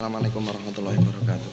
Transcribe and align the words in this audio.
Assalamualaikum 0.00 0.48
warahmatullahi 0.48 0.96
wabarakatuh. 0.96 1.52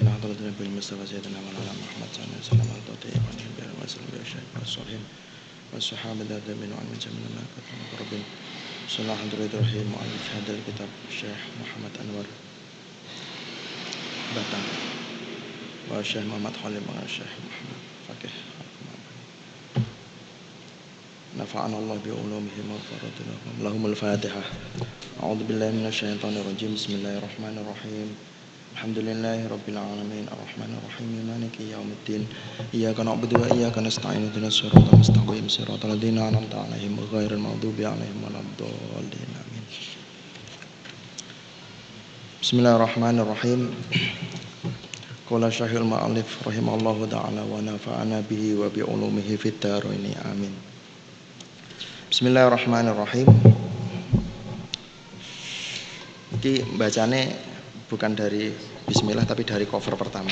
إن 0.00 0.08
حضرة 0.08 0.32
النبي 0.40 0.64
المصطفى 0.64 1.04
سيدنا 1.04 1.36
مولانا 1.44 1.72
محمد 1.76 2.08
صلى 2.08 2.24
الله 2.24 2.32
عليه 2.40 2.48
وسلم 2.48 2.68
على 2.72 2.82
توتي 2.88 3.12
وعليه 3.20 3.48
بها 3.60 3.72
وسلم 3.84 4.08
بالشيخ 4.16 4.44
والصحيح 4.56 5.00
والصحابة 5.76 6.24
ذات 6.24 6.48
من 6.56 6.72
وعن 6.72 6.86
من 6.88 6.96
جميع 7.04 7.20
ما 7.36 7.44
كتب 7.52 8.00
ربنا 8.00 8.24
بسم 8.88 8.98
الله 9.04 9.12
الرحمن 9.12 9.48
الرحيم 9.60 9.86
مؤلف 9.92 10.24
هذا 10.40 10.52
الكتاب 10.56 10.90
الشيخ 11.12 11.40
محمد 11.60 11.92
أنور 12.00 12.26
Batang 14.32 14.66
والشيخ 15.92 16.24
محمد 16.32 16.54
خالد 16.64 16.80
والشيخ 16.88 17.28
محمد 17.44 17.80
فقيه 18.08 18.34
نفعنا 21.44 21.76
الله 21.78 21.98
بعلومهم 22.06 22.66
وغفرت 22.72 23.18
لهم 23.28 23.56
لهم 23.64 23.86
الفاتحة. 23.86 24.42
أعوذ 25.22 25.40
بالله 25.44 25.70
من 25.70 25.86
الشيطان 25.92 26.32
الرجيم. 26.40 26.74
بسم 26.74 26.92
الله 26.96 27.20
الرحمن 27.20 27.54
الرحيم. 27.60 28.08
الحمد 28.74 28.98
لله 28.98 29.38
رب 29.52 29.66
العالمين. 29.68 30.24
الرحمن 30.34 30.72
الرحيم. 30.80 31.10
مالك 31.28 31.60
يوم 31.60 31.88
الدين. 32.00 32.22
إياك 32.74 33.00
نعبد 33.00 33.32
وإياك 33.36 33.76
نستعين. 33.78 34.22
اهدنا 34.24 34.48
الصراط 34.48 34.88
المستقيم. 34.96 35.44
صراط 35.48 35.84
الذين 35.84 36.18
أنعمت 36.18 36.54
عليهم 36.54 36.96
غير 37.12 37.30
المغضوب 37.36 37.76
عليهم 37.76 38.18
ولا 38.24 38.40
الضالين. 38.40 39.30
آمين. 39.44 39.64
بسم 42.42 42.56
الله 42.58 42.76
الرحمن 42.76 43.16
الرحيم. 43.20 43.60
قال 45.30 45.44
الشيخ 45.44 45.72
المؤلف 45.76 46.48
رحمه 46.48 46.74
الله 46.74 46.98
تعالى 47.10 47.42
ونفعنا 47.52 48.18
به 48.30 48.44
وبعلومه 48.60 49.28
في 49.36 49.48
الدارين. 49.48 50.04
آمين. 50.32 50.73
Bismillahirrahmanirrahim. 52.14 53.26
Iki 56.38 56.78
bacane 56.78 57.34
bukan 57.90 58.14
dari 58.14 58.54
bismillah 58.86 59.26
tapi 59.26 59.42
dari 59.42 59.66
cover 59.66 59.98
pertama. 59.98 60.30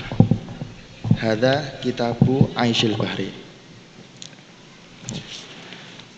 Hada 1.19 1.83
kitabu 1.83 2.55
Aisyil 2.55 2.95
Bahri. 2.95 3.35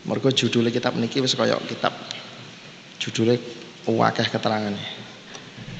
Mergo 0.04 0.28
judulnya 0.36 0.68
kitab 0.68 1.00
niki 1.00 1.24
wis 1.24 1.32
kaya 1.32 1.56
kitab 1.64 1.96
judulnya 3.00 3.40
wakah 3.88 4.28
keterangane. 4.28 4.84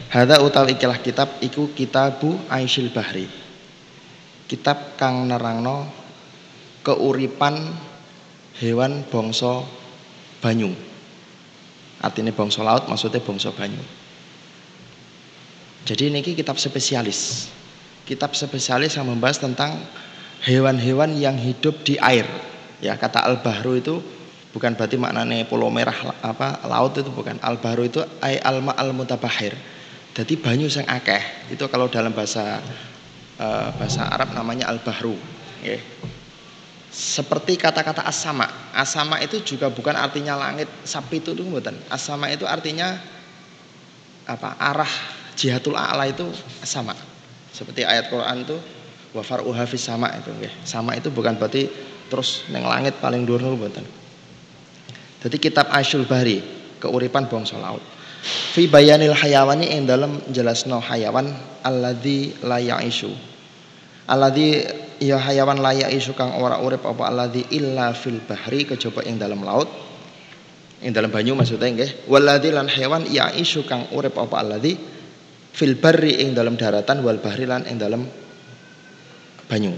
Hada 0.09 0.41
utawi 0.41 0.81
ikilah 0.81 1.05
kitab 1.05 1.29
iku 1.45 1.77
kitabu 1.77 2.41
Aisyil 2.49 2.89
Bahri. 2.89 3.29
Kitab 4.49 4.97
kang 4.97 5.29
nerangno 5.29 5.93
keuripan 6.81 7.93
hewan 8.59 9.03
bangsa 9.09 9.67
banyu. 10.39 10.71
Artinya 12.05 12.31
bangsa 12.37 12.61
laut 12.61 12.85
maksudnya 12.87 13.25
bangsa 13.25 13.51
banyu. 13.51 13.81
Jadi 15.89 16.13
ini 16.13 16.21
kitab 16.21 16.61
spesialis. 16.61 17.49
Kitab 18.05 18.37
spesialis 18.37 18.97
yang 19.01 19.09
membahas 19.09 19.41
tentang 19.41 19.81
hewan-hewan 20.45 21.17
yang 21.17 21.37
hidup 21.41 21.81
di 21.85 21.97
air. 21.97 22.29
Ya, 22.85 23.01
kata 23.01 23.25
al-bahru 23.25 23.81
itu 23.81 23.95
bukan 24.53 24.77
berarti 24.77 25.01
maknanya 25.01 25.49
pulau 25.49 25.73
merah 25.73 25.97
apa 26.21 26.61
laut 26.69 26.93
itu 27.01 27.09
bukan. 27.09 27.41
Al-bahru 27.41 27.89
itu 27.89 28.05
ay 28.21 28.37
alma 28.45 28.77
al-mutabahir. 28.77 29.57
Jadi 30.13 30.37
banyu 30.37 30.69
yang 30.69 30.87
akeh. 30.89 31.49
Itu 31.49 31.67
kalau 31.73 31.89
dalam 31.89 32.13
bahasa 32.13 32.61
uh, 33.41 33.73
bahasa 33.81 34.05
Arab 34.09 34.37
namanya 34.37 34.69
al-bahru. 34.69 35.17
Okay 35.65 35.81
seperti 36.95 37.59
kata-kata 37.59 38.07
asama. 38.07 38.47
Asama 38.71 39.19
itu 39.19 39.43
juga 39.43 39.67
bukan 39.67 39.99
artinya 39.99 40.39
langit 40.39 40.71
sapi 40.87 41.19
itu 41.19 41.35
tuh 41.35 41.43
bukan. 41.43 41.75
Asama 41.91 42.31
itu 42.31 42.47
artinya 42.47 42.95
apa? 44.31 44.55
Arah 44.63 44.93
jihatul 45.35 45.75
a'la 45.75 46.07
itu 46.07 46.23
asama. 46.63 46.95
Seperti 47.51 47.83
ayat 47.83 48.15
Quran 48.15 48.47
itu 48.47 48.55
wafar 49.11 49.43
uhafis 49.43 49.83
sama 49.83 50.07
itu 50.15 50.31
ya. 50.39 50.55
Sama 50.63 50.95
itu 50.95 51.11
bukan 51.11 51.35
berarti 51.35 51.67
terus 52.07 52.47
neng 52.55 52.63
langit 52.63 52.95
paling 53.03 53.27
dhuwur 53.27 53.59
bukan. 53.59 53.83
Jadi 55.27 55.37
kitab 55.43 55.75
Asyul 55.75 56.07
Bahri, 56.07 56.47
keuripan 56.79 57.27
bangsa 57.27 57.59
laut. 57.59 57.83
Fi 58.55 58.71
bayanil 58.71 59.19
hayawani 59.19 59.67
yang 59.67 59.85
dalam 59.89 60.23
jelasno 60.31 60.79
hayawan 60.79 61.27
alladzi 61.67 62.39
la 62.45 62.63
ya'ishu. 62.63 63.11
Alladzi 64.05 64.84
ya 65.01 65.19
hayawan 65.19 65.59
layak 65.59 65.91
isu 65.95 66.15
kang 66.15 66.37
ora 66.39 66.61
urip 66.61 66.85
apa 66.87 67.11
alladzi 67.11 67.47
illa 67.55 67.95
fil 67.97 68.21
bahri 68.23 68.69
kejaba 68.69 69.03
ing 69.07 69.19
dalam 69.19 69.43
laut. 69.43 69.67
Ing 70.85 70.93
dalam 70.93 71.09
banyu 71.09 71.33
maksudnya 71.33 71.71
nggih. 71.73 72.11
Waladzi 72.11 72.51
lan 72.53 72.69
hewan 72.69 73.09
ya 73.09 73.33
isu 73.33 73.65
kang 73.65 73.89
urip 73.97 74.15
apa 74.21 74.35
alladzi 74.43 74.77
fil 75.55 75.75
barri 75.81 76.21
ing 76.21 76.37
dalam 76.37 76.59
daratan 76.61 77.01
wal 77.01 77.19
bahri 77.19 77.49
lan 77.49 77.65
ing 77.65 77.81
dalam 77.81 78.05
banyu. 79.49 79.73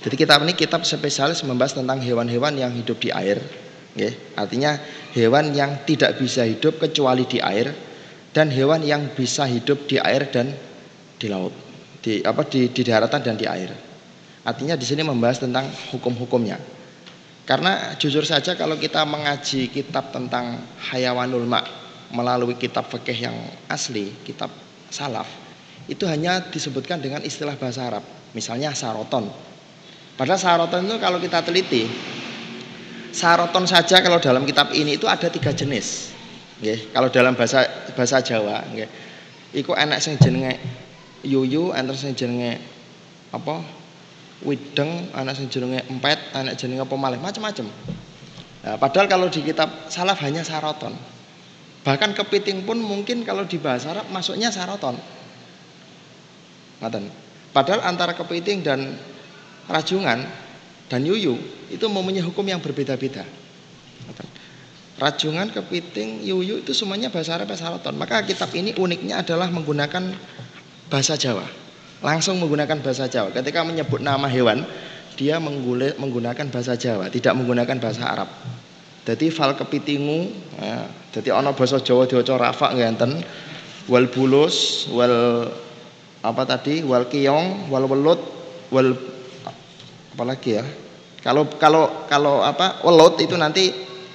Jadi 0.00 0.14
kitab 0.16 0.40
ini 0.42 0.56
kitab 0.56 0.82
spesialis 0.82 1.44
membahas 1.44 1.76
tentang 1.76 2.00
hewan-hewan 2.00 2.56
yang 2.56 2.72
hidup 2.72 2.96
di 2.98 3.12
air 3.12 3.38
nggih. 3.94 4.34
Artinya 4.34 4.80
hewan 5.12 5.52
yang 5.52 5.84
tidak 5.84 6.16
bisa 6.16 6.42
hidup 6.48 6.80
kecuali 6.80 7.28
di 7.28 7.38
air 7.38 7.70
dan 8.32 8.48
hewan 8.48 8.80
yang 8.82 9.12
bisa 9.12 9.44
hidup 9.44 9.84
di 9.86 10.00
air 10.00 10.32
dan 10.32 10.50
di 11.20 11.28
laut 11.28 11.69
di 12.00 12.24
apa 12.24 12.42
di, 12.48 12.68
di 12.72 12.82
daratan 12.84 13.20
dan 13.20 13.36
di 13.36 13.46
air. 13.46 13.70
Artinya 14.40 14.74
di 14.74 14.88
sini 14.88 15.04
membahas 15.04 15.44
tentang 15.44 15.68
hukum-hukumnya. 15.92 16.56
Karena 17.44 17.92
jujur 18.00 18.24
saja 18.24 18.56
kalau 18.56 18.78
kita 18.80 19.04
mengaji 19.04 19.68
kitab 19.68 20.14
tentang 20.14 20.64
hayawanul 20.90 21.44
ma 21.44 21.60
melalui 22.10 22.58
kitab 22.58 22.90
fikih 22.90 23.30
yang 23.30 23.36
asli, 23.70 24.10
kitab 24.26 24.50
salaf, 24.90 25.28
itu 25.86 26.02
hanya 26.06 26.42
disebutkan 26.50 26.98
dengan 26.98 27.22
istilah 27.22 27.54
bahasa 27.54 27.86
Arab. 27.86 28.04
Misalnya 28.34 28.74
saroton. 28.74 29.30
Padahal 30.14 30.38
saroton 30.38 30.86
itu 30.86 30.96
kalau 30.98 31.18
kita 31.18 31.42
teliti, 31.42 31.86
saroton 33.10 33.66
saja 33.66 33.98
kalau 34.02 34.18
dalam 34.22 34.46
kitab 34.46 34.70
ini 34.74 34.98
itu 34.98 35.06
ada 35.06 35.26
tiga 35.30 35.50
jenis. 35.50 36.14
Kalau 36.92 37.08
dalam 37.10 37.34
bahasa 37.34 37.66
bahasa 37.94 38.22
Jawa. 38.22 38.62
Iku 39.50 39.74
enak 39.74 39.98
sing 39.98 40.14
jenenge 40.22 40.62
yuyu 41.24 41.72
enter 41.76 41.96
sing 41.96 42.16
jenenge 42.16 42.60
apa? 43.30 43.62
Wideng 44.40 45.12
anak 45.12 45.36
sing 45.36 45.52
jenenge 45.52 45.84
empet 45.88 46.16
anak 46.32 46.56
jenenge 46.56 46.88
apa 46.88 46.96
malih 46.96 47.20
macam-macam 47.20 47.68
nah, 48.64 48.76
padahal 48.80 49.04
kalau 49.04 49.26
di 49.28 49.44
kitab 49.44 49.68
salaf 49.92 50.20
hanya 50.24 50.40
saroton. 50.40 50.96
Bahkan 51.80 52.12
kepiting 52.12 52.68
pun 52.68 52.76
mungkin 52.76 53.24
kalau 53.24 53.48
di 53.48 53.56
bahasa 53.56 53.96
Arab 53.96 54.08
masuknya 54.12 54.52
saroton. 54.52 54.96
Ngaten. 56.80 57.04
padahal 57.52 57.84
antara 57.84 58.16
kepiting 58.16 58.64
dan 58.64 58.96
rajungan 59.68 60.24
dan 60.88 61.00
yuyu 61.04 61.36
itu 61.68 61.84
mempunyai 61.86 62.24
hukum 62.24 62.42
yang 62.48 62.58
berbeda-beda. 62.58 63.22
Rajungan, 65.00 65.48
kepiting, 65.48 66.20
yuyu 66.28 66.60
itu 66.60 66.76
semuanya 66.76 67.08
bahasa 67.08 67.32
Arab 67.40 67.48
saroton. 67.56 67.96
Maka 67.96 68.20
kitab 68.20 68.52
ini 68.52 68.76
uniknya 68.76 69.24
adalah 69.24 69.48
menggunakan 69.48 70.12
bahasa 70.90 71.14
Jawa. 71.14 71.46
Langsung 72.02 72.36
menggunakan 72.42 72.82
bahasa 72.82 73.06
Jawa. 73.06 73.30
Ketika 73.30 73.62
menyebut 73.62 74.02
nama 74.02 74.26
hewan, 74.26 74.66
dia 75.14 75.38
menggunakan 75.96 76.48
bahasa 76.50 76.74
Jawa, 76.74 77.08
tidak 77.08 77.36
menggunakan 77.38 77.76
bahasa 77.78 78.04
Arab. 78.08 78.28
Jadi 79.04 79.32
fal 79.32 79.56
kepitingu, 79.56 80.28
ya, 80.60 80.86
jadi 81.12 81.32
ono 81.36 81.56
bahasa 81.56 81.80
Jawa 81.80 82.04
diwaca 82.04 82.36
rafa 82.36 82.72
ngenten, 82.76 83.20
wal 83.88 84.08
bulus, 84.12 84.86
wal 84.92 85.48
apa 86.20 86.42
tadi, 86.44 86.84
wal 86.84 87.08
kiong, 87.08 87.72
wal 87.72 87.88
welut, 87.88 88.20
wal 88.68 88.92
apa 90.16 90.24
lagi 90.24 90.60
ya? 90.60 90.64
Kalau 91.20 91.48
kalau 91.56 92.08
kalau 92.08 92.40
apa 92.44 92.80
welut 92.84 93.20
itu 93.20 93.36
nanti 93.36 93.72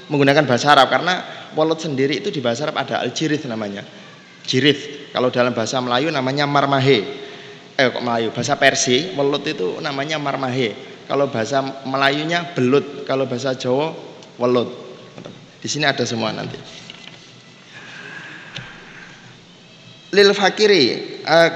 menggunakan 0.09 0.45
bahasa 0.45 0.73
Arab 0.73 0.89
karena 0.89 1.21
welut 1.57 1.81
sendiri 1.81 2.21
itu 2.21 2.29
di 2.29 2.41
bahasa 2.41 2.69
Arab 2.69 2.81
ada 2.81 3.01
al-jirith 3.01 3.45
namanya. 3.49 3.81
Jirith. 4.45 4.94
Kalau 5.15 5.31
dalam 5.31 5.55
bahasa 5.55 5.79
Melayu 5.79 6.11
namanya 6.11 6.43
marmahe. 6.43 7.07
Eh 7.79 7.87
kok 7.87 8.03
Melayu? 8.03 8.35
Bahasa 8.35 8.59
Persi, 8.59 9.15
welut 9.15 9.47
itu 9.47 9.79
namanya 9.79 10.19
marmahe. 10.19 10.75
Kalau 11.07 11.31
bahasa 11.31 11.63
Melayunya 11.87 12.51
belut, 12.51 13.07
kalau 13.07 13.23
bahasa 13.23 13.55
Jawa 13.55 13.95
welut. 14.35 14.67
Di 15.63 15.71
sini 15.71 15.87
ada 15.87 16.03
semua 16.03 16.35
nanti. 16.35 16.59
Lil 20.11 20.35
fakiri 20.35 20.83
uh, 21.23 21.49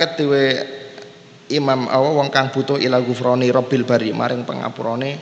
Imam 1.49 1.89
awa 1.89 2.13
wong 2.13 2.29
kang 2.29 2.53
butuh 2.53 2.77
ila 2.77 3.01
gufroni 3.01 3.49
robbil 3.49 3.81
bari 3.81 4.13
maring 4.13 4.45
pengapurane 4.45 5.17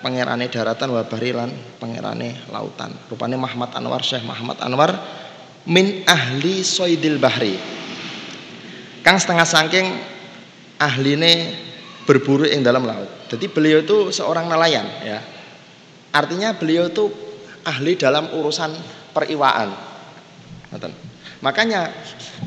pangerane 0.00 0.48
daratan 0.48 0.96
wa 0.96 1.04
bari 1.04 1.30
lan 1.36 1.52
pangerane 1.76 2.48
lautan. 2.48 2.96
Rupane 3.06 3.36
Muhammad 3.36 3.76
Anwar 3.76 4.00
Syekh 4.00 4.24
Muhammad 4.24 4.56
Anwar 4.64 4.96
min 5.68 6.02
ahli 6.08 6.64
soidil 6.64 7.20
bahri 7.20 7.60
kang 9.04 9.20
setengah 9.20 9.44
saking 9.44 9.86
ahline 10.80 11.54
berburu 12.08 12.48
yang 12.48 12.64
dalam 12.64 12.88
laut 12.88 13.08
jadi 13.28 13.46
beliau 13.52 13.84
itu 13.84 14.10
seorang 14.10 14.48
nelayan 14.48 14.88
ya 15.04 15.20
artinya 16.12 16.56
beliau 16.56 16.88
itu 16.88 17.28
ahli 17.68 18.00
dalam 18.00 18.32
urusan 18.32 18.72
periwaan. 19.12 19.68
Makanya 21.44 21.92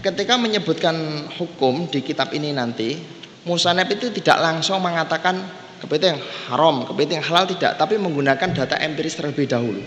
ketika 0.01 0.35
menyebutkan 0.35 1.27
hukum 1.38 1.88
di 1.88 2.01
kitab 2.01 2.33
ini 2.33 2.51
nanti, 2.51 2.97
Musanep 3.41 3.97
itu 3.97 4.13
tidak 4.13 4.38
langsung 4.38 4.77
mengatakan 4.85 5.33
kepiting 5.81 6.13
haram, 6.50 6.85
kepiting 6.85 7.25
halal 7.25 7.50
tidak, 7.50 7.74
tapi 7.74 7.97
menggunakan 7.97 8.53
data 8.53 8.77
empiris 8.77 9.17
terlebih 9.17 9.50
dahulu. 9.50 9.81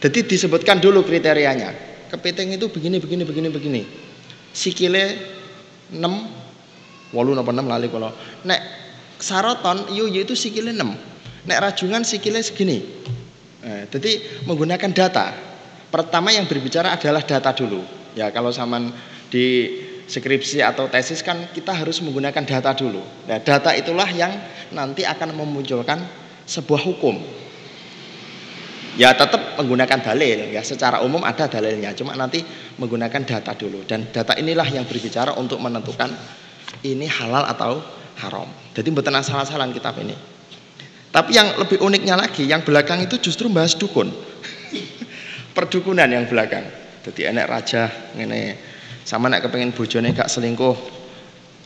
Jadi 0.00 0.24
disebutkan 0.24 0.80
dulu 0.80 1.04
kriterianya. 1.04 1.91
Kepiting 2.12 2.60
itu 2.60 2.68
begini, 2.68 3.00
begini, 3.00 3.24
begini, 3.24 3.48
begini. 3.48 3.82
Sikile 4.52 5.16
6, 5.88 5.96
walu 7.16 7.32
napa 7.32 7.56
6 7.56 7.64
lali 7.64 7.88
kalau. 7.88 8.12
Nek 8.44 8.60
saroton 9.16 9.88
yuyu 9.96 10.28
itu 10.28 10.36
sikile 10.36 10.76
6. 10.76 11.48
Nek 11.48 11.58
rajungan 11.58 12.04
sikile 12.04 12.44
segini. 12.44 12.84
Eh, 13.64 13.88
jadi 13.88 14.44
menggunakan 14.44 14.92
data. 14.92 15.32
Pertama 15.88 16.36
yang 16.36 16.44
berbicara 16.44 16.92
adalah 16.92 17.24
data 17.24 17.48
dulu. 17.56 17.80
Ya 18.12 18.28
kalau 18.28 18.52
zaman 18.52 18.92
di 19.32 19.72
skripsi 20.04 20.60
atau 20.60 20.92
tesis 20.92 21.24
kan 21.24 21.48
kita 21.56 21.72
harus 21.72 22.04
menggunakan 22.04 22.44
data 22.44 22.76
dulu. 22.76 23.00
Nah, 23.24 23.40
data 23.40 23.72
itulah 23.72 24.08
yang 24.12 24.36
nanti 24.68 25.08
akan 25.08 25.32
memunculkan 25.32 26.04
sebuah 26.44 26.84
hukum. 26.84 27.16
Ya 28.92 29.16
tetap 29.16 29.56
menggunakan 29.56 30.04
dalil 30.04 30.52
ya 30.52 30.60
secara 30.60 31.00
umum 31.00 31.24
ada 31.24 31.48
dalilnya 31.48 31.96
cuma 31.96 32.12
nanti 32.12 32.44
menggunakan 32.76 33.24
data 33.24 33.56
dulu 33.56 33.88
dan 33.88 34.04
data 34.12 34.36
inilah 34.36 34.68
yang 34.68 34.84
berbicara 34.84 35.32
untuk 35.40 35.64
menentukan 35.64 36.12
ini 36.84 37.08
halal 37.08 37.48
atau 37.48 37.80
haram. 38.20 38.48
Jadi 38.76 38.88
betul 38.92 39.16
salah-salah 39.16 39.68
kitab 39.72 39.96
ini. 40.00 40.12
Tapi 41.12 41.36
yang 41.36 41.56
lebih 41.60 41.80
uniknya 41.80 42.16
lagi 42.16 42.48
yang 42.48 42.64
belakang 42.64 43.04
itu 43.04 43.20
justru 43.20 43.48
bahas 43.52 43.76
dukun. 43.76 44.08
Perdukunan 45.56 46.08
yang 46.08 46.24
belakang. 46.24 46.64
Jadi 47.04 47.28
enek 47.28 47.46
raja 47.48 47.88
ngene. 48.16 48.56
Sama 49.04 49.26
nek 49.28 49.44
kepengen 49.44 49.74
bojone 49.74 50.14
gak 50.14 50.30
selingkuh, 50.30 50.76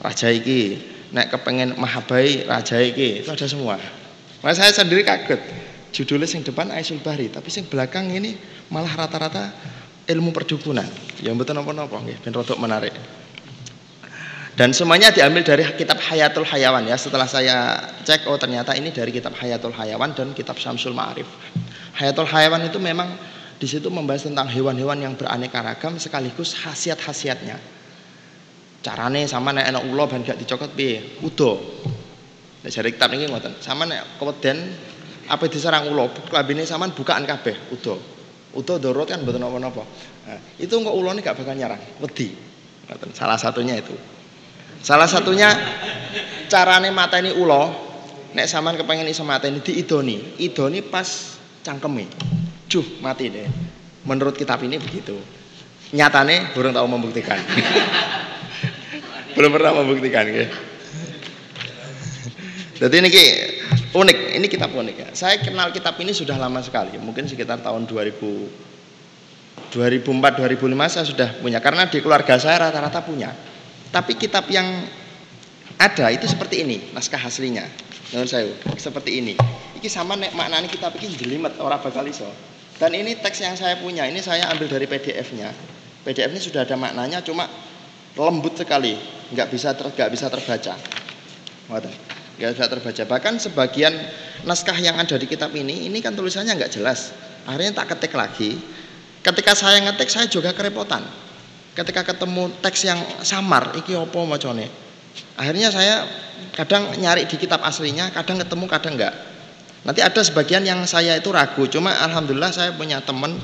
raja 0.03 0.33
iki. 0.33 0.81
Nek 1.15 1.31
kepengen 1.31 1.79
mahabai, 1.79 2.49
raja 2.49 2.83
iki. 2.83 3.23
Itu 3.23 3.31
ada 3.31 3.47
semua. 3.47 3.77
Nah, 4.43 4.55
saya 4.57 4.73
sendiri 4.73 5.07
kaget. 5.07 5.66
Judulnya 5.97 6.29
sing 6.29 6.45
depan 6.45 6.69
Aisyul 6.69 7.01
Bahri, 7.01 7.33
tapi 7.33 7.49
sing 7.49 7.65
belakang 7.65 8.13
ini 8.13 8.37
malah 8.69 8.93
rata-rata 8.93 9.49
ilmu 10.05 10.29
perdukunan. 10.29 10.85
Ya 11.25 11.33
betul 11.33 11.57
napa-napa 11.57 11.97
nggih, 12.05 12.21
ben 12.21 12.37
rodok 12.37 12.61
menarik. 12.61 12.93
Dan 14.57 14.77
semuanya 14.77 15.09
diambil 15.09 15.41
dari 15.41 15.65
kitab 15.73 15.97
Hayatul 16.01 16.45
Hayawan 16.45 16.85
ya. 16.85 16.97
Setelah 17.01 17.25
saya 17.25 17.81
cek 18.05 18.29
oh 18.29 18.37
ternyata 18.37 18.77
ini 18.77 18.93
dari 18.93 19.09
kitab 19.09 19.37
Hayatul 19.37 19.73
Hayawan 19.73 20.13
dan 20.13 20.37
kitab 20.37 20.61
Syamsul 20.61 20.93
Ma'arif. 20.93 21.29
Hayatul 21.97 22.29
Hayawan 22.29 22.65
itu 22.69 22.77
memang 22.77 23.17
di 23.57 23.65
situ 23.65 23.89
membahas 23.89 24.29
tentang 24.29 24.49
hewan-hewan 24.53 25.01
yang 25.01 25.13
beraneka 25.17 25.61
ragam 25.61 25.97
sekaligus 25.97 26.57
khasiat-khasiatnya. 26.61 27.57
Carane 28.85 29.25
sama 29.29 29.53
nek 29.53 29.73
enak 29.73 29.83
ulo 29.93 30.05
ban 30.09 30.21
gak 30.25 30.41
dicokot 30.41 30.73
piye? 30.73 31.21
Udo. 31.25 31.57
Nek 32.65 32.71
jare 32.73 32.89
kitab 32.93 33.13
niki 33.13 33.29
ngoten. 33.29 33.61
Sama 33.61 33.85
nek 33.85 34.21
keweden 34.21 34.73
apa 35.27 35.45
diserang 35.51 35.91
ulo, 35.91 36.11
klambine 36.31 36.63
sampean 36.63 36.95
bukaan 36.95 37.27
kabeh, 37.27 37.75
udo. 37.75 37.99
Udo 38.57 38.75
dorot 38.81 39.11
kan 39.11 39.21
mboten 39.21 39.43
napa-napa. 39.43 39.85
Nah, 40.27 40.41
itu 40.57 40.73
kok 40.73 40.95
ulone 40.97 41.21
gak 41.21 41.37
bakal 41.37 41.53
nyerang, 41.53 41.83
wedi. 42.01 42.33
Salah 43.13 43.37
satunya 43.37 43.77
itu. 43.77 43.93
Salah 44.81 45.11
satunya 45.11 45.51
carane 46.47 46.95
mateni 46.95 47.35
ulo, 47.35 47.75
nek 48.33 48.47
sampean 48.47 48.79
kepengen 48.79 49.11
iso 49.11 49.27
mateni 49.27 49.59
diidoni. 49.61 50.39
Idoni 50.39 50.81
pas 50.87 51.37
cangkeme 51.67 52.07
juh 52.71 53.03
mati 53.03 53.27
deh. 53.27 53.47
Menurut 54.07 54.39
kitab 54.39 54.63
ini 54.63 54.79
begitu. 54.79 55.19
Nyatane 55.91 56.55
belum 56.55 56.71
tahu 56.71 56.87
membuktikan. 56.87 57.39
belum 59.37 59.51
pernah 59.51 59.73
membuktikan 59.83 60.25
ya. 60.31 60.47
Jadi 62.77 62.95
ini 63.01 63.09
unik, 63.97 64.19
ini 64.37 64.47
kitab 64.53 64.77
unik 64.77 64.97
ya. 64.97 65.09
Saya 65.17 65.41
kenal 65.41 65.73
kitab 65.73 65.97
ini 65.97 66.13
sudah 66.13 66.37
lama 66.37 66.61
sekali, 66.61 67.01
mungkin 67.01 67.25
sekitar 67.25 67.65
tahun 67.65 67.89
2000 67.89 68.77
2004 69.73 70.41
2005 70.41 70.93
saya 70.93 71.05
sudah 71.09 71.29
punya 71.41 71.59
karena 71.65 71.89
di 71.89 71.99
keluarga 72.05 72.37
saya 72.37 72.69
rata-rata 72.69 73.01
punya. 73.03 73.33
Tapi 73.89 74.15
kitab 74.21 74.45
yang 74.53 74.69
ada 75.81 76.07
itu 76.13 76.29
seperti 76.29 76.65
ini 76.65 76.93
naskah 76.93 77.21
aslinya. 77.21 77.65
Menurut 78.13 78.31
saya 78.31 78.47
seperti 78.79 79.19
ini. 79.19 79.35
Iki 79.81 79.89
sama 79.91 80.15
nek 80.15 80.37
maknanya 80.37 80.69
kitab 80.71 80.95
ini 81.01 81.17
jelimet 81.17 81.59
orang 81.59 81.81
bakal 81.83 82.07
iso. 82.07 82.29
Dan 82.77 82.93
ini 82.93 83.17
teks 83.17 83.41
yang 83.41 83.57
saya 83.57 83.81
punya, 83.81 84.05
ini 84.05 84.21
saya 84.21 84.53
ambil 84.53 84.69
dari 84.69 84.85
PDF-nya. 84.85 85.49
PDF 86.05 86.29
ini 86.29 86.41
sudah 86.45 86.69
ada 86.69 86.77
maknanya, 86.77 87.25
cuma 87.25 87.49
lembut 88.15 88.53
sekali, 88.53 89.01
nggak 89.33 89.49
bisa 89.49 89.73
ter, 89.73 89.89
nggak 89.97 90.11
bisa 90.13 90.29
terbaca. 90.29 90.77
Nggak 92.37 92.51
bisa 92.53 92.65
terbaca. 92.69 93.03
Bahkan 93.09 93.35
sebagian 93.41 93.93
naskah 94.45 94.77
yang 94.77 95.01
ada 95.01 95.17
di 95.17 95.25
kitab 95.25 95.53
ini, 95.57 95.89
ini 95.89 96.05
kan 96.05 96.13
tulisannya 96.13 96.53
nggak 96.57 96.73
jelas. 96.77 97.17
Akhirnya 97.49 97.83
tak 97.83 97.97
ketik 97.97 98.13
lagi. 98.13 98.61
Ketika 99.25 99.57
saya 99.57 99.81
ngetik, 99.83 100.13
saya 100.13 100.29
juga 100.29 100.53
kerepotan. 100.53 101.03
Ketika 101.73 102.05
ketemu 102.05 102.53
teks 102.61 102.85
yang 102.85 103.01
samar, 103.25 103.73
iki 103.77 103.97
opo 103.97 104.25
macone. 104.29 104.69
Akhirnya 105.37 105.73
saya 105.73 106.05
kadang 106.53 106.93
nyari 107.01 107.25
di 107.25 107.37
kitab 107.41 107.65
aslinya, 107.65 108.13
kadang 108.13 108.41
ketemu, 108.41 108.65
kadang 108.69 108.95
enggak. 109.01 109.15
Nanti 109.87 110.03
ada 110.03 110.21
sebagian 110.21 110.67
yang 110.67 110.83
saya 110.85 111.15
itu 111.15 111.31
ragu, 111.31 111.63
cuma 111.71 111.95
alhamdulillah 111.95 112.51
saya 112.51 112.75
punya 112.75 112.99
teman 113.01 113.39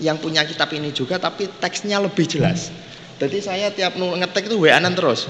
yang 0.00 0.16
punya 0.16 0.40
kitab 0.48 0.72
ini 0.72 0.88
juga 0.88 1.20
tapi 1.20 1.52
teksnya 1.60 2.00
lebih 2.00 2.24
jelas. 2.24 2.72
Jadi 3.20 3.38
saya 3.44 3.68
tiap 3.70 3.94
ngetek 4.00 4.48
itu 4.48 4.56
WA-an 4.56 4.88
terus. 4.96 5.28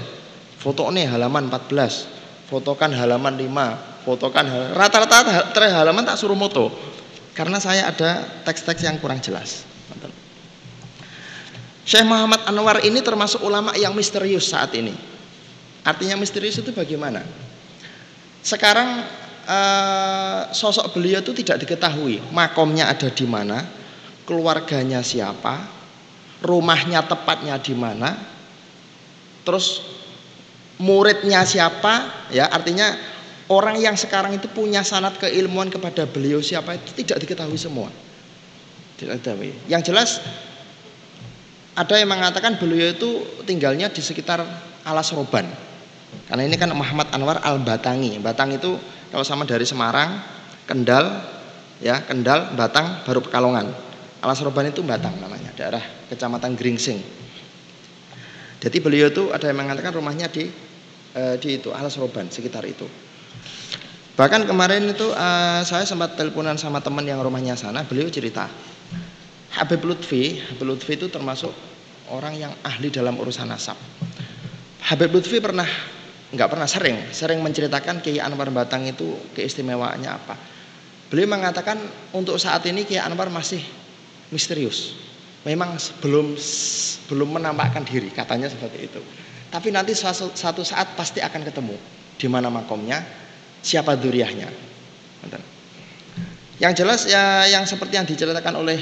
Foto 0.57 0.87
nih 0.87 1.11
halaman 1.11 1.51
14, 1.51 2.22
fotokan 2.53 2.93
halaman 2.93 3.33
5, 3.33 4.05
fotokan 4.05 4.45
rata-rata 4.77 5.49
halaman 5.73 6.05
tak 6.05 6.21
suruh 6.21 6.37
moto. 6.37 6.69
Karena 7.33 7.57
saya 7.57 7.89
ada 7.89 8.21
teks-teks 8.45 8.85
yang 8.85 9.01
kurang 9.01 9.17
jelas. 9.17 9.65
Syekh 11.81 12.05
Muhammad 12.05 12.45
Anwar 12.45 12.85
ini 12.85 13.01
termasuk 13.01 13.41
ulama 13.41 13.73
yang 13.73 13.97
misterius 13.97 14.53
saat 14.53 14.69
ini. 14.77 14.93
Artinya 15.81 16.13
misterius 16.15 16.61
itu 16.61 16.69
bagaimana? 16.69 17.25
Sekarang 18.45 19.01
uh, 19.49 20.41
sosok 20.53 20.93
beliau 20.93 21.25
itu 21.25 21.33
tidak 21.41 21.65
diketahui 21.65 22.21
makomnya 22.29 22.87
ada 22.87 23.09
di 23.09 23.25
mana, 23.25 23.65
keluarganya 24.29 25.01
siapa, 25.01 25.65
rumahnya 26.39 27.03
tepatnya 27.03 27.59
di 27.59 27.75
mana, 27.75 28.15
terus 29.43 29.92
muridnya 30.83 31.47
siapa, 31.47 32.27
ya 32.27 32.51
artinya 32.51 32.91
orang 33.47 33.79
yang 33.79 33.95
sekarang 33.95 34.35
itu 34.35 34.51
punya 34.51 34.83
sanat 34.83 35.15
keilmuan 35.15 35.71
kepada 35.71 36.03
beliau 36.03 36.43
siapa 36.43 36.75
itu 36.75 36.91
tidak 36.99 37.23
diketahui 37.23 37.55
semua. 37.55 37.87
Tidak 38.99 39.15
diketahui. 39.15 39.55
Yang 39.71 39.81
jelas 39.87 40.09
ada 41.73 41.95
yang 41.95 42.11
mengatakan 42.11 42.59
beliau 42.59 42.91
itu 42.91 43.23
tinggalnya 43.47 43.87
di 43.87 44.03
sekitar 44.03 44.43
Alas 44.83 45.09
Roban. 45.15 45.47
Karena 46.29 46.45
ini 46.45 46.59
kan 46.59 46.69
Muhammad 46.75 47.09
Anwar 47.15 47.41
Al-Batangi. 47.41 48.21
Batang 48.21 48.53
itu 48.53 48.77
kalau 49.09 49.25
sama 49.25 49.47
dari 49.47 49.65
Semarang, 49.65 50.21
Kendal, 50.69 51.23
ya 51.81 52.03
Kendal, 52.05 52.53
Batang, 52.53 53.01
baru 53.07 53.23
Pekalongan. 53.23 53.73
Alas 54.21 54.39
Roban 54.45 54.69
itu 54.69 54.85
Batang 54.85 55.17
namanya, 55.17 55.49
daerah 55.57 55.81
Kecamatan 56.11 56.53
Gringsing. 56.53 57.01
Jadi 58.63 58.77
beliau 58.79 59.11
itu 59.11 59.33
ada 59.35 59.49
yang 59.51 59.59
mengatakan 59.59 59.91
rumahnya 59.91 60.31
di 60.31 60.47
eh, 61.13 61.35
di 61.39 61.61
itu 61.61 61.69
Alas 61.73 61.95
Roban 61.97 62.29
sekitar 62.29 62.65
itu. 62.65 62.85
Bahkan 64.13 64.45
kemarin 64.45 64.85
itu 64.89 65.09
eh, 65.09 65.61
saya 65.65 65.85
sempat 65.85 66.17
teleponan 66.19 66.57
sama 66.57 66.81
teman 66.81 67.05
yang 67.05 67.21
rumahnya 67.21 67.57
sana, 67.57 67.81
beliau 67.85 68.09
cerita 68.09 68.49
Habib 69.53 69.85
Lutfi, 69.85 70.41
Habib 70.41 70.65
Lutfi 70.65 70.97
itu 70.97 71.13
termasuk 71.13 71.53
orang 72.09 72.33
yang 72.33 72.53
ahli 72.65 72.89
dalam 72.89 73.21
urusan 73.21 73.45
nasab. 73.45 73.77
Habib 74.81 75.13
Lutfi 75.13 75.37
pernah 75.37 75.69
nggak 76.33 76.49
pernah 76.49 76.65
sering 76.65 77.13
sering 77.13 77.37
menceritakan 77.45 78.01
Kiai 78.01 78.17
Anwar 78.17 78.49
Batang 78.49 78.89
itu 78.89 79.13
keistimewaannya 79.37 80.09
apa. 80.09 80.35
Beliau 81.13 81.29
mengatakan 81.29 81.77
untuk 82.17 82.41
saat 82.41 82.65
ini 82.65 82.81
Kiai 82.81 83.05
Anwar 83.05 83.29
masih 83.29 83.61
misterius. 84.33 84.97
Memang 85.45 85.77
belum 86.01 86.33
belum 87.13 87.29
menampakkan 87.37 87.85
diri 87.85 88.09
katanya 88.09 88.49
seperti 88.49 88.89
itu. 88.89 89.01
Tapi 89.53 89.69
nanti 89.69 89.93
suatu, 89.93 90.33
satu 90.33 90.65
saat 90.65 90.97
pasti 90.97 91.21
akan 91.21 91.45
ketemu. 91.45 91.77
Di 92.17 92.25
mana 92.25 92.49
makomnya, 92.49 93.05
siapa 93.61 93.93
duriahnya. 93.93 94.49
Yang 96.57 96.73
jelas 96.81 97.01
ya 97.05 97.45
yang 97.45 97.69
seperti 97.69 98.01
yang 98.01 98.07
diceritakan 98.09 98.65
oleh 98.65 98.79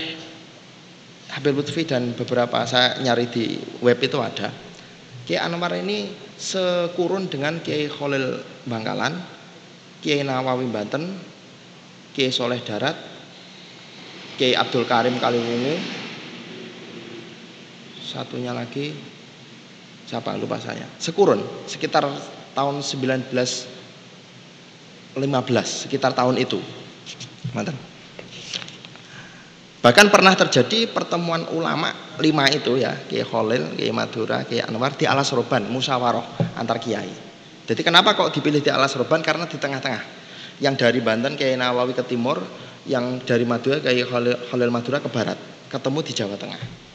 Habib 1.32 1.60
Lutfi 1.60 1.84
dan 1.84 2.16
beberapa 2.16 2.64
saya 2.64 3.00
nyari 3.04 3.28
di 3.28 3.60
web 3.84 4.00
itu 4.00 4.16
ada. 4.20 4.52
Kiai 5.28 5.44
Anwar 5.44 5.76
ini 5.76 6.12
sekurun 6.36 7.28
dengan 7.28 7.60
Kiai 7.60 7.92
Khalil 7.92 8.40
Bangkalan, 8.68 9.16
Kiai 10.00 10.24
Nawawi 10.24 10.68
Banten, 10.72 11.20
Kiai 12.16 12.32
Soleh 12.32 12.60
Darat, 12.64 12.96
Kiai 14.36 14.56
Abdul 14.56 14.88
Karim 14.88 15.20
Kaliwungu. 15.20 15.76
Satunya 18.04 18.52
lagi 18.52 18.92
siapa? 20.12 20.36
Lupa 20.36 20.60
saya. 20.60 20.84
Sekurun 21.00 21.40
sekitar 21.72 22.04
tahun 22.52 22.84
1915 22.84 25.16
sekitar 25.88 26.12
tahun 26.12 26.36
itu. 26.36 26.60
Mantan 27.56 27.80
bahkan 29.82 30.14
pernah 30.14 30.38
terjadi 30.38 30.86
pertemuan 30.94 31.42
ulama 31.58 31.90
lima 32.22 32.46
itu 32.54 32.78
ya 32.78 32.94
Kiai 33.10 33.26
Khalil 33.26 33.74
Kiai 33.74 33.90
Madura 33.90 34.46
Kiai 34.46 34.62
Anwar 34.62 34.94
di 34.94 35.10
Alas 35.10 35.34
Roban 35.34 35.66
musyawarah 35.66 36.54
antar 36.60 36.78
kiai. 36.78 37.10
Jadi 37.66 37.82
kenapa 37.82 38.14
kok 38.14 38.30
dipilih 38.36 38.62
di 38.62 38.70
Alas 38.70 38.94
Roban 38.94 39.26
karena 39.26 39.48
di 39.48 39.58
tengah-tengah. 39.58 40.20
Yang 40.62 40.86
dari 40.86 41.00
Banten 41.02 41.34
Kiai 41.34 41.58
Nawawi 41.58 41.98
ke 41.98 42.06
timur 42.06 42.38
yang 42.86 43.18
dari 43.26 43.48
Madura 43.48 43.82
Kiai 43.82 44.06
Khalil 44.06 44.70
Madura 44.70 45.02
ke 45.02 45.10
barat. 45.10 45.40
Ketemu 45.72 46.00
di 46.06 46.14
Jawa 46.14 46.38
Tengah 46.38 46.91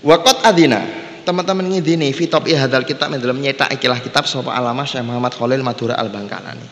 Wakot 0.00 0.40
adina 0.48 0.80
teman-teman 1.28 1.68
ngidini 1.68 2.08
fitop 2.16 2.48
ihadal 2.48 2.88
kitab 2.88 3.12
dalam 3.12 3.36
nyetak 3.36 3.68
ikilah 3.76 4.00
kitab 4.00 4.24
sopa 4.24 4.56
alama 4.56 4.88
Syekh 4.88 5.04
Muhammad 5.04 5.36
Khalil 5.36 5.60
Madura 5.60 6.00
al 6.00 6.08
Bangkalani. 6.08 6.64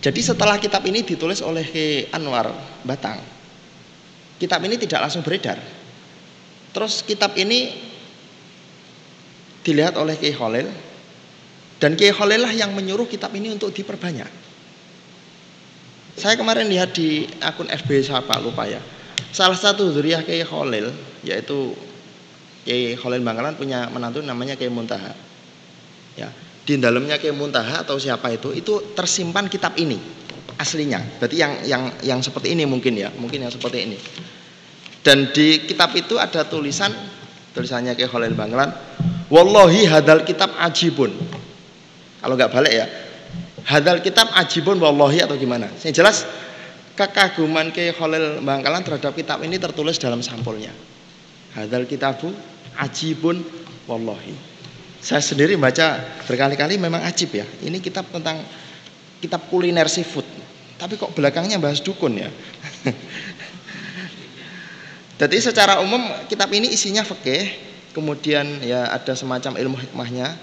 Jadi 0.00 0.20
setelah 0.24 0.58
kitab 0.58 0.82
ini 0.90 1.06
ditulis 1.06 1.38
oleh 1.44 1.62
Anwar 2.10 2.50
Batang, 2.82 3.20
kitab 4.42 4.58
ini 4.66 4.74
tidak 4.80 5.06
langsung 5.06 5.22
beredar. 5.22 5.60
Terus 6.74 7.06
kitab 7.06 7.38
ini 7.38 7.78
dilihat 9.62 9.94
oleh 9.94 10.16
Ki 10.18 10.34
Khalil 10.34 10.66
dan 11.78 11.94
Ki 11.94 12.10
Khalil 12.10 12.42
lah 12.42 12.50
yang 12.50 12.74
menyuruh 12.74 13.06
kitab 13.06 13.30
ini 13.36 13.54
untuk 13.54 13.70
diperbanyak. 13.70 14.30
Saya 16.18 16.34
kemarin 16.34 16.66
lihat 16.66 16.90
di 16.90 17.28
akun 17.38 17.70
FB 17.70 18.02
siapa 18.02 18.34
lupa 18.42 18.66
ya. 18.66 18.82
Salah 19.30 19.54
satu 19.54 19.86
zuriyah 19.94 20.26
Ki 20.26 20.42
Khalil 20.42 20.90
yaitu 21.22 21.76
Kiai 22.64 22.92
Khalil 22.96 23.24
Bangkalan 23.24 23.56
punya 23.56 23.88
menantu 23.88 24.20
namanya 24.20 24.54
Kiai 24.56 24.68
Muntaha. 24.68 25.12
Ya, 26.18 26.28
di 26.68 26.76
dalamnya 26.76 27.16
Kiai 27.16 27.32
Muntaha 27.32 27.82
atau 27.82 27.96
siapa 27.96 28.28
itu 28.30 28.52
itu 28.52 28.92
tersimpan 28.92 29.48
kitab 29.48 29.76
ini 29.80 29.96
aslinya. 30.60 31.00
Berarti 31.16 31.36
yang 31.40 31.52
yang 31.64 31.82
yang 32.04 32.20
seperti 32.20 32.52
ini 32.52 32.68
mungkin 32.68 33.00
ya, 33.00 33.08
mungkin 33.16 33.40
yang 33.48 33.52
seperti 33.52 33.88
ini. 33.88 33.96
Dan 35.00 35.32
di 35.32 35.64
kitab 35.64 35.96
itu 35.96 36.20
ada 36.20 36.44
tulisan 36.44 36.92
tulisannya 37.56 37.96
Kiai 37.96 38.06
Khalil 38.06 38.36
Bangkalan, 38.36 38.68
"Wallahi 39.32 39.88
hadal 39.88 40.28
kitab 40.28 40.52
ajibun." 40.60 41.16
Kalau 42.20 42.36
nggak 42.36 42.52
balik 42.52 42.72
ya, 42.76 42.86
hadal 43.64 44.04
kitab 44.04 44.28
ajibun 44.36 44.76
wallahi 44.76 45.24
atau 45.24 45.40
gimana? 45.40 45.72
Yang 45.80 45.94
jelas 46.04 46.16
kekaguman 47.00 47.72
Kiai 47.72 47.96
Khalil 47.96 48.44
Bangkalan 48.44 48.84
terhadap 48.84 49.16
kitab 49.16 49.40
ini 49.40 49.56
tertulis 49.56 49.96
dalam 49.96 50.20
sampulnya. 50.20 50.68
Hadal 51.56 51.88
kitabu 51.88 52.30
ajibun 52.78 53.42
wallahi. 53.88 54.34
Saya 55.00 55.24
sendiri 55.24 55.56
baca 55.56 55.96
berkali-kali 56.28 56.76
memang 56.76 57.00
ajib 57.08 57.32
ya. 57.32 57.48
Ini 57.64 57.80
kitab 57.80 58.06
tentang 58.12 58.44
kitab 59.24 59.48
kuliner 59.48 59.88
seafood. 59.88 60.28
Tapi 60.76 61.00
kok 61.00 61.12
belakangnya 61.16 61.56
bahas 61.56 61.80
dukun 61.80 62.20
ya. 62.20 62.28
Jadi 65.20 65.36
secara 65.40 65.80
umum 65.84 66.00
kitab 66.28 66.48
ini 66.52 66.72
isinya 66.72 67.04
fikih, 67.04 67.52
kemudian 67.92 68.64
ya 68.64 68.88
ada 68.88 69.12
semacam 69.12 69.52
ilmu 69.60 69.76
hikmahnya, 69.76 70.36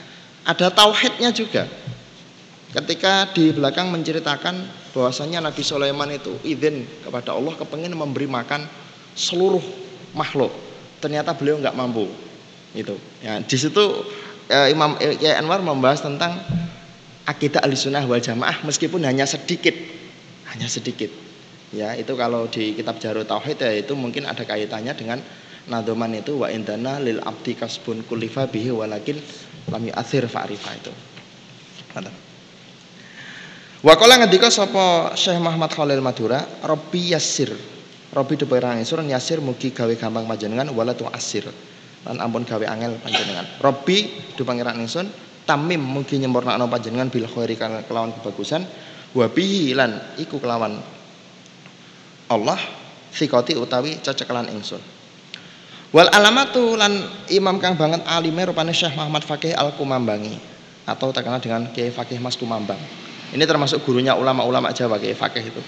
ada 0.45 0.67
tauhidnya 0.69 1.33
juga. 1.33 1.65
Ketika 2.73 3.33
di 3.33 3.49
belakang 3.55 3.89
menceritakan 3.89 4.69
bahwasanya 4.93 5.41
Nabi 5.41 5.65
Sulaiman 5.65 6.13
itu 6.13 6.29
izin 6.45 6.85
kepada 7.01 7.33
Allah 7.33 7.57
kepengen 7.57 7.97
memberi 7.97 8.29
makan 8.29 8.69
seluruh 9.17 9.63
makhluk 10.13 10.66
ternyata 11.07 11.31
beliau 11.31 11.55
nggak 11.63 11.71
mampu. 11.71 12.11
Itu 12.75 12.99
ya 13.23 13.39
di 13.39 13.55
situ 13.55 14.03
eh, 14.51 14.75
Imam 14.75 14.99
Kiai 14.99 15.39
Anwar 15.39 15.63
membahas 15.63 16.03
tentang 16.03 16.35
akidah 17.23 17.63
sunnah 17.79 18.03
wal 18.03 18.19
jamaah 18.19 18.67
meskipun 18.67 19.07
hanya 19.07 19.23
sedikit. 19.23 19.71
Hanya 20.51 20.67
sedikit. 20.67 21.07
Ya 21.71 21.95
itu 21.95 22.11
kalau 22.19 22.51
di 22.51 22.75
kitab 22.75 22.99
Jarul 22.99 23.23
Tauhid 23.23 23.63
ya 23.63 23.71
itu 23.71 23.95
mungkin 23.95 24.27
ada 24.27 24.43
kaitannya 24.43 24.91
dengan 24.99 25.23
nadoman 25.67 26.11
itu 26.15 26.43
wa 26.43 26.51
indana 26.51 26.99
lil 26.99 27.23
abdi 27.23 27.55
kasbun 27.55 28.03
kulifa 28.07 28.47
bihi 28.47 28.71
walakin 28.71 29.15
lam 29.71 29.83
yu'athir 29.87 30.27
fa'rifa 30.27 30.71
itu. 30.75 30.91
Mantap. 31.95 32.15
Wa 33.83 33.93
kala 33.95 34.19
ngendika 34.23 34.51
sapa 34.51 35.15
Syekh 35.15 35.39
Muhammad 35.39 35.71
Khalil 35.71 36.03
Madura 36.03 36.43
Rabbi 36.63 37.15
Yassir 37.15 37.76
Robi 38.17 38.33
deperang 38.33 38.81
ingsun 38.81 39.05
yasir 39.13 39.37
mugi 39.45 39.69
gawe 39.69 39.93
gampang 39.93 40.25
panjenengan 40.25 40.73
wala 40.73 40.97
tu 40.97 41.05
asir. 41.05 41.45
Lan 42.01 42.17
ampun 42.17 42.49
gawe 42.49 42.65
angel 42.65 42.97
panjenengan. 42.97 43.45
Robi 43.61 44.09
du 44.33 44.41
pangeran 44.41 44.73
ingsun 44.81 45.05
tamim 45.45 45.77
mugi 45.77 46.17
nyempurnakno 46.17 46.65
panjenengan 46.65 47.13
bil 47.13 47.29
khairi 47.29 47.53
kelawan 47.61 48.09
kebagusan 48.17 48.65
wa 49.13 49.25
bihi 49.29 49.77
lan 49.77 50.17
iku 50.17 50.41
kelawan 50.41 50.81
Allah 52.33 52.57
sikoti 53.13 53.53
utawi 53.53 54.01
cecekelan 54.01 54.49
ingsun. 54.49 54.81
Wal 55.93 56.09
alamatu 56.09 56.73
lan 56.73 56.97
imam 57.29 57.61
kang 57.61 57.77
banget 57.77 58.01
alime 58.09 58.49
rupane 58.49 58.73
Syekh 58.73 58.97
Muhammad 58.97 59.23
Fakih 59.29 59.53
Al 59.53 59.77
Kumambangi 59.77 60.35
atau 60.89 61.13
terkenal 61.13 61.37
dengan 61.37 61.69
Kiai 61.69 61.93
Fakih 61.93 62.17
Mas 62.17 62.33
Kumambang. 62.33 62.81
Ini 63.29 63.45
termasuk 63.45 63.85
gurunya 63.85 64.17
ulama-ulama 64.17 64.73
Jawa 64.73 64.97
Kiai 64.97 65.13
Fakih 65.13 65.53
itu. 65.53 65.61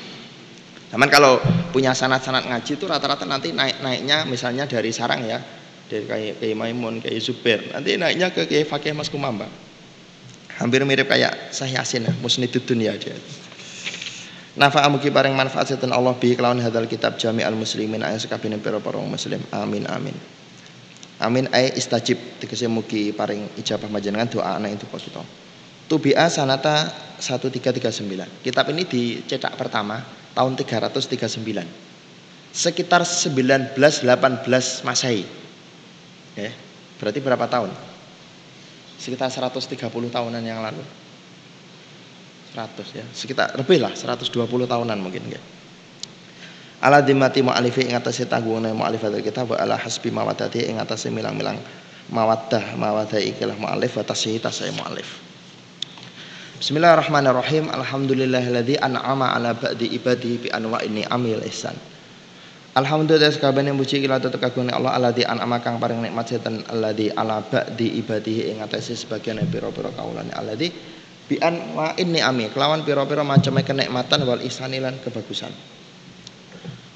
Cuman 0.89 1.09
kalau 1.09 1.37
punya 1.69 1.93
sanat-sanat 1.93 2.49
ngaji 2.49 2.71
itu 2.73 2.85
rata-rata 2.89 3.21
nanti 3.29 3.53
naik-naiknya 3.53 4.25
misalnya 4.25 4.65
dari 4.65 4.89
sarang 4.89 5.21
ya, 5.21 5.37
dari 5.85 6.05
kayak 6.09 6.41
Kiai 6.41 6.57
Maimun, 6.57 6.97
Kiai 7.05 7.21
Zubair, 7.21 7.61
nanti 7.69 7.93
naiknya 7.93 8.33
ke 8.33 8.49
Kiai 8.49 8.65
Fakih 8.65 8.97
Mas 8.97 9.13
Kumamba. 9.13 9.45
Hampir 10.57 10.81
mirip 10.83 11.07
kayak 11.07 11.53
Sahih 11.53 11.77
Yasin, 11.77 12.09
musnidud 12.25 12.65
dunia 12.65 12.97
dia. 12.97 13.13
Nafa 14.59 14.83
amuki 14.83 15.13
paring 15.13 15.37
manfaat 15.37 15.71
setan 15.71 15.93
Allah 15.93 16.11
bi 16.17 16.35
kelawan 16.35 16.59
hadal 16.59 16.89
kitab 16.89 17.15
jami 17.15 17.45
al 17.45 17.55
muslimin 17.55 18.03
ayat 18.03 18.25
sekabine 18.25 18.59
pira 18.59 18.81
para 18.81 18.99
muslim. 18.99 19.39
Amin 19.55 19.87
amin. 19.87 20.11
Amin 21.21 21.47
ay 21.55 21.79
istajib 21.79 22.17
tegese 22.43 22.65
mugi 22.67 23.15
paring 23.15 23.55
ijabah 23.55 23.87
panjenengan 23.87 24.27
doa 24.27 24.59
anak 24.59 24.75
itu 24.75 24.89
kita. 24.89 25.23
Tubi'a 25.87 26.27
sanata 26.27 26.91
1339. 27.23 28.43
Kitab 28.43 28.67
ini 28.73 28.83
dicetak 28.83 29.55
pertama 29.55 30.18
tahun 30.33 30.53
339 30.57 31.39
sekitar 32.49 33.05
1918 33.05 33.77
Masehi. 34.85 35.25
Ya, 36.33 36.51
berarti 36.97 37.19
berapa 37.21 37.45
tahun? 37.45 37.69
Sekitar 38.97 39.29
130 39.29 39.77
tahunan 40.09 40.43
yang 40.43 40.59
lalu. 40.65 40.81
100 42.53 42.97
ya 42.97 43.05
sekitar 43.13 43.53
lebih 43.53 43.77
lah 43.77 43.93
120 43.93 44.25
tahunan 44.41 44.97
mungkin 44.97 45.23
ya 45.29 45.41
ala 46.81 47.03
dimati 47.03 47.45
mu'alifi 47.45 47.85
ing 47.91 47.93
atase 47.93 48.25
hadal 48.25 49.21
kitab 49.21 49.53
wa 49.53 49.57
ala 49.59 49.77
hasbi 49.77 50.09
mawadati 50.09 50.65
ing 50.65 50.81
atase 50.81 51.13
milang-milang 51.13 51.59
mawaddah 52.09 52.73
mawaddah 52.73 53.21
ikilah 53.21 53.53
mu'alif 53.59 53.99
wa 53.99 54.03
tasyihi 54.03 54.41
tasai 54.41 54.73
mu'alif 54.73 55.28
Bismillahirrahmanirrahim. 56.59 57.71
Alhamdulillahilladzi 57.71 58.83
an'ama 58.83 59.31
ala 59.31 59.55
ba'di 59.55 59.95
ibadihi 59.95 60.35
bi 60.43 60.47
anwa'in 60.51 60.91
ni'amil 60.91 61.39
ihsan. 61.47 61.71
Alhamdulillah 62.75 63.31
sakabehane 63.31 63.71
muji 63.71 64.03
kila 64.03 64.19
tetep 64.19 64.43
kagungane 64.43 64.75
Allah 64.75 64.91
alladzi 64.99 65.23
an'ama 65.23 65.63
kang 65.63 65.79
paring 65.79 66.03
nikmat 66.03 66.27
setan 66.27 66.59
alladzi 66.67 67.15
ala 67.15 67.39
ba'di 67.39 68.03
ibadihi 68.03 68.51
ing 68.51 68.57
atase 68.59 68.91
sebagian 68.91 69.39
pira-pira 69.47 69.87
kaulane 69.95 70.35
alladzi 70.35 70.67
bi 71.31 71.39
anwa'in 71.39 72.11
ni'ami 72.11 72.51
kelawan 72.51 72.83
pira-pira 72.83 73.23
macam 73.23 73.55
kenikmatan 73.55 74.27
wal 74.27 74.43
ihsan 74.43 74.75
lan 74.83 74.99
kebagusan. 74.99 75.55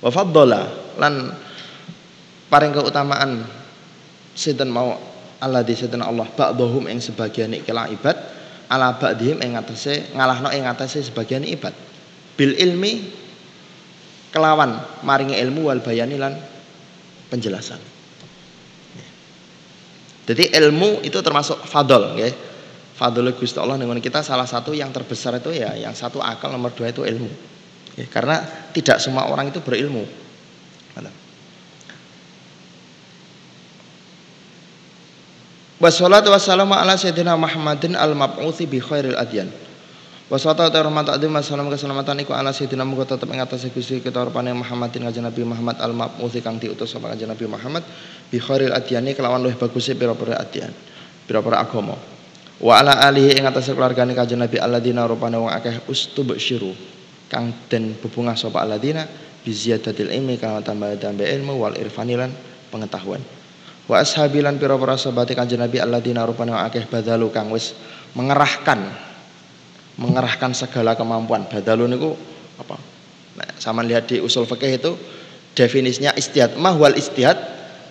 Wa 0.03 0.11
faddala 0.11 0.91
lan 0.99 1.31
paring 2.51 2.75
keutamaan 2.75 3.47
setan 4.35 4.67
mau 4.67 4.99
alladzi 5.39 5.87
setan 5.87 6.03
Allah 6.03 6.27
ba'dhum 6.35 6.91
ing 6.91 6.99
sebagian 6.99 7.55
ikilah 7.55 7.87
ibad 7.95 8.42
ala 8.73 8.97
ba'dihim 8.97 9.37
ing 9.45 9.53
atase 9.53 10.09
ngalahno 10.17 10.49
ing 10.49 10.65
atase 10.65 11.05
sebagian 11.05 11.45
ibad. 11.45 11.73
Bil 12.33 12.57
ilmi 12.57 13.13
kelawan 14.33 14.81
maringi 15.05 15.37
ilmu 15.37 15.69
wal 15.69 15.85
bayani 15.85 16.17
lan 16.17 16.33
penjelasan. 17.29 17.77
Jadi 20.23 20.55
ilmu 20.55 21.05
itu 21.05 21.19
termasuk 21.21 21.61
fadol 21.67 22.15
ya 22.17 22.31
fadol 22.95 23.35
Gusti 23.35 23.59
Allah 23.59 23.75
dengan 23.75 23.99
kita 23.99 24.23
salah 24.23 24.47
satu 24.47 24.71
yang 24.71 24.89
terbesar 24.89 25.35
itu 25.37 25.51
ya 25.51 25.75
yang 25.75 25.91
satu 25.91 26.23
akal 26.23 26.49
nomor 26.49 26.73
dua 26.73 26.89
itu 26.89 27.05
ilmu. 27.05 27.29
Ya, 27.93 28.09
karena 28.09 28.41
tidak 28.73 28.97
semua 28.97 29.29
orang 29.29 29.53
itu 29.53 29.61
berilmu 29.61 30.22
Wassalatu 35.83 36.31
wassalamu 36.31 36.71
ala 36.71 36.95
sayyidina 36.95 37.35
Muhammadin 37.35 37.99
al-mab'uthi 37.99 38.71
bi 38.71 38.79
khairil 38.79 39.19
adyan. 39.19 39.51
Wasata 40.31 40.71
ta 40.71 40.79
rahmat 40.79 41.11
ta'zim 41.11 41.35
salam 41.43 41.67
keselamatan 41.67 42.23
iku 42.23 42.31
ala 42.31 42.55
sayyidina 42.55 42.87
muga 42.87 43.03
tetep 43.03 43.27
ing 43.27 43.43
atase 43.43 43.67
Gusti 43.67 43.99
kita 43.99 44.23
rupane 44.23 44.55
Muhammadin 44.55 45.03
kanjeng 45.03 45.27
Nabi 45.27 45.43
Muhammad 45.43 45.83
al 45.83 45.91
mab'uts 45.91 46.39
kang 46.39 46.55
diutus 46.55 46.87
sapa 46.87 47.11
kanjeng 47.11 47.27
Nabi 47.27 47.51
Muhammad 47.51 47.83
bi 48.31 48.39
khairil 48.39 48.71
adyani 48.71 49.11
kelawan 49.11 49.43
luwih 49.43 49.59
baguse 49.59 49.91
pira-pira 49.91 50.39
adyan 50.39 50.71
pira-pira 51.27 51.59
agama 51.59 51.99
wa 52.63 52.73
ala 52.79 53.03
alihi 53.03 53.43
ing 53.43 53.45
atase 53.45 53.75
keluargane 53.75 54.15
kanjeng 54.15 54.39
Nabi 54.39 54.63
alladzina 54.63 55.03
rupane 55.03 55.35
wong 55.35 55.51
akeh 55.51 55.83
ustubsyiru 55.91 56.71
kang 57.27 57.51
den 57.67 57.99
bebungah 57.99 58.39
sapa 58.39 58.63
alladzina 58.63 59.03
bi 59.43 59.51
ziyadatil 59.51 60.07
ilmi 60.07 60.39
kang 60.39 60.63
tambah 60.63 60.95
tambah 60.95 61.27
ilmu 61.27 61.59
wal 61.59 61.75
irfanilan 61.75 62.31
pengetahuan 62.71 63.19
wa 63.87 63.99
ashabilan 63.99 64.55
pira-pira 64.55 64.95
sahabat 64.95 65.35
kanjeng 65.35 65.59
Nabi 65.59 65.79
alladzina 65.83 66.23
rupane 66.23 66.55
akeh 66.55 66.87
badalu 66.87 67.27
kang 67.33 67.51
wis 67.51 67.75
mengerahkan 68.15 69.11
mengerahkan 69.97 70.57
segala 70.57 70.97
kemampuan. 70.97 71.45
Badalun 71.45 71.93
itu 71.93 72.11
apa? 72.57 72.77
Nah, 73.37 73.49
sama 73.57 73.85
lihat 73.85 74.09
di 74.09 74.21
usul 74.21 74.45
fikih 74.45 74.81
itu 74.81 74.91
definisinya 75.53 76.13
istihad. 76.17 76.57
Mahwal 76.57 76.97
istihad 76.97 77.37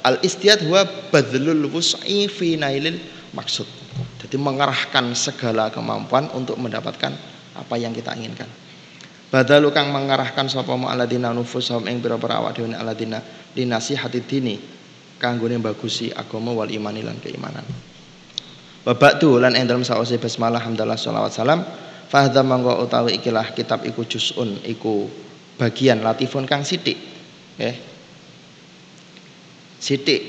al 0.02 0.18
istihad 0.22 0.62
huwa 0.66 0.82
badlul 1.14 1.70
wus'i 1.70 2.26
fi 2.26 2.58
nailil 2.58 2.99
maksud. 3.34 3.66
Jadi 4.22 4.37
mengerahkan 4.38 5.14
segala 5.14 5.70
kemampuan 5.70 6.30
untuk 6.34 6.58
mendapatkan 6.58 7.12
apa 7.54 7.75
yang 7.78 7.94
kita 7.94 8.14
inginkan. 8.18 8.49
Badalu 9.32 9.72
kang 9.72 9.88
mengarahkan 9.94 10.50
sapa 10.50 10.76
mu 10.76 10.92
aladina 10.92 11.32
nufusahum 11.32 11.88
ing 11.88 12.04
pira-pira 12.04 12.42
awak 12.42 12.58
dhewe 12.58 12.76
aladina 12.76 13.25
dinasihati 13.56 14.20
dini 14.28 14.56
kanggone 15.23 15.62
bagusi 15.62 16.11
agama 16.11 16.50
wal 16.50 16.67
iman 16.67 16.99
lan 16.99 17.17
keimanan. 17.23 17.62
Babak 18.83 19.23
tu 19.23 19.38
lan 19.38 19.55
ing 19.55 19.71
dalem 19.71 19.87
saose 19.87 20.19
basmalah 20.19 20.59
hamdalah 20.59 20.99
sholawat 20.99 21.31
salam 21.31 21.62
Fahda 22.12 22.45
mangko 22.45 22.76
utawi 22.85 23.17
ikilah 23.17 23.57
kitab 23.57 23.88
iku 23.88 24.05
juz'un 24.05 24.61
iku 24.69 25.09
bagian 25.57 26.05
latifun 26.05 26.45
kang 26.45 26.61
sithik. 26.61 27.00
Nggih. 27.57 27.76
Sithik. 29.81 30.21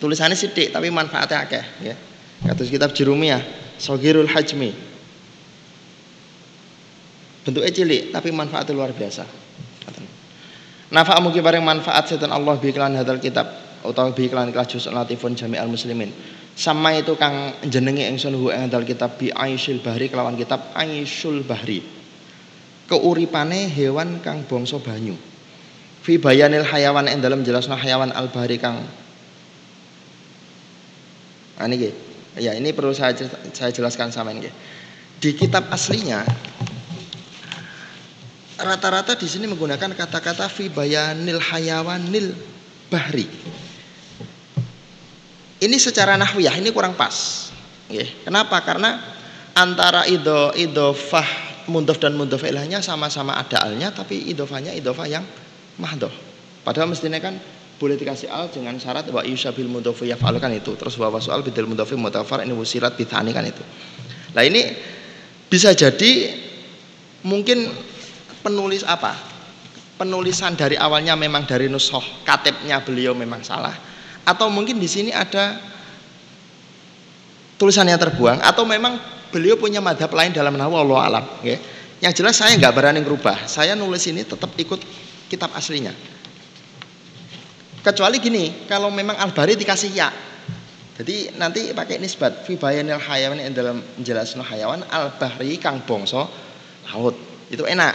Tulisannya 0.00 0.32
sithik 0.32 0.72
tapi 0.72 0.88
manfaatnya 0.88 1.44
akeh, 1.44 1.64
nggih. 1.84 1.98
Kados 2.40 2.72
kitab 2.72 2.96
Jurumiyah, 2.96 3.44
Sogirul 3.76 4.32
Hajmi. 4.32 4.72
Bentuknya 7.44 7.68
cilik 7.68 8.02
tapi 8.16 8.32
manfaatnya 8.32 8.72
luar 8.72 8.96
biasa. 8.96 9.28
Nafa 10.88 11.20
mugi 11.20 11.44
bareng 11.44 11.60
manfaat 11.60 12.08
setan 12.08 12.32
Allah 12.32 12.56
bi 12.56 12.72
iklan 12.72 12.96
kitab 13.20 13.65
utawa 13.86 14.10
bi 14.10 14.26
iklan 14.26 14.50
kelas 14.50 14.68
juz'un 14.74 14.94
latifun 14.94 15.38
jami'al 15.38 15.70
muslimin 15.70 16.10
sama 16.56 16.96
itu 16.96 17.12
kang 17.20 17.52
jenenge 17.68 18.08
ingsun 18.08 18.32
hu 18.32 18.48
ing 18.48 18.72
kitab 18.88 19.20
bi 19.20 19.28
Aisyul 19.28 19.84
Bahri 19.84 20.08
kelawan 20.08 20.40
kitab 20.40 20.72
Aisyul 20.72 21.44
Bahri. 21.44 21.84
Keuripane 22.88 23.68
hewan 23.68 24.24
kang 24.24 24.40
bangsa 24.48 24.80
banyu. 24.80 25.20
Fi 26.00 26.16
bayanil 26.16 26.64
hayawan 26.64 27.12
ing 27.12 27.20
dalam 27.20 27.44
jelasna 27.44 27.76
hayawan 27.76 28.08
al 28.08 28.32
bahri 28.32 28.56
kang. 28.56 28.80
Ah, 31.60 31.68
ini 31.68 31.92
ya 32.40 32.56
ini 32.56 32.72
perlu 32.72 32.96
saya 32.96 33.12
saya 33.52 33.72
jelaskan 33.72 34.12
sama 34.12 34.32
ini 34.32 34.48
di 35.16 35.32
kitab 35.32 35.72
aslinya 35.72 36.20
rata-rata 38.60 39.16
di 39.16 39.24
sini 39.24 39.48
menggunakan 39.48 39.96
kata-kata 39.96 40.44
fi 40.52 40.68
bayanil 40.68 41.40
hayawanil 41.40 42.36
bahri 42.92 43.24
ini 45.62 45.76
secara 45.80 46.20
nahwiyah 46.20 46.60
ini 46.60 46.68
kurang 46.72 46.98
pas. 46.98 47.48
Kenapa? 48.26 48.60
Karena 48.66 48.98
antara 49.56 50.04
ido 50.04 50.52
idofah 50.52 51.24
mundof 51.70 51.96
dan 51.96 52.12
mundof 52.18 52.44
ilahnya 52.44 52.84
sama-sama 52.84 53.38
ada 53.38 53.64
alnya 53.64 53.88
tapi 53.94 54.28
idofahnya 54.28 54.76
idofah 54.76 55.06
yang 55.08 55.24
mahdoh. 55.80 56.12
Padahal 56.60 56.90
mestinya 56.90 57.22
kan 57.22 57.38
boleh 57.76 57.96
dikasih 57.96 58.32
al 58.32 58.48
dengan 58.48 58.76
syarat 58.80 59.08
wa 59.12 59.20
yusabil 59.20 59.68
mudhofu 59.68 60.08
yaf'al 60.08 60.36
kan 60.40 60.52
itu. 60.52 60.74
Terus 60.76 60.96
wa 60.96 61.12
soal 61.20 61.44
bidil 61.44 61.68
mudhofi 61.68 61.94
mutafar 61.96 62.42
ini 62.44 62.52
wusirat 62.52 62.96
bithani 62.96 63.32
kan 63.32 63.44
itu. 63.44 63.62
Nah 64.34 64.42
ini 64.44 64.64
bisa 65.46 65.72
jadi 65.72 66.36
mungkin 67.24 67.70
penulis 68.44 68.82
apa? 68.84 69.14
Penulisan 69.96 70.52
dari 70.58 70.76
awalnya 70.76 71.16
memang 71.16 71.48
dari 71.48 71.72
nusoh 71.72 72.04
katibnya 72.26 72.84
beliau 72.84 73.16
memang 73.16 73.40
salah 73.40 73.72
atau 74.26 74.50
mungkin 74.50 74.82
di 74.82 74.90
sini 74.90 75.14
ada 75.14 75.56
tulisannya 77.56 77.94
terbuang 77.94 78.42
atau 78.42 78.66
memang 78.66 78.98
beliau 79.30 79.54
punya 79.54 79.78
madhab 79.78 80.10
lain 80.10 80.34
dalam 80.34 80.58
nahu 80.58 80.74
Allah 80.74 80.98
alam 81.06 81.24
ya. 81.46 81.56
yang 82.02 82.12
jelas 82.12 82.36
saya 82.36 82.58
nggak 82.58 82.74
berani 82.74 83.00
merubah 83.00 83.46
saya 83.46 83.78
nulis 83.78 84.04
ini 84.10 84.26
tetap 84.26 84.50
ikut 84.58 84.82
kitab 85.26 85.50
aslinya. 85.54 85.94
Kecuali 87.82 88.18
gini 88.18 88.66
kalau 88.66 88.90
memang 88.90 89.14
al-bari 89.14 89.54
dikasih 89.54 89.90
ya. 89.94 90.10
Jadi 90.96 91.36
nanti 91.36 91.70
pakai 91.76 92.00
nisbat 92.00 92.48
fi 92.48 92.56
bayanil 92.56 92.98
hayawan 92.98 93.36
yang 93.36 93.52
dalam 93.52 93.78
menjelaskan 94.00 94.42
hayawan 94.42 94.80
al-bahri 94.90 95.60
kang 95.60 95.84
bongso 95.84 96.26
laut. 96.90 97.14
Itu 97.46 97.62
enak. 97.62 97.94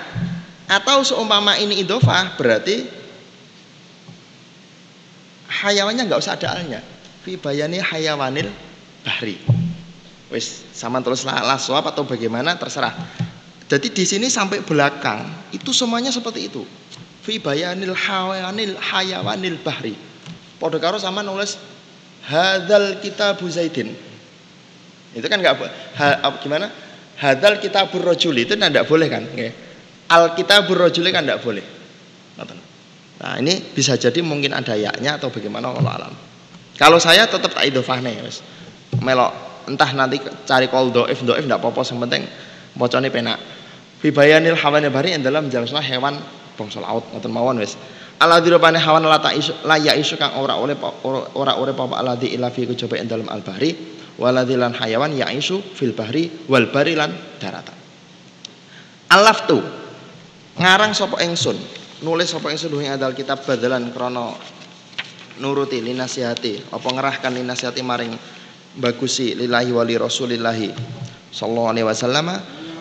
Atau 0.71 1.03
seumpama 1.03 1.59
ini 1.59 1.83
idofah 1.83 2.39
berarti 2.39 3.00
hayawannya 5.61 6.09
nggak 6.09 6.19
usah 6.19 6.33
ada 6.35 6.57
alnya 6.57 6.81
fi 7.21 7.37
bayani 7.37 7.77
hayawanil 7.77 8.49
bahri. 9.05 9.37
Wis 10.33 10.63
sama 10.73 11.03
terus 11.03 11.27
laswab 11.27 11.85
atau 11.91 12.07
bagaimana 12.07 12.57
terserah. 12.57 12.95
Jadi 13.67 13.87
di 13.91 14.03
sini 14.03 14.27
sampai 14.27 14.63
belakang 14.63 15.27
itu 15.55 15.71
semuanya 15.71 16.11
seperti 16.11 16.51
itu. 16.51 16.63
Fi 17.21 17.37
bayanil 17.37 17.93
hayawanil 17.93 18.75
hayawanil 18.79 19.59
bahri. 19.61 19.95
Podo 20.57 20.81
karo 20.81 20.97
sama 20.97 21.21
nulis 21.21 21.59
hadal 22.25 22.99
kitab 23.03 23.39
zaidin. 23.47 23.93
Itu 25.11 25.27
kan 25.27 25.43
nggak 25.43 25.55
ha, 25.99 26.31
gimana? 26.39 26.71
Hadal 27.19 27.59
kitabur 27.59 28.01
rojuli. 28.01 28.47
Itu 28.47 28.55
tidak 28.55 28.87
boleh 28.87 29.07
kan? 29.11 29.27
Al 30.11 30.33
rojuli 30.71 31.09
kan 31.11 31.27
tidak 31.27 31.43
boleh 31.43 31.80
Nah 33.21 33.37
ini 33.37 33.61
bisa 33.61 33.93
jadi 33.93 34.17
mungkin 34.25 34.49
ada 34.57 34.73
yaknya 34.73 35.21
atau 35.21 35.29
bagaimana 35.29 35.69
Allah 35.69 35.93
alam. 36.01 36.13
Kalau 36.81 36.97
saya 36.97 37.29
tetap 37.29 37.53
tak 37.53 37.61
idofah 37.69 38.01
nih, 38.01 38.25
wis. 38.25 38.41
Melok 38.97 39.29
entah 39.69 39.93
nanti 39.93 40.17
cari 40.49 40.65
kol 40.65 40.89
doif 40.89 41.21
doif 41.21 41.45
tidak 41.45 41.61
apa-apa, 41.61 41.85
yang 41.85 42.01
penting 42.09 42.23
bocone 42.73 43.13
penak. 43.13 43.37
Bibayanil 44.01 44.57
hawan 44.57 44.89
bari 44.89 45.13
yang 45.13 45.21
dalam 45.21 45.53
jelaslah 45.53 45.85
hewan 45.85 46.17
bangsa 46.57 46.81
laut 46.81 47.05
ngoten 47.13 47.29
mawon 47.29 47.61
wis. 47.61 47.77
Ala 48.17 48.41
dirupane 48.41 48.81
hawan 48.81 49.05
lata 49.05 49.29
isu 49.33 49.65
laya 49.69 49.93
isu 49.93 50.17
kang 50.17 50.41
ora 50.41 50.57
oleh 50.57 50.73
ora 51.37 51.57
ora 51.57 51.73
apa 51.73 51.95
aladi 52.01 52.33
ila 52.33 52.49
fi 52.49 52.65
kejaba 52.65 52.97
ing 52.97 53.09
dalam 53.09 53.29
al 53.29 53.45
bahri 53.45 53.73
waladzi 54.17 54.57
lan 54.57 54.73
hayawan 54.73 55.13
ya 55.13 55.29
isu 55.29 55.61
fil 55.77 55.93
wal 56.49 56.65
bari 56.73 56.97
lan 56.97 57.13
daratan. 57.37 57.77
Alaf 59.13 59.45
tu 59.45 59.61
ngarang 60.57 60.93
sapa 60.97 61.21
ingsun 61.21 61.80
nulis 62.01 62.33
apa 62.33 62.49
yang 62.49 62.59
sudah 62.59 62.97
adal 62.97 63.13
kitab 63.13 63.45
badalan 63.45 63.93
krono 63.93 64.33
nuruti 65.37 65.81
linasihati 65.81 66.73
apa 66.73 66.87
ngerahkan 66.89 67.31
linasihati 67.37 67.81
maring 67.85 68.13
bagusi 68.77 69.37
lillahi 69.37 69.69
wali 69.69 69.95
rasulillahi 70.01 70.69
sallallahu 71.29 71.69
alaihi 71.71 71.85
wasallam 71.85 72.27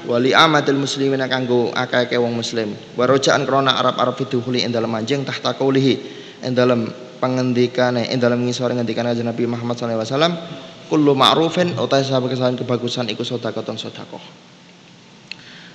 wali 0.09 0.33
amatil 0.33 0.81
muslimin 0.81 1.21
kanggo 1.29 1.69
akeh 1.77 2.17
wong 2.17 2.33
muslim. 2.33 2.73
Warojaan 2.97 3.45
krona 3.45 3.77
Arab-Arab 3.77 4.17
fiduhuli 4.17 4.65
ing 4.65 4.73
dalem 4.73 4.91
anjing 4.97 5.29
tahta 5.29 5.53
qaulihi 5.53 5.95
ing 6.41 6.53
dalem 6.57 6.89
pangendikane 7.21 8.09
ing 8.09 8.19
dalem 8.19 8.41
ngisore 8.49 8.73
ngendikane 8.73 9.13
Nabi 9.21 9.45
Muhammad 9.45 9.77
sallallahu 9.77 10.01
alaihi 10.01 10.13
wasallam 10.17 10.35
kullu 10.89 11.13
ma'rufin 11.13 11.77
utahe 11.77 12.03
sahabat 12.03 12.35
kebagusan 12.35 13.13
iku 13.13 13.23
sedekah 13.23 13.63
sedekah 13.77 14.50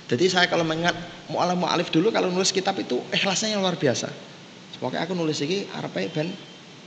jadi 0.06 0.24
saya 0.30 0.46
kalau 0.46 0.62
mengingat 0.62 0.94
mu'alaf 1.26 1.58
mu'alif 1.58 1.88
dulu 1.90 2.14
kalau 2.14 2.30
nulis 2.30 2.54
kitab 2.54 2.78
itu 2.78 3.02
ikhlasnya 3.10 3.58
yang 3.58 3.60
luar 3.62 3.74
biasa. 3.74 4.06
Pokoknya 4.78 5.02
aku 5.02 5.18
nulis 5.18 5.40
ini 5.42 5.66
arepe 5.72 6.06
ben 6.12 6.30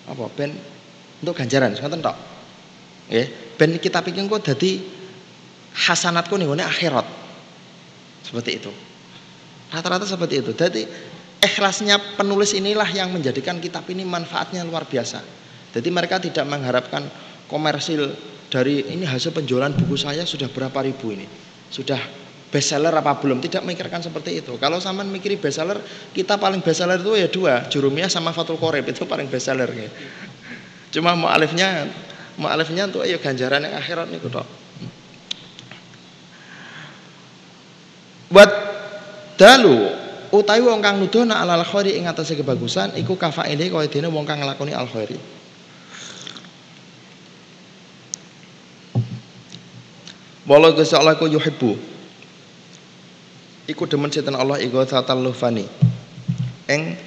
apa 0.07 0.23
ben 0.31 0.55
untuk 1.19 1.35
ganjaran, 1.35 1.75
ngoten 1.75 1.99
tok. 1.99 2.15
Nggih, 3.11 3.27
ben 3.59 3.71
kitab 3.81 4.07
iki 4.07 4.23
engko 4.23 4.39
dadi 4.39 4.79
hasanatku 5.75 6.37
ning 6.39 6.47
akhirat. 6.63 7.03
Seperti 8.23 8.51
itu. 8.55 8.71
Rata-rata 9.73 10.07
seperti 10.07 10.39
itu. 10.39 10.51
Jadi 10.55 10.87
ikhlasnya 11.43 12.15
penulis 12.15 12.55
inilah 12.55 12.87
yang 12.87 13.11
menjadikan 13.11 13.59
kitab 13.59 13.83
ini 13.91 14.07
manfaatnya 14.07 14.63
luar 14.63 14.87
biasa. 14.87 15.19
Jadi 15.75 15.89
mereka 15.91 16.23
tidak 16.23 16.47
mengharapkan 16.47 17.03
komersil 17.51 18.15
dari 18.47 18.85
ini 18.89 19.03
hasil 19.03 19.35
penjualan 19.35 19.69
buku 19.75 19.97
saya 19.99 20.23
sudah 20.23 20.47
berapa 20.47 20.77
ribu 20.85 21.13
ini. 21.13 21.25
Sudah 21.69 22.01
bestseller 22.49 22.91
apa 22.91 23.17
belum 23.21 23.39
tidak 23.45 23.61
memikirkan 23.61 24.01
seperti 24.01 24.41
itu 24.41 24.57
kalau 24.57 24.81
sama 24.81 25.05
mikiri 25.05 25.37
bestseller 25.37 25.77
kita 26.11 26.41
paling 26.41 26.65
bestseller 26.65 26.97
itu 26.97 27.13
ya 27.13 27.27
dua 27.29 27.53
jurumiyah 27.69 28.09
sama 28.09 28.33
fatul 28.33 28.57
koreb 28.57 28.85
itu 28.89 29.05
paling 29.05 29.29
bestseller 29.29 29.69
gitu. 29.69 29.93
cuma 30.99 31.13
mu'alifnya 31.13 31.85
mu'alifnya 32.41 32.89
untuk 32.89 33.05
ayo 33.05 33.21
ganjaran 33.21 33.65
yang 33.65 33.77
akhirat 33.77 34.09
nih 34.09 34.17
kudo 34.17 34.41
Wat 38.29 38.51
dalu 39.41 39.89
utawi 40.29 40.61
wong 40.61 40.85
kang 40.85 41.01
nuduhna 41.01 41.41
alal 41.41 41.65
khairi 41.65 41.97
ing 41.97 42.05
atase 42.05 42.37
kebagusan 42.37 42.93
iku 42.93 43.17
kafaile 43.17 43.73
kaya 43.73 43.89
dene 43.89 44.05
wong 44.13 44.21
kang 44.21 44.37
nglakoni 44.37 44.69
al 44.69 44.85
khairi. 44.85 45.17
Wala 50.45 50.73
Gusti 50.73 50.97
Allah 50.97 51.17
ku 51.17 51.25
yuhibbu. 51.29 51.88
Iku 53.69 53.85
demen 53.85 54.09
setan 54.09 54.33
Allah 54.33 54.57
iku 54.57 54.81
tatal 54.81 55.21
lufani. 55.21 55.69
Eng 56.65 56.97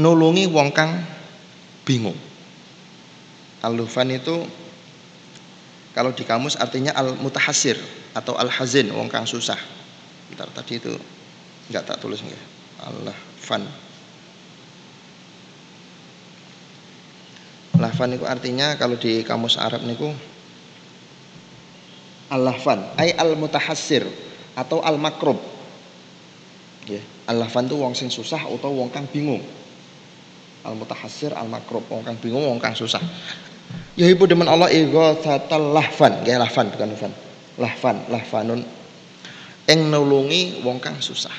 nulungi 0.00 0.48
wong 0.48 0.72
kang 0.72 1.04
bingung. 1.84 2.16
Al-lufan 3.60 4.12
itu 4.16 4.48
kalau 5.92 6.16
di 6.16 6.24
kamus 6.24 6.56
artinya 6.56 6.96
al-mutahasir 6.96 7.76
atau 8.16 8.34
al-hazin, 8.34 8.88
wong 8.90 9.12
kang 9.12 9.28
susah. 9.28 9.60
Bentar 10.32 10.48
tadi 10.56 10.80
itu 10.80 10.92
enggak 11.68 11.84
tak 11.84 12.00
tulis 12.00 12.24
nggih. 12.24 12.42
Allah 12.80 13.16
fan. 13.38 13.64
Lahfan 17.76 18.16
itu 18.16 18.24
artinya 18.24 18.74
kalau 18.80 18.96
di 18.96 19.20
kamus 19.20 19.60
Arab 19.60 19.84
niku 19.84 20.08
al-lahfan 22.30 22.80
ay 22.96 23.12
al-mutahassir 23.16 24.04
atau 24.54 24.80
al-makrub. 24.80 25.36
Ya, 26.84 27.00
al-lahfan 27.28 27.66
itu 27.68 27.76
wong 27.80 27.96
sing 27.96 28.12
susah 28.12 28.44
atau 28.44 28.70
wong 28.72 28.92
kang 28.92 29.08
bingung. 29.08 29.40
Al-mutahassir 30.64 31.36
al-makrub, 31.36 31.84
wong 31.92 32.04
kang 32.04 32.16
bingung, 32.20 32.44
wong 32.44 32.60
kang 32.60 32.72
susah. 32.72 33.00
Ya 33.96 34.08
ibu 34.08 34.24
demen 34.24 34.48
Allah 34.48 34.72
ighathatal 34.72 35.72
lahfan, 35.72 36.24
ya 36.24 36.40
lahfan 36.40 36.72
bukan 36.72 36.92
lahfan. 36.92 37.12
Lahfan, 37.54 37.96
lahfanun 38.10 38.60
ing 39.68 39.80
nulungi 39.88 40.60
wong 40.64 40.80
kang 40.80 41.00
susah. 41.00 41.32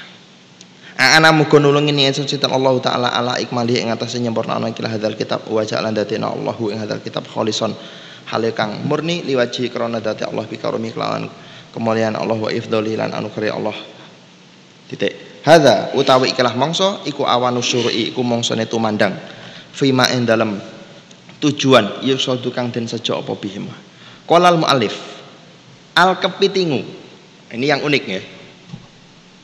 Ana 0.95 1.35
muga 1.35 1.59
nulungi 1.59 1.91
ni 1.91 2.07
ingsun 2.07 2.23
sinten 2.23 2.47
Allah 2.55 2.71
taala 2.79 3.11
ala 3.11 3.35
ikmali 3.35 3.83
ing 3.83 3.91
atase 3.91 4.15
nyempurnakno 4.23 4.71
hadzal 4.71 5.19
kitab 5.19 5.43
wa 5.51 5.59
ja'alan 5.59 5.91
datina 5.91 6.31
Allahu 6.31 6.71
ing 6.71 6.79
hadzal 6.79 7.03
kitab 7.03 7.27
kholison 7.27 7.75
hale 8.25 8.53
kang 8.57 8.85
murni 8.85 9.21
liwaji 9.21 9.69
krana 9.69 10.01
dati 10.01 10.25
Allah 10.25 10.45
bi 10.49 10.57
karumi 10.57 10.89
kelawan 10.89 11.29
kemuliaan 11.75 12.15
Allah 12.17 12.39
wa 12.39 12.49
ifdhali 12.49 12.97
lan 12.97 13.11
anugerah 13.11 13.51
Allah. 13.53 13.77
Titik. 14.89 15.43
Hadza 15.45 15.93
utawi 15.93 16.33
ikilah 16.33 16.57
mongso 16.57 17.05
iku 17.05 17.21
awanu 17.27 17.61
syur'i 17.61 18.09
iku 18.09 18.25
mongsone 18.25 18.65
tumandang. 18.65 19.13
Fima 19.75 20.09
ing 20.09 20.25
dalem 20.25 20.57
tujuan 21.37 22.01
yusadu 22.01 22.49
kang 22.49 22.71
den 22.71 22.87
sejo 22.87 23.19
apa 23.19 23.35
bihim 23.35 23.67
kolal 24.25 24.57
mu'alif 24.57 24.95
al 25.93 26.17
kepitingu. 26.17 26.81
Ini 27.53 27.65
yang 27.77 27.81
unik 27.85 28.03
ya. 28.09 28.21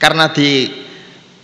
Karena 0.02 0.34
di 0.34 0.66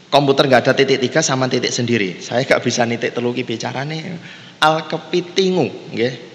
komputer 0.10 0.50
nggak 0.50 0.62
ada 0.66 0.74
titik 0.74 1.04
tiga 1.04 1.22
sama 1.22 1.46
titik 1.46 1.70
sendiri. 1.70 2.18
Saya 2.18 2.42
nggak 2.48 2.64
bisa 2.66 2.88
nitik 2.88 3.14
teluki 3.14 3.46
bicara 3.46 3.86
nih 3.86 4.18
al 4.64 4.90
kepitingu 4.90 5.94
ya 5.94 6.27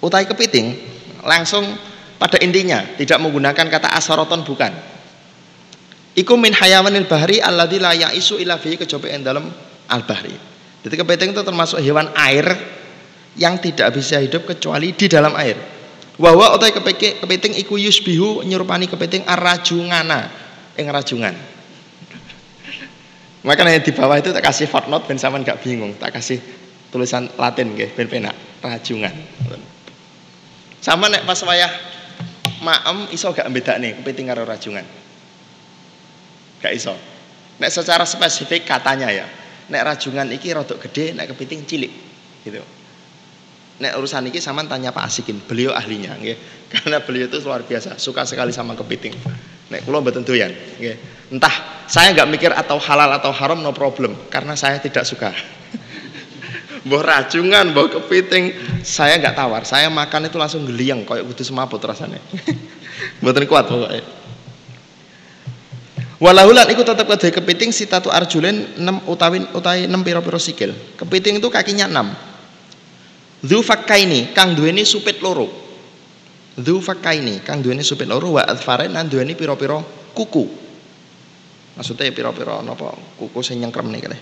utai 0.00 0.24
kepiting 0.28 0.76
langsung 1.24 1.64
pada 2.20 2.36
intinya 2.40 2.84
tidak 2.96 3.20
menggunakan 3.20 3.66
kata 3.68 3.88
asoroton 3.96 4.44
bukan 4.44 4.72
iku 6.16 6.36
min 6.36 6.52
hayawanil 6.52 7.08
bahri 7.08 7.40
alladzi 7.40 7.78
la 7.80 7.92
ya'isu 7.96 8.40
ila 8.40 8.56
fihi 8.56 8.80
kejaba 8.80 9.08
dalam 9.20 9.48
al 9.88 10.04
bahri 10.04 10.50
jadi 10.80 10.96
kepiting 10.96 11.36
itu 11.36 11.42
termasuk 11.44 11.78
hewan 11.84 12.08
air 12.16 12.48
yang 13.36 13.60
tidak 13.60 13.92
bisa 13.92 14.18
hidup 14.18 14.48
kecuali 14.48 14.96
di 14.96 15.06
dalam 15.06 15.36
air. 15.36 15.56
Wawa 16.20 16.52
otai 16.52 16.72
kepiting, 16.72 17.56
iku 17.56 17.80
yusbihu 17.80 18.44
nyerupani 18.44 18.88
kepiting 18.88 19.24
arrajungana 19.24 20.28
ing 20.76 20.88
rajungan. 20.88 21.32
Makanya 23.48 23.80
di 23.80 23.92
bawah 23.92 24.20
itu 24.20 24.32
tak 24.32 24.44
kasih 24.44 24.68
footnote 24.68 25.08
ben 25.08 25.16
sampean 25.16 25.44
gak 25.44 25.64
bingung, 25.64 25.96
tak 25.96 26.12
kasih 26.12 26.40
tulisan 26.92 27.28
Latin 27.40 27.72
nggih 27.72 27.96
ben 27.96 28.08
penak 28.08 28.36
rajungan. 28.60 29.12
Sama 30.80 31.12
nek 31.12 31.28
pas 31.28 31.36
wayah 31.44 31.72
maem 32.64 33.08
iso 33.12 33.28
gak 33.32 33.48
nih 33.52 34.00
kepiting 34.00 34.32
karo 34.32 34.48
rajungan. 34.48 34.84
Gak 36.60 36.72
iso. 36.72 36.96
Nek 37.60 37.68
secara 37.68 38.08
spesifik 38.08 38.64
katanya 38.64 39.12
ya, 39.12 39.28
nek 39.68 39.84
rajungan 39.84 40.32
iki 40.32 40.48
rodok 40.56 40.88
gede, 40.88 41.12
nek 41.12 41.28
kepiting 41.36 41.68
cilik 41.68 41.92
gitu. 42.40 42.64
Nek 43.80 43.96
urusan 43.96 44.28
ini 44.28 44.40
sama 44.40 44.64
tanya 44.68 44.92
Pak 44.92 45.08
Asikin, 45.08 45.40
beliau 45.40 45.72
ahlinya, 45.72 46.16
nggih. 46.16 46.36
Karena 46.72 47.00
beliau 47.00 47.28
itu 47.28 47.40
luar 47.44 47.64
biasa, 47.64 47.96
suka 47.96 48.24
sekali 48.28 48.52
sama 48.52 48.76
kepiting. 48.76 49.16
Nek 49.72 49.84
kula 49.84 50.00
mboten 50.00 50.24
doyan. 50.24 50.52
Entah 51.32 51.84
saya 51.88 52.12
nggak 52.12 52.28
mikir 52.28 52.52
atau 52.52 52.76
halal 52.80 53.08
atau 53.16 53.32
haram 53.32 53.60
no 53.60 53.72
problem, 53.72 54.16
karena 54.28 54.56
saya 54.56 54.80
tidak 54.80 55.04
suka. 55.08 55.32
Mbah 56.80 57.02
racungan, 57.04 57.76
mbah 57.76 57.92
kepiting, 57.92 58.56
saya 58.80 59.20
nggak 59.20 59.36
tawar. 59.36 59.62
Saya 59.68 59.92
makan 59.92 60.32
itu 60.32 60.40
langsung 60.40 60.64
geliang, 60.64 61.04
kayak 61.04 61.28
kudu 61.28 61.44
semaput 61.44 61.80
rasanya. 61.84 62.20
mboten 63.20 63.44
kuat 63.44 63.68
pokoknya. 63.68 64.04
Walahulan 66.20 66.68
iku 66.68 66.84
tetap 66.84 67.08
kedhe 67.08 67.32
kepiting 67.32 67.72
sitatu 67.72 68.12
arjulen 68.12 68.76
6 68.76 69.08
utawi 69.08 69.40
utawi 69.56 69.88
6 69.88 70.04
pira-pira 70.04 70.36
sikil. 70.36 70.76
Kepiting 71.00 71.40
itu 71.40 71.48
kakinya 71.48 71.88
6. 71.88 73.48
Dzufakkaini 73.48 74.36
kang 74.36 74.52
duweni 74.52 74.84
supit 74.84 75.16
loro. 75.24 75.48
Dzufakkaini 76.60 77.40
kang 77.40 77.64
duweni 77.64 77.80
supit 77.80 78.04
loro 78.04 78.36
wa 78.36 78.44
adfaren 78.44 78.92
lan 78.92 79.08
duweni 79.08 79.32
pira-pira 79.32 79.80
kuku. 80.12 80.44
Maksudnya 81.80 82.12
pira-pira 82.12 82.60
napa 82.60 82.92
kuku 83.16 83.40
sing 83.40 83.64
nyengkrem 83.64 83.88
nih 83.88 84.00
kalih. 84.04 84.20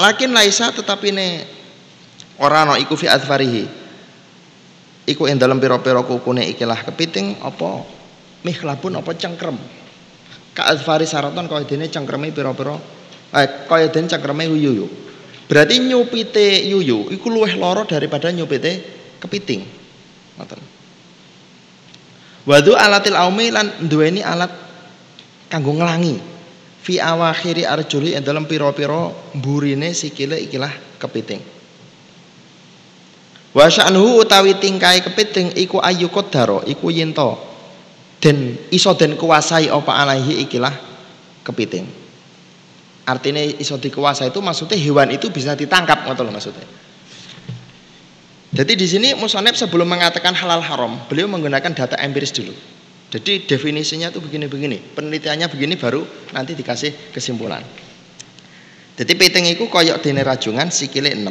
Lakin 0.00 0.32
laisa 0.32 0.72
tetapi 0.72 1.12
ne 1.12 1.44
ora 2.40 2.64
ana 2.64 2.80
iku 2.80 2.96
fi 2.96 3.04
adfarihi. 3.04 3.68
Iku 5.04 5.28
ing 5.28 5.36
dalem 5.36 5.60
pira-pira 5.60 6.00
kukune 6.00 6.40
ikilah 6.48 6.80
kepiting 6.88 7.36
apa 7.44 7.84
mihlabun 8.40 8.96
apa 8.96 9.12
cengkrem. 9.12 9.60
Ka 10.56 10.72
adfari 10.72 11.04
saraton 11.04 11.44
kaya 11.44 11.68
dene 11.68 11.92
cengkreme 11.92 12.32
pira-pira 12.32 12.80
eh 13.36 13.68
kaya 13.68 13.92
dene 13.92 14.08
cengkreme 14.08 14.48
yuyu. 14.48 14.88
Berarti 15.44 15.84
nyupite 15.84 16.64
yuyu 16.64 17.12
iku 17.12 17.28
luwih 17.28 17.60
loro 17.60 17.84
daripada 17.84 18.32
nyupite 18.32 18.80
kepiting. 19.20 19.66
Ngoten. 20.40 20.60
Wadu 22.48 22.72
alatil 22.72 23.20
aumi 23.20 23.52
lan 23.52 23.84
duweni 23.84 24.24
alat 24.24 24.48
kanggo 25.52 25.76
nglangi. 25.76 26.29
Fi 26.80 26.96
awakhiri 26.96 27.68
arjuli 27.68 28.16
ing 28.16 28.24
dalam 28.24 28.48
pira-pira 28.48 29.12
burine 29.36 29.92
sikile 29.92 30.40
ikilah 30.40 30.72
kepiting. 30.96 31.42
Wa 33.50 33.66
sya'nuhu 33.66 34.24
utawi 34.24 34.56
tingkai 34.56 35.04
kepiting 35.04 35.58
iku 35.58 35.82
ayu 35.82 36.08
qaddaro 36.08 36.64
iku 36.64 36.88
yento 36.88 37.36
den 38.22 38.56
iso 38.70 38.94
den 38.94 39.18
kuasai 39.18 39.68
apa 39.68 39.92
alaihi 39.92 40.46
ikilah 40.46 40.72
kepiting. 41.44 41.84
Artinya 43.10 43.42
iso 43.42 43.74
dikuasa 43.74 44.30
itu 44.30 44.38
maksudnya 44.38 44.78
hewan 44.78 45.10
itu 45.10 45.28
bisa 45.34 45.58
ditangkap 45.58 46.06
ngoten 46.06 46.30
loh 46.30 46.34
maksudnya. 46.36 46.62
Jadi 48.50 48.72
di 48.74 48.86
sini 48.86 49.08
Musonep 49.14 49.54
sebelum 49.54 49.86
mengatakan 49.86 50.34
halal 50.34 50.58
haram, 50.58 50.98
beliau 51.06 51.30
menggunakan 51.30 51.70
data 51.70 51.94
empiris 52.02 52.34
dulu. 52.34 52.50
Jadi 53.10 53.44
definisinya 53.44 54.14
itu 54.14 54.22
begini-begini, 54.22 54.94
penelitiannya 54.94 55.50
begini 55.50 55.74
baru 55.74 56.06
nanti 56.30 56.54
dikasih 56.54 57.10
kesimpulan. 57.10 57.62
Jadi 58.94 59.12
piting 59.18 59.50
itu 59.50 59.66
koyok 59.66 59.98
dene 59.98 60.22
rajungan 60.22 60.70
sikile 60.70 61.18
6. 61.18 61.26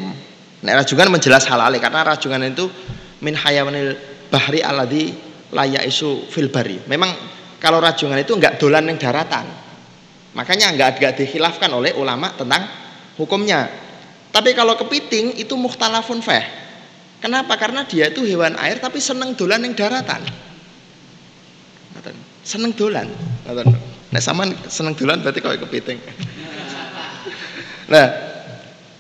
Nek 0.60 0.76
rajungan 0.84 1.08
menjelas 1.08 1.48
halal 1.48 1.72
karena 1.80 2.04
rajungan 2.04 2.52
itu 2.52 2.68
min 3.24 3.32
hayawanil 3.32 3.96
bahri 4.28 4.60
aladi 4.60 5.16
layak 5.56 5.88
isu 5.88 6.28
filbari. 6.28 6.84
Memang 6.92 7.16
kalau 7.64 7.80
rajungan 7.80 8.20
itu 8.20 8.36
enggak 8.36 8.60
dolan 8.60 8.92
yang 8.92 9.00
daratan, 9.00 9.48
Makanya 10.38 10.78
nggak 10.78 10.90
nggak 11.02 11.14
dihilafkan 11.20 11.72
oleh 11.74 11.96
ulama 11.98 12.30
tentang 12.38 12.70
hukumnya. 13.18 13.66
Tapi 14.30 14.54
kalau 14.54 14.78
kepiting 14.78 15.34
itu 15.42 15.58
mukhtalafun 15.58 16.22
feh. 16.22 16.46
Kenapa? 17.20 17.58
Karena 17.58 17.84
dia 17.84 18.14
itu 18.14 18.22
hewan 18.24 18.56
air 18.62 18.78
tapi 18.78 19.02
seneng 19.02 19.34
dolan 19.34 19.66
yang 19.66 19.74
daratan. 19.74 20.22
Seneng 22.44 22.74
dolan. 22.74 23.08
Nah 24.10 24.22
sama 24.22 24.50
seneng 24.68 24.98
dolan 24.98 25.22
berarti 25.22 25.40
kalau 25.40 25.58
kepiting. 25.58 26.00
Nah 27.90 28.06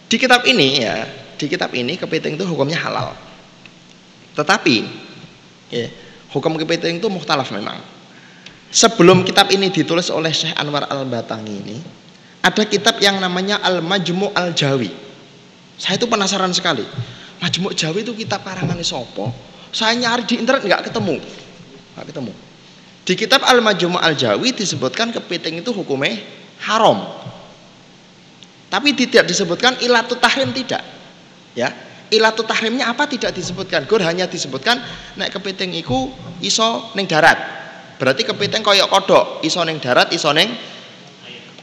di 0.10 0.17
kitab 0.17 0.41
ini 0.49 0.82
ya 0.82 1.06
di 1.38 1.45
kitab 1.45 1.69
ini 1.78 1.93
kepiting 1.93 2.36
itu 2.36 2.45
hukumnya 2.49 2.82
halal. 2.82 3.13
Tetapi 4.34 4.75
ya, 5.69 5.88
hukum 6.34 6.58
kepiting 6.58 6.97
itu 6.97 7.08
mukhtalaf 7.08 7.54
memang. 7.54 7.78
Sebelum 8.69 9.21
kitab 9.25 9.49
ini 9.54 9.69
ditulis 9.69 10.10
oleh 10.10 10.30
Syekh 10.30 10.54
Anwar 10.58 10.89
Al-Batangi 10.89 11.54
ini, 11.54 11.78
ada 12.41 12.63
kitab 12.65 13.02
yang 13.02 13.17
namanya 13.17 13.62
Al-Majmu' 13.65 14.34
Al-Jawi. 14.34 14.93
Saya 15.78 15.97
itu 15.97 16.06
penasaran 16.06 16.54
sekali. 16.54 16.86
Majmu' 17.41 17.73
Jawi 17.73 18.02
itu 18.06 18.13
kitab 18.13 18.45
karangan 18.45 18.78
sopo. 18.86 19.34
Saya 19.69 19.93
nyari 19.97 20.25
di 20.25 20.38
internet 20.38 20.65
nggak 20.65 20.84
ketemu. 20.91 21.17
Gak 21.97 22.06
ketemu. 22.13 22.32
Di 23.10 23.17
kitab 23.17 23.41
Al-Majmu' 23.41 23.98
Al-Jawi 23.98 24.54
disebutkan 24.54 25.10
kepiting 25.10 25.65
itu 25.65 25.74
hukumnya 25.74 26.22
haram. 26.62 27.10
Tapi 28.69 28.93
tidak 28.93 29.26
disebutkan 29.26 29.82
ilatu 29.82 30.13
tahrim 30.22 30.54
tidak. 30.54 30.86
Ya. 31.58 31.74
Ilatu 32.13 32.45
tahrimnya 32.45 32.86
apa 32.86 33.10
tidak 33.10 33.34
disebutkan. 33.34 33.89
Gur 33.89 34.06
hanya 34.06 34.30
disebutkan 34.30 34.78
naik 35.17 35.34
kepiting 35.34 35.74
iku 35.82 36.13
iso 36.38 36.93
ning 36.93 37.10
darat. 37.10 37.38
Berarti 37.98 38.30
kepiting 38.30 38.62
koyok 38.62 38.89
kodok, 38.93 39.26
iso 39.41 39.58
ning 39.65 39.82
darat, 39.82 40.13
iso 40.13 40.30
ning 40.30 40.54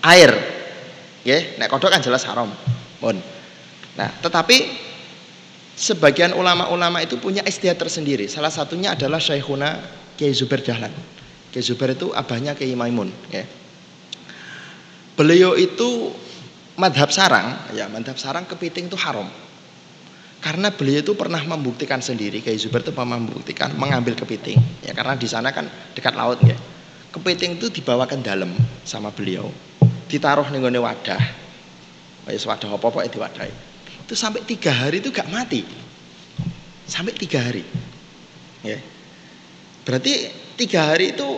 air. 0.03 0.35
Ya, 1.23 1.63
naik 1.63 1.71
kodok 1.71 1.95
kan 1.95 2.03
jelas 2.03 2.27
haram. 2.27 2.51
Bon. 2.99 3.15
Nah, 3.95 4.11
tetapi 4.19 4.67
sebagian 5.79 6.35
ulama-ulama 6.35 7.07
itu 7.07 7.23
punya 7.23 7.47
istiadat 7.47 7.87
tersendiri. 7.87 8.27
Salah 8.27 8.51
satunya 8.51 8.99
adalah 8.99 9.23
Syekhuna 9.23 9.79
Kiai 10.19 10.35
Zubair 10.35 10.67
Dahlan. 10.67 11.16
Kiai 11.57 11.65
Zubair 11.65 11.97
itu 11.97 12.13
abahnya 12.13 12.53
Kiai 12.53 12.77
Maimun, 12.77 13.09
ya. 13.33 13.41
Beliau 15.17 15.57
itu 15.57 16.13
madhab 16.77 17.09
sarang, 17.09 17.73
ya 17.73 17.89
madhab 17.89 18.21
sarang 18.21 18.45
kepiting 18.45 18.93
itu 18.93 18.99
haram. 19.01 19.25
Karena 20.45 20.69
beliau 20.69 21.01
itu 21.01 21.17
pernah 21.17 21.41
membuktikan 21.41 22.05
sendiri, 22.05 22.45
Kiai 22.45 22.61
Zubair 22.61 22.85
itu 22.85 22.93
pernah 22.93 23.17
membuktikan 23.17 23.73
mengambil 23.73 24.13
kepiting, 24.21 24.61
ya 24.85 24.93
karena 24.93 25.17
di 25.17 25.25
sana 25.25 25.49
kan 25.49 25.65
dekat 25.97 26.13
laut 26.13 26.45
ya. 26.45 26.61
Kepiting 27.09 27.57
itu 27.57 27.73
dibawa 27.73 28.05
ke 28.05 28.21
dalam 28.21 28.53
sama 28.85 29.09
beliau, 29.09 29.49
ditaruh 30.13 30.53
nih 30.53 30.61
wadah, 30.61 31.23
ya 32.29 32.37
wadah 32.37 32.69
apa-apa 32.77 33.09
ya 33.09 33.17
diwadahi. 33.17 33.53
Itu 34.05 34.13
sampai 34.13 34.45
tiga 34.45 34.77
hari 34.77 35.01
itu 35.01 35.09
gak 35.09 35.33
mati, 35.33 35.65
sampai 36.85 37.17
tiga 37.17 37.41
hari, 37.41 37.65
ya. 38.61 38.77
Berarti 39.89 40.45
tiga 40.57 40.93
hari 40.93 41.13
itu 41.13 41.29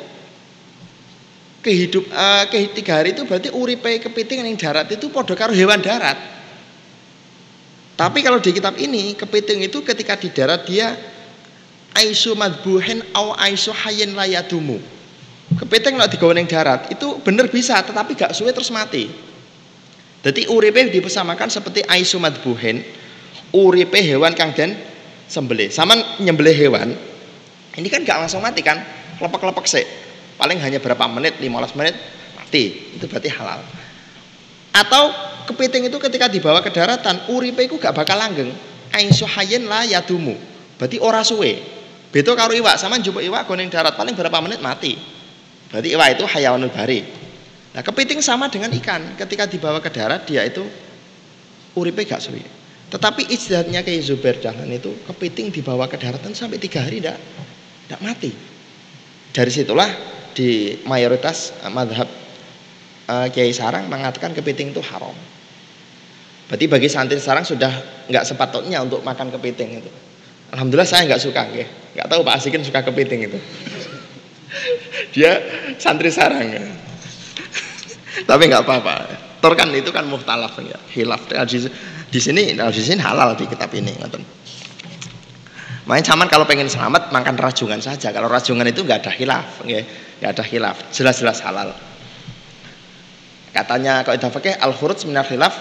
kehidup 1.58 2.06
uh, 2.14 2.46
ke 2.46 2.70
tiga 2.72 3.02
hari 3.02 3.12
itu 3.12 3.26
berarti 3.26 3.50
uripe 3.50 3.98
kepiting 3.98 4.46
yang 4.46 4.56
darat 4.56 4.88
itu 4.94 5.10
podo 5.10 5.34
karo 5.34 5.50
hewan 5.52 5.82
darat. 5.82 6.16
Tapi 7.98 8.22
kalau 8.22 8.38
di 8.38 8.54
kitab 8.54 8.78
ini 8.78 9.18
kepiting 9.18 9.66
itu 9.66 9.82
ketika 9.82 10.14
di 10.14 10.30
darat 10.30 10.62
dia 10.62 10.94
aisu 11.98 12.38
madbuhen 12.38 13.02
au 13.10 13.34
aisu 13.34 13.74
hayin 13.74 14.14
layadumu. 14.14 14.78
Kepiting 15.58 15.98
kalau 15.98 16.06
digawe 16.06 16.34
darat 16.46 16.80
itu 16.94 17.18
bener 17.26 17.50
bisa 17.50 17.82
tetapi 17.82 18.14
gak 18.14 18.30
suwe 18.38 18.54
terus 18.54 18.70
mati. 18.70 19.10
Jadi 20.22 20.46
uripe 20.46 20.78
dipesamakan 20.94 21.50
seperti 21.50 21.82
aisu 21.90 22.22
madbuhen 22.22 22.86
uripe 23.50 23.98
hewan 23.98 24.30
kang 24.38 24.54
den 24.54 24.78
sembelih. 25.26 25.74
Sama 25.74 25.98
nyembelih 26.22 26.54
hewan 26.54 26.94
ini 27.74 27.88
kan 27.90 28.06
gak 28.06 28.26
langsung 28.26 28.42
mati 28.42 28.62
kan? 28.62 28.97
Lepek-lepek 29.18 29.66
sih 29.66 29.86
paling 30.38 30.62
hanya 30.62 30.78
berapa 30.78 31.04
menit 31.10 31.42
15 31.42 31.74
menit 31.74 31.94
mati. 32.38 32.94
Itu 32.94 33.10
berarti 33.10 33.28
halal. 33.34 33.60
Atau 34.72 35.10
kepiting 35.50 35.90
itu 35.90 35.98
ketika 35.98 36.30
dibawa 36.30 36.62
ke 36.62 36.70
daratan 36.70 37.26
uripe 37.34 37.66
itu 37.66 37.76
gak 37.76 37.92
bakal 37.92 38.14
langgeng. 38.14 38.54
Aisu 38.94 39.26
hayyin 39.26 39.66
la 39.66 39.84
yadumu. 39.84 40.38
Berarti 40.78 41.02
ora 41.02 41.26
suwe. 41.26 41.58
Beto 42.14 42.32
karo 42.38 42.54
iwak. 42.54 42.78
Sama 42.78 42.96
jupuk 43.02 43.20
iwak 43.20 43.44
goning 43.44 43.68
darat 43.68 43.98
paling 43.98 44.14
berapa 44.14 44.38
menit 44.40 44.62
mati. 44.62 44.96
Berarti 45.68 45.88
iwak 45.92 46.08
itu 46.16 46.24
hayawanul 46.24 46.72
bari. 46.72 47.04
Nah 47.74 47.82
kepiting 47.82 48.22
sama 48.22 48.48
dengan 48.48 48.72
ikan. 48.78 49.18
Ketika 49.18 49.44
dibawa 49.50 49.82
ke 49.82 49.90
darat 49.90 50.24
dia 50.24 50.46
itu 50.46 50.62
uripe 51.74 52.06
gak 52.06 52.22
suwe. 52.22 52.40
Tetapi 52.88 53.28
ijtihadnya 53.28 53.84
kayak 53.84 54.00
Zubair 54.00 54.40
Dahlan 54.40 54.72
itu 54.72 54.88
kepiting 55.04 55.52
dibawa 55.52 55.84
ke 55.92 56.00
daratan 56.00 56.32
sampai 56.32 56.56
tiga 56.56 56.80
hari 56.80 57.04
tidak 57.04 58.00
mati 58.00 58.32
dari 59.32 59.50
situlah 59.52 59.90
di 60.32 60.78
mayoritas 60.86 61.56
uh, 61.64 61.70
madhab 61.72 62.08
uh, 63.08 63.26
Kiai 63.32 63.50
Sarang 63.50 63.90
mengatakan 63.90 64.32
kepiting 64.32 64.70
itu 64.72 64.82
haram. 64.84 65.14
Berarti 66.48 66.64
bagi 66.64 66.88
santri 66.88 67.20
Sarang 67.20 67.44
sudah 67.44 67.70
nggak 68.08 68.24
sepatutnya 68.24 68.80
untuk 68.80 69.04
makan 69.04 69.28
kepiting 69.34 69.84
itu. 69.84 69.90
Alhamdulillah 70.48 70.88
saya 70.88 71.04
nggak 71.04 71.20
suka, 71.20 71.44
nggak 71.92 72.08
tahu 72.08 72.24
Pak 72.24 72.34
Asikin 72.40 72.64
suka 72.64 72.80
kepiting 72.80 73.28
itu. 73.28 73.38
Dia 75.16 75.44
santri 75.76 76.08
Sarang. 76.08 76.48
Ya. 76.48 76.64
Tapi 78.24 78.42
nggak 78.48 78.64
apa-apa. 78.64 78.94
Tor 79.38 79.54
kan 79.54 79.70
itu 79.70 79.92
kan 79.94 80.08
muhtalaf 80.08 80.56
ya, 80.64 80.78
hilaf. 80.96 81.28
Di 82.08 82.18
sini 82.18 82.56
di 82.56 82.82
sini 82.82 82.98
halal 82.98 83.36
di 83.36 83.44
kitab 83.44 83.70
ini, 83.76 83.92
Makanya 85.88 86.04
zaman 86.12 86.28
kalau 86.28 86.44
pengen 86.44 86.68
selamat 86.68 87.08
makan 87.08 87.40
rajungan 87.40 87.80
saja. 87.80 88.12
Kalau 88.12 88.28
rajungan 88.28 88.68
itu 88.68 88.84
nggak 88.84 89.08
ada 89.08 89.12
hilaf, 89.16 89.64
nggak 89.64 90.30
ada 90.36 90.44
hilaf, 90.44 90.76
jelas-jelas 90.92 91.40
halal. 91.40 91.72
Katanya 93.56 94.04
kalau 94.04 94.20
kita 94.20 94.28
pakai 94.28 94.52
al 94.60 94.76
khurut 94.76 95.00
minar 95.08 95.24
hilaf 95.24 95.56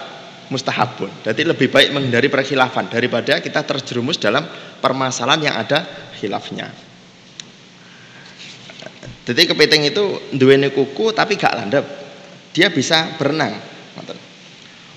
mustahabun. 0.52 1.08
Jadi 1.24 1.48
lebih 1.48 1.72
baik 1.72 1.96
menghindari 1.96 2.28
perkhilafan 2.28 2.92
daripada 2.92 3.40
kita 3.40 3.64
terjerumus 3.64 4.20
dalam 4.20 4.44
permasalahan 4.84 5.48
yang 5.48 5.56
ada 5.56 5.88
hilafnya. 6.20 6.68
Jadi 9.24 9.48
kepiting 9.48 9.88
itu 9.88 10.04
duweni 10.36 10.68
kuku 10.68 11.16
tapi 11.16 11.40
gak 11.40 11.56
landep. 11.56 11.84
Dia 12.52 12.68
bisa 12.68 13.16
berenang. 13.16 13.56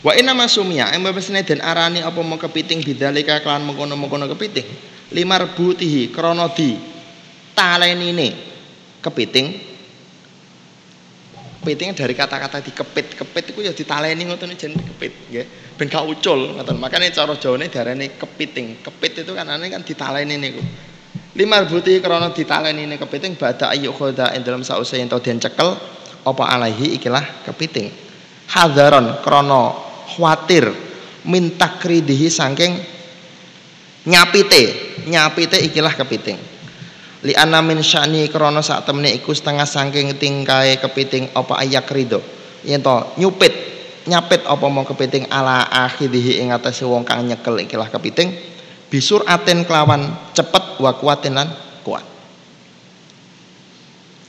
Wa 0.03 0.11
inna 0.19 0.35
masumya 0.35 0.91
yang 0.91 1.07
bebasne 1.07 1.47
dan 1.47 1.63
arani 1.63 2.03
apa 2.03 2.19
mau 2.19 2.35
kepiting 2.35 2.83
bidzalika 2.83 3.39
kelan 3.39 3.63
mengkono-mengkono 3.63 4.27
kepiting. 4.35 4.90
Lima 5.11 5.35
rebutihi 5.35 6.07
krana 6.07 6.47
di 6.55 6.71
talenine 7.51 8.29
kepiting. 9.03 9.47
Kepiting 11.61 11.93
dari 11.93 12.15
kata-kata 12.17 12.57
dikepit 12.63 13.19
kepit 13.19 13.43
itu 13.53 13.59
ya 13.61 13.75
ditaleni 13.75 14.25
ngoten 14.25 14.55
jeneng 14.55 14.81
kepit 14.81 15.13
nggih. 15.29 15.45
Ben 15.75 15.91
gak 15.91 16.07
ucul 16.07 16.57
ngoten. 16.57 16.79
Makane 16.79 17.11
cara 17.11 17.35
Jawane 17.35 17.67
diarani 17.67 18.15
kepiting. 18.15 18.81
Kepit 18.81 19.27
itu 19.27 19.31
kan 19.35 19.45
aneh 19.51 19.67
kan 19.67 19.83
ditaleni 19.83 20.39
niku. 20.39 20.63
Lima 21.35 21.59
buti 21.67 21.99
krana 21.99 22.31
ditaleni 22.31 22.87
ini 22.87 22.95
kepiting. 22.95 23.35
Bada 23.35 23.69
ayu 23.75 23.91
khoda 23.91 24.31
ing 24.31 24.47
dalam 24.47 24.63
sause 24.63 24.95
yen 24.95 25.11
cekel 25.11 25.69
apa 26.23 26.43
alaihi 26.49 26.95
ikilah 26.97 27.43
kepiting. 27.45 27.91
Hadaron 28.47 29.19
krana 29.21 29.75
khawatir 30.15 30.71
min 31.27 31.59
takridihi 31.59 32.27
saking 32.31 33.00
nyapite. 34.07 34.63
Nyapite 35.09 35.57
ikilah 35.65 35.93
kepiting. 35.97 36.37
Li 37.21 37.33
anna 37.37 37.61
min 37.61 37.81
sya'ni 37.85 38.29
krana 38.33 38.65
sak 38.65 38.89
temene 38.89 39.13
iku 39.13 39.33
setengah 39.33 39.65
saking 39.65 40.17
tingkae 40.17 40.81
kepiting 40.81 41.29
apa 41.37 41.61
ayak 41.61 41.89
rido. 41.93 42.21
Yen 42.65 42.81
to 42.81 43.17
nyupit. 43.17 43.53
Nyapit 44.01 44.49
apa 44.49 44.65
mau 44.65 44.81
kepiting 44.81 45.29
ala 45.29 45.69
akhirihi 45.69 46.41
ing 46.41 46.49
atase 46.49 46.81
wong 46.81 47.05
kang 47.05 47.21
nyekel 47.25 47.61
ikilah 47.61 47.89
kepiting. 47.93 48.33
Bisur 48.89 49.21
aten 49.29 49.63
kelawan 49.63 50.33
cepet 50.33 50.81
wa 50.81 50.91
kuatin 50.97 51.37
lan 51.37 51.47
kuat. 51.85 52.01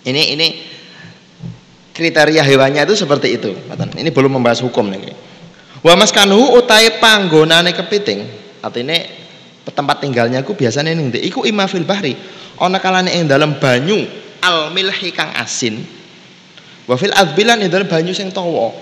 Ini 0.04 0.22
ini 0.36 0.46
kriteria 1.92 2.40
hewannya 2.40 2.88
itu 2.88 2.96
seperti 2.96 3.36
itu 3.36 3.52
ini 4.00 4.08
belum 4.08 4.40
membahas 4.40 4.64
hukum 4.64 4.88
nih 4.88 5.12
wa 5.84 5.94
maskanu 5.94 6.56
utai 6.56 6.98
panggonane 6.98 7.76
kepiting. 7.76 8.40
Artinya 8.62 8.94
tempat 9.70 10.02
tinggalnya 10.02 10.42
ku 10.42 10.58
biasanya 10.58 10.90
ning 10.90 11.14
iku 11.14 11.46
ima 11.46 11.70
fil 11.70 11.86
bahri 11.86 12.18
ana 12.58 12.82
kalane 12.82 13.14
ing 13.14 13.30
dalam 13.30 13.62
banyu 13.62 14.02
al 14.42 14.74
milhi 14.74 15.14
kang 15.14 15.30
asin 15.38 15.86
wa 16.90 16.98
fil 16.98 17.14
azbilan 17.14 17.62
ing 17.62 17.70
dalam 17.70 17.86
banyu 17.86 18.10
sing 18.10 18.34
tawa 18.34 18.74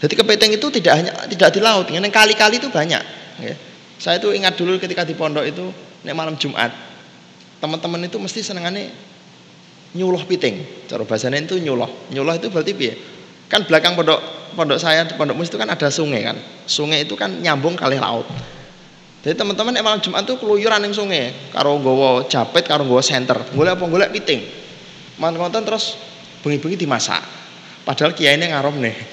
jadi 0.00 0.14
kepiting 0.16 0.56
itu 0.56 0.66
tidak 0.80 0.92
hanya 0.96 1.12
tidak 1.28 1.52
di 1.52 1.60
laut, 1.60 1.86
yang 1.92 2.00
kali-kali 2.08 2.56
itu 2.56 2.72
banyak. 2.72 3.04
Ya. 3.44 3.54
Saya 4.00 4.16
itu 4.16 4.32
ingat 4.32 4.56
dulu 4.56 4.80
ketika 4.80 5.04
di 5.04 5.12
pondok 5.12 5.44
itu, 5.44 5.68
nek 6.08 6.16
malam 6.16 6.40
Jumat, 6.40 6.72
teman-teman 7.60 8.08
itu 8.08 8.16
mesti 8.16 8.40
senengannya 8.40 8.88
nyuloh 9.92 10.24
piting. 10.24 10.88
Cara 10.88 11.04
bahasanya 11.04 11.44
itu 11.44 11.60
nyuloh. 11.60 12.08
Nyuloh 12.08 12.32
itu 12.32 12.48
berarti 12.48 12.72
piye? 12.72 12.96
Kan 13.52 13.68
belakang 13.68 13.92
pondok 13.92 14.24
pondok 14.56 14.80
saya, 14.80 15.04
pondok 15.04 15.36
mus 15.36 15.52
itu 15.52 15.60
kan 15.60 15.68
ada 15.68 15.92
sungai 15.92 16.24
kan. 16.24 16.40
Sungai 16.64 17.04
itu 17.04 17.12
kan 17.12 17.28
nyambung 17.36 17.76
kali 17.76 18.00
laut. 18.00 18.24
Jadi 19.20 19.36
teman-teman 19.36 19.76
yang 19.76 19.84
malam 19.84 20.00
Jumat 20.00 20.24
tuh 20.24 20.40
keluyuran 20.40 20.80
yang 20.80 20.96
sungai, 20.96 21.52
karo 21.52 21.76
gowo 21.76 22.24
japet, 22.24 22.64
karo 22.64 22.88
gowo 22.88 23.04
senter, 23.04 23.36
golek 23.52 23.76
apa 23.76 23.84
golek 23.84 24.16
piting. 24.16 24.40
Mantan 25.20 25.60
terus 25.60 26.00
bengi-bengi 26.40 26.80
dimasak. 26.80 27.20
Padahal 27.84 28.16
kiai 28.16 28.40
ini 28.40 28.48
ngarom 28.48 28.80
nih. 28.80 28.96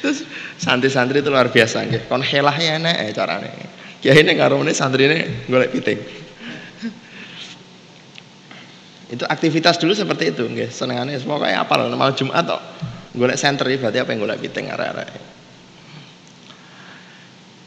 terus 0.00 0.24
santri-santri 0.56 1.20
itu 1.20 1.28
luar 1.28 1.52
biasa 1.52 1.84
nggih. 1.84 2.08
Kon 2.08 2.24
helah 2.24 2.56
ya 2.56 2.80
enek 2.80 3.12
eh 3.12 4.32
ngarom 4.32 4.64
nih 4.64 4.72
santri 4.72 5.04
ini 5.04 5.44
golek 5.44 5.76
piting. 5.76 6.00
itu 9.12 9.24
aktivitas 9.28 9.76
dulu 9.76 9.92
seperti 9.92 10.32
itu 10.32 10.48
nggih. 10.48 10.72
Senengane 10.72 11.20
pokoknya 11.20 11.68
apal 11.68 11.84
malam 11.92 12.16
Jumat 12.16 12.48
tok. 12.48 12.64
Golek 13.12 13.36
senter 13.36 13.68
berarti 13.68 14.00
apa 14.00 14.08
yang 14.16 14.24
golek 14.24 14.40
piting 14.40 14.72
arek-arek. 14.72 15.33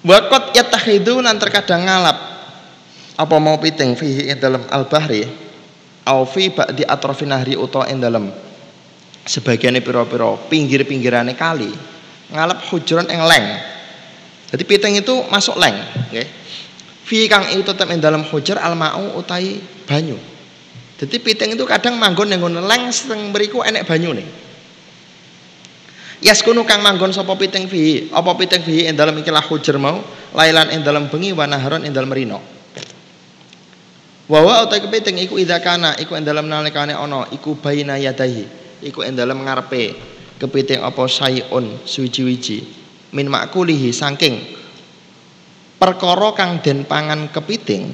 Wakot 0.08 0.56
nan 1.20 1.36
terkadang 1.36 1.84
ngalap. 1.84 2.18
Apa 3.20 3.36
mau 3.44 3.60
piting 3.60 3.98
fihi 4.00 4.32
ing 4.32 4.40
dalam 4.40 4.64
al 4.72 4.88
bahri 4.88 5.28
au 6.08 6.24
fi 6.24 6.48
ba'di 6.48 6.88
atrafin 6.88 7.34
nahri 7.34 7.60
utawa 7.60 7.90
ing 7.92 8.00
dalam 8.00 8.32
sebagiannya 9.28 9.84
piro-piro 9.84 10.48
pinggir-pinggirane 10.48 11.36
kali. 11.36 11.68
Ngalap 12.32 12.64
hujron 12.72 13.10
ing 13.12 13.20
leng. 13.20 13.46
Jadi 14.48 14.64
piting 14.64 14.94
itu 15.04 15.28
masuk 15.28 15.60
leng 15.60 15.76
okay. 16.08 16.24
fi 17.04 17.28
kang 17.28 17.52
itu 17.52 17.68
tetap 17.68 17.92
ing 17.92 18.00
dalam 18.00 18.24
hujar 18.32 18.64
al 18.64 18.80
mau 18.80 19.20
utai 19.20 19.60
banyu. 19.84 20.16
Jadi 20.96 21.20
piting 21.20 21.60
itu 21.60 21.68
kadang 21.68 22.00
manggon 22.00 22.32
yang 22.32 22.48
leng 22.48 22.88
seteng 22.96 23.36
beriku 23.36 23.60
enek 23.60 23.84
banyu 23.84 24.16
nih 24.16 24.47
Yaskunu 26.18 26.66
kang 26.66 26.82
manggon 26.82 27.14
sapa 27.14 27.38
piting 27.38 27.70
fi, 27.70 28.10
apa 28.10 28.34
piting 28.34 28.66
fi? 28.66 28.90
Ing 28.90 28.98
dalam 28.98 29.14
ikilah 29.22 29.46
hujar 29.46 29.78
mau, 29.78 30.02
lailan 30.34 30.74
ing 30.74 30.82
dalam 30.82 31.14
bengi 31.14 31.30
wa 31.30 31.46
naharon 31.46 31.86
ing 31.86 31.94
dalam 31.94 32.10
rino. 32.10 32.42
Wa 34.28 34.42
wa 34.44 34.66
utai 34.66 34.82
kepiting 34.82 35.24
iku 35.24 35.38
idza 35.38 35.62
kana 35.62 35.94
iku 35.96 36.18
ing 36.18 36.26
dalam 36.26 36.50
nalikane 36.50 36.98
ana 36.98 37.30
iku 37.30 37.56
baina 37.56 38.02
yadahi, 38.02 38.50
iku 38.82 39.06
ing 39.06 39.14
dalam 39.14 39.46
ngarepe 39.46 39.94
kepiting 40.42 40.82
apa 40.82 41.06
sayun 41.06 41.82
suci-wiji 41.86 42.66
min 43.16 43.32
makulihi 43.32 43.90
saking 43.90 44.38
perkara 45.82 46.34
kang 46.38 46.60
den 46.62 46.86
pangan 46.86 47.32
kepiting 47.32 47.94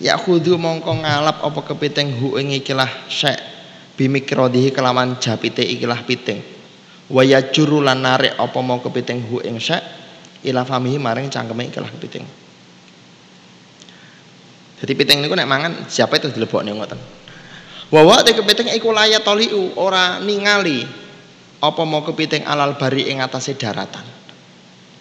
ya 0.00 0.16
khudu 0.16 0.56
mongko 0.56 1.02
ngalap 1.04 1.42
apa 1.44 1.60
kepiting 1.66 2.16
hu 2.16 2.40
ing 2.40 2.54
ikilah 2.54 2.88
syek 3.10 3.36
bimikrodihi 3.98 4.72
kelawan 4.72 5.18
japite 5.20 5.66
ikilah 5.66 6.00
piting 6.06 6.53
waya 7.12 7.52
juru 7.52 7.84
lan 7.84 8.00
narik 8.00 8.36
apa 8.40 8.58
mau 8.64 8.80
kepiting 8.80 9.28
hu 9.28 9.44
ing 9.44 9.60
syak 9.60 9.82
ila 10.44 10.64
famihi 10.64 10.96
maring 10.96 11.28
cangkeme 11.28 11.68
ikilah 11.68 11.90
kepiting. 12.00 12.24
Jadi 14.84 14.92
piting 14.92 15.18
niku 15.24 15.32
nek 15.32 15.48
mangan 15.48 15.72
siapa 15.88 16.20
itu 16.20 16.28
dilebokne 16.32 16.76
ngoten? 16.76 17.00
Wa 17.88 18.00
wa 18.04 18.20
te 18.20 18.36
kepiting 18.36 18.72
iku 18.76 18.92
laya 18.92 19.20
toliu 19.24 19.72
ora 19.80 20.20
ningali 20.20 20.84
apa 21.64 21.82
mau 21.88 22.04
kepiting 22.04 22.44
alal 22.44 22.76
bari 22.76 23.08
ing 23.08 23.24
atase 23.24 23.56
daratan. 23.56 24.04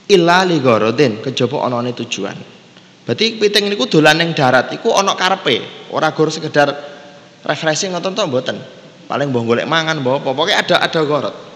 Illa 0.07 0.43
li 0.47 0.59
gorodin 0.59 1.19
kejaba 1.23 1.67
anane 1.67 1.91
tujuan. 1.95 2.35
Berarti 3.03 3.35
kepiting 3.35 3.67
niku 3.67 3.87
dolan 3.91 4.23
ning 4.23 4.31
darat 4.31 4.71
iku 4.71 4.95
ana 4.95 5.15
karepe. 5.19 5.87
Ora 5.91 6.15
gor 6.15 6.31
sekedar 6.31 6.71
refreshing 7.43 7.91
ngoten 7.91 8.15
to 8.15 8.23
mboten. 8.23 8.57
Paling 9.03 9.35
mbok 9.35 9.43
golek 9.43 9.67
mangan 9.67 9.99
mbok 9.99 10.23
apa. 10.23 10.29
Pokoke 10.31 10.55
ada 10.55 10.79
ada 10.79 10.99
gorot 11.03 11.52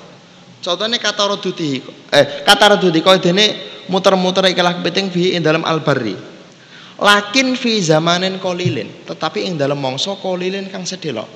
Contohnya 0.57 0.97
kata 0.97 1.23
roduti, 1.29 1.79
eh 2.11 2.25
kata 2.43 2.75
roduti 2.75 2.99
kau 3.05 3.15
dene 3.21 3.77
muter-muter 3.87 4.51
ikilah 4.51 4.81
kepiting 4.81 5.07
fi 5.13 5.23
ing 5.37 5.41
dalam 5.45 5.63
albari. 5.63 6.17
Lakin 6.97 7.53
fi 7.53 7.77
zamanin 7.77 8.41
kolilin, 8.41 9.05
tetapi 9.05 9.45
ing 9.45 9.53
dalam 9.55 9.77
mongso 9.77 10.17
kolilin 10.17 10.65
kang 10.73 10.81
sedelo. 10.81 11.29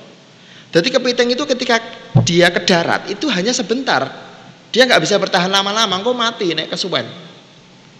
Jadi 0.72 0.88
kepiting 0.90 1.38
itu 1.38 1.44
ketika 1.46 1.78
dia 2.26 2.50
ke 2.50 2.66
darat 2.66 3.06
itu 3.06 3.30
hanya 3.30 3.54
sebentar. 3.54 4.02
Dia 4.72 4.88
nggak 4.88 5.04
bisa 5.04 5.20
bertahan 5.20 5.52
lama-lama, 5.52 6.00
engkau 6.00 6.16
mati 6.16 6.50
nek 6.56 6.72
kesuwen. 6.72 7.04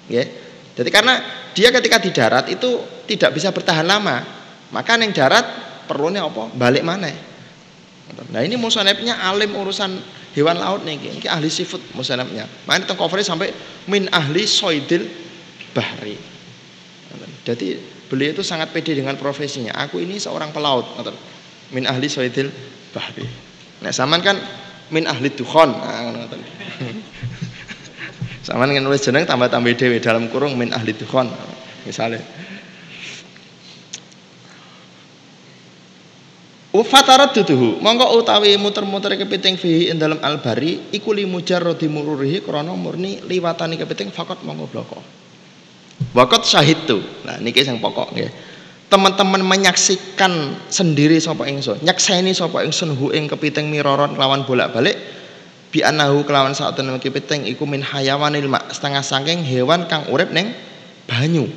Ya. 0.09 0.25
Jadi 0.73 0.89
karena 0.89 1.21
dia 1.53 1.69
ketika 1.69 2.01
di 2.01 2.11
darat 2.11 2.49
itu 2.49 2.81
tidak 3.05 3.37
bisa 3.37 3.53
bertahan 3.53 3.85
lama, 3.85 4.25
maka 4.73 4.97
neng 4.97 5.13
darat 5.13 5.45
perlunya 5.85 6.25
apa? 6.25 6.49
Balik 6.57 6.81
mana? 6.81 7.13
Nah 8.33 8.41
ini 8.41 8.57
musonepnya 8.57 9.21
alim 9.21 9.53
urusan 9.53 10.01
hewan 10.33 10.57
laut 10.57 10.83
nih 10.85 10.97
ini 10.99 11.29
ahli 11.29 11.49
seafood 11.53 11.81
musanabnya. 11.97 12.49
Main 12.69 12.85
tentang 12.85 13.01
covernya 13.01 13.27
sampai 13.33 13.53
min 13.89 14.09
ahli 14.13 14.45
soidil 14.49 15.05
bahri. 15.77 16.17
Jadi 17.43 17.75
beliau 18.07 18.33
itu 18.33 18.45
sangat 18.47 18.71
pede 18.71 18.95
dengan 18.97 19.19
profesinya. 19.19 19.75
Aku 19.87 19.99
ini 19.99 20.17
seorang 20.17 20.55
pelaut 20.55 20.87
min 21.75 21.85
ahli 21.85 22.07
soidil 22.09 22.49
bahri. 22.95 23.27
Nah 23.83 23.91
saman 23.91 24.23
kan 24.23 24.37
min 24.93 25.09
ahli 25.09 25.33
dukhon 25.33 25.73
nah, 25.73 26.29
sama 28.47 28.69
dengan 28.69 28.85
nulis 28.85 29.01
jeneng 29.01 29.25
tambah-tambah 29.25 29.73
dewe 29.73 29.97
dalam 30.05 30.29
kurung 30.29 30.61
min 30.61 30.69
ahli 30.77 30.93
dukhon 30.93 31.33
misalnya 31.89 32.21
Ufatarat 36.73 37.37
duduhu, 37.37 37.85
mongko 37.85 38.17
utawi 38.17 38.57
muter-muter 38.57 39.13
kepiting 39.21 39.61
fihi 39.61 39.93
ing 39.93 40.01
dalam 40.01 40.17
albari 40.25 40.89
iku 40.89 41.13
li 41.13 41.29
mujarradi 41.29 41.85
mururihi 41.85 42.41
krana 42.41 42.73
murni 42.73 43.21
liwatani 43.29 43.77
kepiting 43.77 44.09
fakot 44.09 44.41
mongko 44.41 44.65
bloko. 44.73 44.99
Wakot 46.17 46.49
syahid 46.49 46.89
tu. 46.89 47.05
Nah 47.29 47.37
niki 47.45 47.61
sing 47.61 47.77
pokok 47.77 48.17
nggih. 48.17 48.33
Teman-teman 48.89 49.45
menyaksikan 49.45 50.65
sendiri 50.73 51.21
sapa 51.21 51.45
ingsun, 51.45 51.85
nyakseni 51.85 52.33
sapa 52.33 52.65
ingsun 52.65 52.97
hu 52.97 53.13
ing 53.13 53.29
kepiting 53.29 53.69
miroron 53.69 54.17
kelawan 54.17 54.49
bolak-balik 54.49 54.97
bi 55.69 55.85
anahu 55.85 56.25
kelawan 56.25 56.57
saat 56.57 56.73
temen 56.73 56.97
kepiting 56.97 57.45
iku 57.53 57.69
min 57.69 57.85
mak 58.49 58.73
setengah 58.73 59.05
saking 59.05 59.45
hewan 59.45 59.85
kang 59.93 60.09
urip 60.09 60.33
ning 60.33 60.57
banyu. 61.05 61.53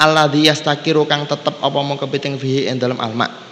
Alladzi 0.00 0.48
yastakiru 0.48 1.04
kang 1.04 1.28
tetep 1.28 1.52
apa 1.60 1.78
mau 1.84 2.00
kepiting 2.00 2.40
fihi 2.40 2.64
ing 2.64 2.80
dalam 2.80 2.96
alma 2.96 3.47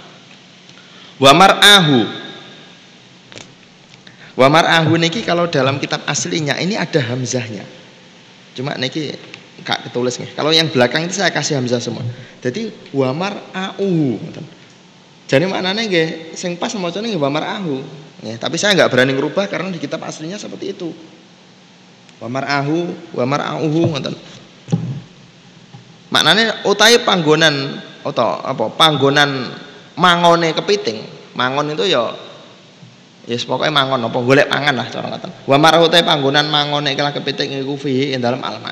Wa 1.17 1.33
mar'ahu. 1.33 1.99
Wa 4.37 4.47
mar'ahu 4.53 4.93
niki 5.01 5.25
kalau 5.25 5.49
dalam 5.49 5.81
kitab 5.81 6.05
aslinya 6.05 6.61
ini 6.61 6.77
ada 6.77 7.01
hamzahnya. 7.01 7.65
Cuma 8.53 8.77
niki 8.77 9.17
kak 9.65 9.89
ketulis 9.89 10.21
nih. 10.21 10.31
Kalau 10.37 10.53
yang 10.53 10.69
belakang 10.69 11.09
itu 11.09 11.17
saya 11.17 11.33
kasih 11.33 11.57
hamzah 11.57 11.81
semua. 11.81 12.05
Jadi 12.45 12.69
wa 12.93 13.17
mar'ahu. 13.17 14.21
Jadi 15.27 15.45
maknanya 15.49 15.83
nggih 15.89 16.37
sing 16.37 16.61
pas 16.61 16.71
macane 16.77 17.09
nggih 17.11 17.23
wa 17.23 17.33
mar'ahu. 17.33 17.81
Ya, 18.25 18.37
tapi 18.41 18.57
saya 18.57 18.73
nggak 18.77 18.93
berani 18.93 19.13
ngerubah 19.13 19.45
karena 19.49 19.69
di 19.69 19.81
kitab 19.81 20.05
aslinya 20.05 20.37
seperti 20.37 20.73
itu. 20.77 20.93
Wa 22.21 22.29
mar'ahu, 22.29 22.93
wa 23.17 23.25
mar'ahu 23.25 23.81
ngoten. 23.93 24.15
Maknanya 26.13 26.65
utai 26.65 27.03
panggonan 27.03 27.83
atau 28.07 28.41
apa 28.41 28.71
panggonan 28.73 29.53
mangone 29.97 30.53
kepiting. 30.55 31.03
Mangon 31.37 31.77
itu 31.77 31.85
ya 31.85 32.17
ya 33.27 33.37
pokoknya 33.43 33.75
mangon 33.75 34.07
apa 34.07 34.19
golek 34.23 34.47
pangan 34.47 34.75
lah 34.79 34.87
cara 34.87 35.11
kata 35.19 35.29
wa 35.51 35.59
marhute 35.59 35.99
panggonan 36.07 36.47
mangone 36.47 36.95
ikilah 36.95 37.11
kepiting 37.11 37.59
iku 37.59 37.75
fihi 37.75 38.15
ing 38.15 38.23
dalam 38.23 38.39
alma 38.39 38.71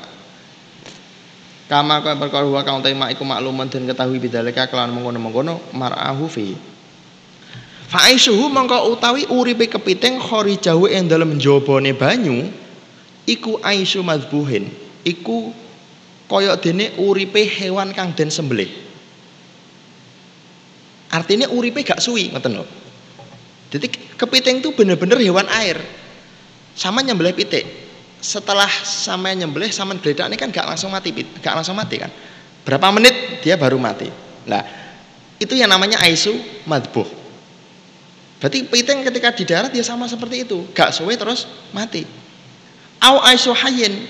kama 1.67 1.99
kaya 1.99 2.15
perkara 2.15 2.47
wa 2.47 2.63
kang 2.63 2.79
tema 2.79 3.11
iku 3.11 3.27
makluman 3.27 3.67
dan 3.67 3.83
ketahui 3.83 4.21
bidalika 4.21 4.69
kelawan 4.69 4.93
mengkono-mengkono 4.93 5.73
marahu 5.73 6.29
fi. 6.29 6.53
Fa'isuhu 7.89 8.53
mongko 8.53 8.93
utawi 8.93 9.25
uripe 9.29 9.65
kepiting 9.65 10.21
kharijahu 10.21 10.85
ing 10.89 11.09
dalem 11.09 11.37
njabane 11.37 11.93
banyu 11.97 12.49
iku 13.25 13.57
aisu 13.65 14.05
madbuhin 14.05 14.69
iku 15.01 15.49
kaya 16.29 16.53
dene 16.57 16.93
uripe 17.01 17.41
hewan 17.45 17.93
kang 17.97 18.13
den 18.13 18.29
sembelih 18.29 18.84
Artinya 21.15 21.47
uripe 21.47 21.79
gak 21.79 22.03
suwi, 22.03 22.27
ngoten. 22.27 22.59
Jadi 23.71 23.87
kepiting 24.19 24.59
itu 24.59 24.75
bener-bener 24.75 25.15
hewan 25.23 25.47
air. 25.47 25.79
Sama 26.75 26.99
nyembelih 26.99 27.31
pitik. 27.31 27.63
Setelah 28.19 28.67
sama 28.83 29.31
nyembelih 29.31 29.71
sama 29.71 29.95
geledak 29.95 30.27
ini 30.27 30.35
kan 30.35 30.51
gak 30.51 30.67
langsung 30.67 30.91
mati, 30.91 31.15
gak 31.39 31.55
langsung 31.55 31.79
mati 31.79 31.95
kan. 32.03 32.11
Berapa 32.67 32.91
menit 32.91 33.39
dia 33.39 33.55
baru 33.55 33.79
mati. 33.79 34.11
Nah, 34.43 34.59
itu 35.39 35.55
yang 35.55 35.71
namanya 35.71 36.03
aisu 36.03 36.35
madbuh. 36.67 37.07
Berarti 38.43 38.67
piting 38.67 39.07
ketika 39.07 39.31
di 39.31 39.43
darat 39.47 39.71
dia 39.71 39.87
sama 39.87 40.11
seperti 40.11 40.43
itu, 40.43 40.67
gak 40.75 40.91
suwe 40.91 41.15
terus 41.15 41.47
mati. 41.71 42.03
Au 42.99 43.23
aisu 43.23 43.55
hayin 43.55 44.03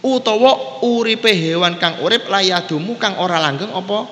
utawa 0.00 0.80
uripe 0.86 1.28
hewan 1.34 1.76
kang 1.76 2.00
urip 2.00 2.30
layadumu 2.30 2.96
kang 2.96 3.18
ora 3.18 3.42
langgeng 3.42 3.74
apa 3.74 4.06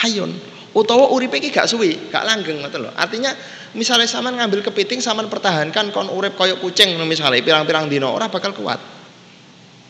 hayun 0.00 0.32
utawa 0.76 1.08
uripe 1.08 1.40
iki 1.40 1.48
gak 1.48 1.64
suwi, 1.64 2.12
gak 2.12 2.28
langgeng 2.28 2.60
ngoten 2.60 2.84
lho. 2.84 2.92
Artinya 2.92 3.32
misalnya 3.72 4.04
sampean 4.04 4.36
ngambil 4.36 4.60
kepiting 4.60 5.00
sampean 5.00 5.32
pertahankan 5.32 5.88
kon 5.88 6.12
urip 6.12 6.36
kaya 6.36 6.60
kucing 6.60 7.00
misalnya 7.08 7.40
pirang-pirang 7.40 7.88
dino 7.88 8.12
ora 8.12 8.28
bakal 8.28 8.52
kuat. 8.52 8.76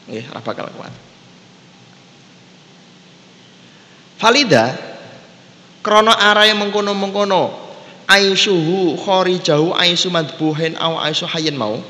Nggih, 0.07 0.30
ora 0.30 0.41
bakal 0.47 0.70
kuat. 0.70 0.95
Valida 4.16 4.64
krana 5.82 6.14
arahe 6.14 6.55
mengkono-mengkono 6.55 7.66
aisuhu 8.07 8.95
kharijahu 8.97 9.74
aisu 9.74 10.09
madbuhin 10.14 10.78
au 10.78 10.97
aisu 11.03 11.26
hayyin 11.26 11.59
mau 11.59 11.82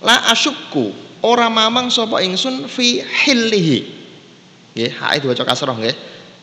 la 0.00 0.32
asyukku 0.32 0.92
ora 1.22 1.52
mamang 1.52 1.92
sapa 1.92 2.24
ingsun 2.24 2.66
fi 2.66 3.04
hillihi 3.04 3.78
nggih 4.74 4.92
hae 4.98 5.16
diwaca 5.20 5.44
kasroh 5.44 5.76
nggih 5.76 5.94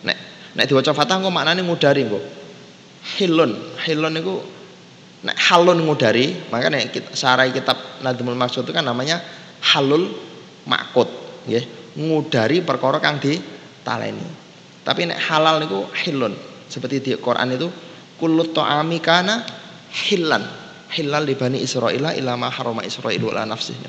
Nek 0.05 0.17
diwaca 0.63 0.95
fatah 0.95 1.19
engko 1.19 1.35
maknane 1.35 1.59
ngudari 1.67 2.07
engko. 2.07 2.23
Hilun, 3.19 3.51
hilun 3.83 4.11
niku 4.15 4.39
nek 5.27 5.35
halun 5.51 5.83
ngudari, 5.83 6.47
maka 6.47 6.71
nek 6.71 6.95
kita, 6.95 7.11
sarai 7.11 7.51
kitab 7.51 7.75
Nadmul 7.99 8.39
Maksud 8.39 8.63
itu 8.63 8.71
kan 8.71 8.87
namanya 8.87 9.19
halul 9.75 10.15
makut, 10.63 11.11
nggih. 11.45 11.83
Ngudari 11.99 12.63
perkara 12.63 13.03
kang 13.03 13.19
ditaleni. 13.19 14.23
Tapi 14.83 15.11
nek 15.11 15.19
halal 15.27 15.59
niku 15.59 15.91
hilun. 16.05 16.31
Seperti 16.71 17.03
di 17.03 17.11
Quran 17.19 17.55
itu 17.55 17.67
kullu 18.15 18.51
ta'ami 18.51 18.99
kana 19.03 19.43
hilan. 19.91 20.43
Hilal 20.95 21.27
di 21.27 21.35
Bani 21.35 21.59
Israil 21.59 21.99
ila 21.99 22.39
ma 22.39 22.47
harama 22.47 22.79
Israilu 22.85 23.27
ala 23.33 23.43
nafsihi. 23.43 23.87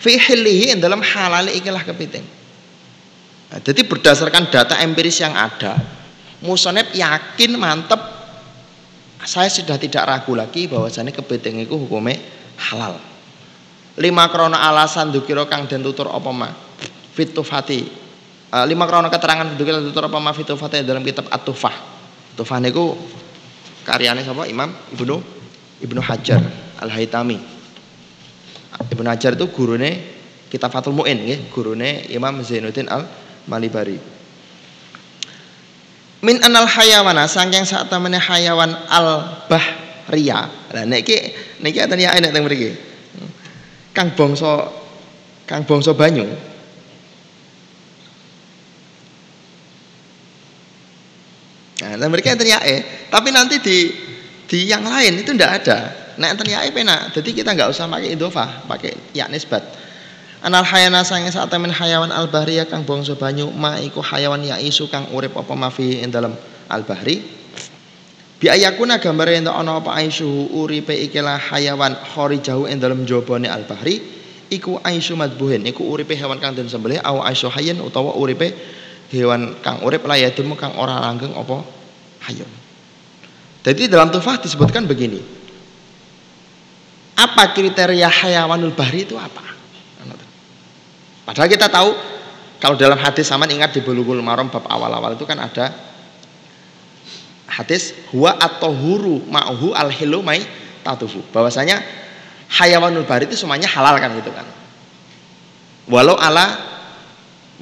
Fi 0.00 0.16
hilihi 0.16 0.80
dalam 0.80 1.04
halal 1.04 1.52
ikilah 1.52 1.84
kepiting. 1.84 2.39
Nah, 3.50 3.58
jadi 3.58 3.82
berdasarkan 3.82 4.46
data 4.46 4.78
empiris 4.78 5.18
yang 5.18 5.34
ada, 5.34 5.74
Musonep 6.40 6.96
yakin 6.96 7.52
mantep 7.60 8.00
saya 9.20 9.52
sudah 9.52 9.76
tidak 9.76 10.08
ragu 10.08 10.32
lagi 10.32 10.64
bahwasanya 10.64 11.12
kepiting 11.12 11.68
itu 11.68 11.76
hukumnya 11.76 12.16
halal. 12.56 12.96
Lima 14.00 14.32
krono 14.32 14.56
alasan 14.56 15.12
dukiro 15.12 15.44
kang 15.44 15.68
den 15.68 15.84
tutur 15.84 16.08
apa 16.08 16.30
ma 16.32 16.48
fitufati. 17.12 18.08
Uh, 18.48 18.64
lima 18.64 18.88
krono 18.88 19.12
keterangan 19.12 19.52
dukiro 19.60 19.84
tutur 19.84 20.08
apa 20.08 20.16
ma 20.16 20.32
fitufati 20.32 20.80
dalam 20.80 21.04
kitab 21.04 21.28
At-Tufah. 21.28 21.76
Tufah 22.40 22.58
niku 22.64 22.96
karyane 23.84 24.24
sapa 24.24 24.48
Imam 24.48 24.72
Ibnu 24.96 25.16
Ibnu 25.84 26.00
Hajar 26.00 26.40
Al-Haitami. 26.80 27.36
Ibnu 28.88 29.04
Hajar 29.04 29.36
itu 29.36 29.52
gurune 29.52 30.00
kitab 30.48 30.72
Fathul 30.72 30.96
Muin 30.96 31.20
gurune 31.52 32.08
Imam 32.08 32.40
Zainuddin 32.40 32.88
Al-Malibari 33.46 34.20
min 36.20 36.36
anal 36.44 36.68
hayawana 36.68 37.24
saking 37.24 37.64
sak 37.64 37.88
temene 37.88 38.20
hayawan 38.20 38.76
al 38.92 39.40
bahriya 39.48 40.52
lah 40.72 40.84
niki 40.84 41.32
niki 41.64 41.80
enten 41.80 41.96
ya 41.96 42.12
enek 42.12 42.30
teng 42.36 42.44
mriki 42.44 42.76
kang 43.96 44.12
bangsa 44.12 44.68
kang 45.48 45.64
bangsa 45.64 45.96
banyu 45.96 46.28
Nah, 51.80 51.96
dan 51.96 52.12
mereka 52.12 52.36
enten 52.36 52.44
yae, 52.44 53.08
tapi 53.08 53.32
nanti 53.32 53.56
di 53.56 53.88
di 54.44 54.68
yang 54.68 54.84
lain 54.84 55.16
itu 55.16 55.32
ndak 55.32 55.64
ada. 55.64 55.78
Nah, 56.20 56.28
enten 56.28 56.44
yae 56.52 56.68
penak. 56.76 57.16
Jadi 57.16 57.32
kita 57.32 57.56
nggak 57.56 57.72
usah 57.72 57.88
pakai 57.88 58.12
idofah, 58.12 58.68
pakai 58.68 59.16
ya 59.16 59.24
nisbat. 59.32 59.64
Anal 60.40 60.64
hayana 60.64 61.04
sange 61.04 61.28
saat 61.28 61.52
temen 61.52 61.68
hayawan 61.68 62.08
al 62.08 62.32
bahriya 62.32 62.64
kang 62.64 62.88
bangsa 62.88 63.12
banyu 63.12 63.52
ma 63.52 63.76
iku 63.76 64.00
hayawan 64.00 64.40
ya 64.40 64.56
isu 64.56 64.88
kang 64.88 65.12
urip 65.12 65.36
apa 65.36 65.52
mafi 65.52 66.00
ing 66.00 66.08
dalam 66.08 66.32
al 66.64 66.80
bahri 66.88 67.20
bi 68.40 68.48
ayakuna 68.48 68.96
gambare 68.96 69.36
ento 69.36 69.52
ana 69.52 69.84
apa 69.84 70.00
aisu 70.00 70.24
uripe 70.56 70.96
ikilah 70.96 71.36
hayawan 71.36 71.92
jauh 72.40 72.64
ing 72.64 72.80
dalam 72.80 73.04
jabane 73.04 73.52
al 73.52 73.68
bahri 73.68 74.00
iku 74.48 74.80
aisu 74.80 75.12
madbuhin 75.12 75.60
iku 75.68 75.84
uripe 75.84 76.16
hewan 76.16 76.40
kang 76.40 76.56
den 76.56 76.72
sembelih 76.72 77.04
au 77.04 77.20
aisu 77.20 77.52
hayyan 77.52 77.76
utawa 77.84 78.16
uripe 78.16 78.56
hewan 79.12 79.60
kang 79.60 79.84
urip 79.84 80.08
layadum 80.08 80.56
kang 80.56 80.72
ora 80.80 81.04
langgeng 81.04 81.36
apa 81.36 81.60
hayun 82.24 82.48
jadi 83.60 83.92
dalam 83.92 84.08
tufah 84.08 84.40
disebutkan 84.40 84.88
begini 84.88 85.20
apa 87.20 87.52
kriteria 87.52 88.08
hayawanul 88.08 88.72
bahri 88.72 89.04
itu 89.04 89.20
apa 89.20 89.59
Padahal 91.30 91.46
kita 91.46 91.70
tahu 91.70 91.94
kalau 92.58 92.74
dalam 92.74 92.98
hadis 92.98 93.30
sama 93.30 93.46
ingat 93.46 93.70
di 93.70 93.78
Bulughul 93.86 94.18
Maram 94.18 94.50
bab 94.50 94.66
awal-awal 94.66 95.14
itu 95.14 95.22
kan 95.22 95.38
ada 95.38 95.70
hadis 97.46 97.94
huwa 98.10 98.34
atau 98.34 98.74
huru 98.74 99.22
ma'uhu 99.30 99.70
al 99.70 99.94
hilu 99.94 100.26
mai 100.26 100.42
tatufu. 100.82 101.22
Bahwasanya 101.30 101.78
hayawanul 102.50 103.06
bari 103.06 103.30
itu 103.30 103.38
semuanya 103.38 103.70
halal 103.70 103.94
kan 104.02 104.10
gitu 104.18 104.34
kan. 104.34 104.42
Walau 105.86 106.18
ala 106.18 106.50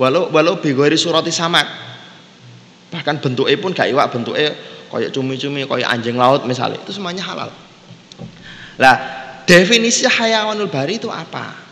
walau 0.01 0.33
walau 0.33 0.65
bigori 0.65 0.97
surati 0.97 1.29
samak. 1.29 1.69
Bahkan 2.89 3.21
bentuknya 3.21 3.61
pun 3.61 3.77
gak 3.77 3.93
iwak 3.93 4.09
bentuknya 4.09 4.57
kayak 4.89 5.13
cumi-cumi, 5.13 5.69
kayak 5.69 5.93
anjing 5.93 6.17
laut 6.17 6.49
misalnya, 6.49 6.81
itu 6.81 6.97
semuanya 6.97 7.21
halal. 7.21 7.53
Lah, 8.81 8.97
definisi 9.45 10.09
hayawanul 10.09 10.73
bari 10.73 10.97
itu 10.97 11.13
apa? 11.13 11.68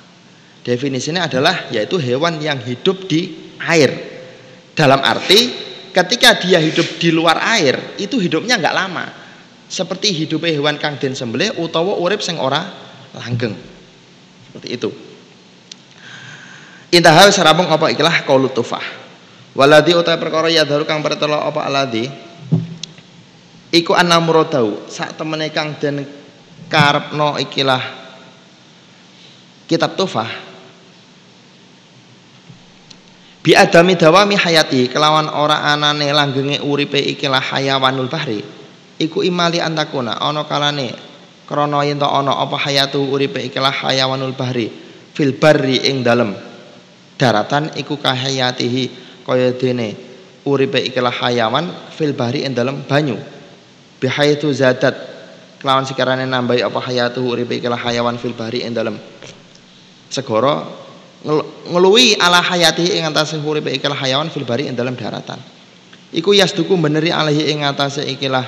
Definisinya 0.67 1.31
adalah 1.31 1.71
yaitu 1.71 1.95
hewan 1.95 2.43
yang 2.43 2.59
hidup 2.59 3.07
di 3.07 3.55
air. 3.63 4.19
Dalam 4.75 4.99
arti 4.99 5.55
ketika 5.95 6.35
dia 6.43 6.59
hidup 6.59 6.99
di 6.99 7.15
luar 7.15 7.39
air 7.55 7.95
itu 8.03 8.19
hidupnya 8.19 8.59
nggak 8.59 8.75
lama. 8.75 9.07
Seperti 9.71 10.11
hidupnya 10.11 10.51
hewan 10.59 10.75
kang 10.83 10.99
den 10.99 11.15
sembelih 11.15 11.55
utawa 11.63 11.95
urip 12.03 12.19
sing 12.19 12.35
ora 12.43 12.67
langgeng. 13.15 13.55
Seperti 14.51 14.69
itu. 14.75 14.91
Intaha 16.91 17.31
sarabung 17.31 17.71
apa 17.71 17.95
ikilah 17.95 18.27
qaulu 18.27 18.51
tufah. 18.51 18.83
Waladi 19.55 19.95
utawa 19.95 20.19
perkara 20.19 20.51
ya 20.51 20.67
daru 20.67 20.83
kang 20.83 20.99
pertelo 20.99 21.39
apa 21.47 21.63
aladi 21.63 22.11
iku 23.71 23.95
anamrodau 23.95 24.91
sak 24.91 25.15
temene 25.15 25.55
kang 25.55 25.79
den 25.79 26.03
ikilah 27.39 27.83
kitab 29.71 29.95
tufah 29.95 30.56
bi 33.47 33.55
adami 33.55 33.95
dawami 33.95 34.35
hayati 34.35 34.91
kelawan 34.91 35.31
ora 35.31 35.63
anane 35.71 36.11
langgenge 36.11 36.59
uripe 36.67 36.99
ikilah 36.99 37.39
hayawanul 37.39 38.11
bahri. 38.11 38.43
Iku 38.99 39.23
imali 39.23 39.63
antakuna 39.63 40.19
ana 40.19 40.43
kalane 40.51 40.91
krana 41.47 41.87
yen 41.87 41.95
to 41.95 42.11
ana 42.11 42.43
apa 42.43 42.59
hayatu 42.59 43.07
uripe 43.07 43.39
ikilah 43.39 43.71
hayawanul 43.71 44.35
bahri 44.35 44.67
fil 45.15 45.39
barri 45.39 45.79
ing 45.87 46.03
dalem. 46.03 46.35
Daratan 47.15 47.71
iku 47.79 48.03
kahayatihi 48.03 48.83
kaya 49.23 49.55
dene 49.55 49.95
uripe 50.43 50.83
ikilah 50.83 51.15
hayawan 51.15 51.71
fil 51.95 52.19
bahri 52.19 52.43
ing 52.43 52.51
dalem 52.51 52.83
banyu. 52.83 53.15
Bihaitu 54.03 54.51
zadat 54.51 54.99
kelawan 55.63 55.87
sekarane 55.87 56.27
nambahi 56.27 56.67
apa 56.67 56.83
hayatu 56.83 57.23
uripe 57.23 57.63
ikilah 57.63 57.79
hayawan 57.79 58.19
fil 58.19 58.35
bahri 58.35 58.67
ing 58.67 58.75
dalem. 58.75 58.99
Segara 60.11 60.86
ngeluwi 61.25 62.21
ala 62.21 62.45
hayati 62.45 62.99
ing 62.99 63.09
atase 63.09 63.41
uripe 63.41 63.73
ikilah 63.73 63.97
hayawan 63.97 64.29
fil 64.29 64.45
bari 64.45 64.69
ing 64.69 64.77
dalam 64.77 64.93
daratan. 64.93 65.41
Iku 66.13 66.37
yasduku 66.37 66.77
beneri 66.77 67.11
alaihi 67.11 67.51
ing 67.51 67.65
atase 67.65 68.05
ikilah 68.05 68.45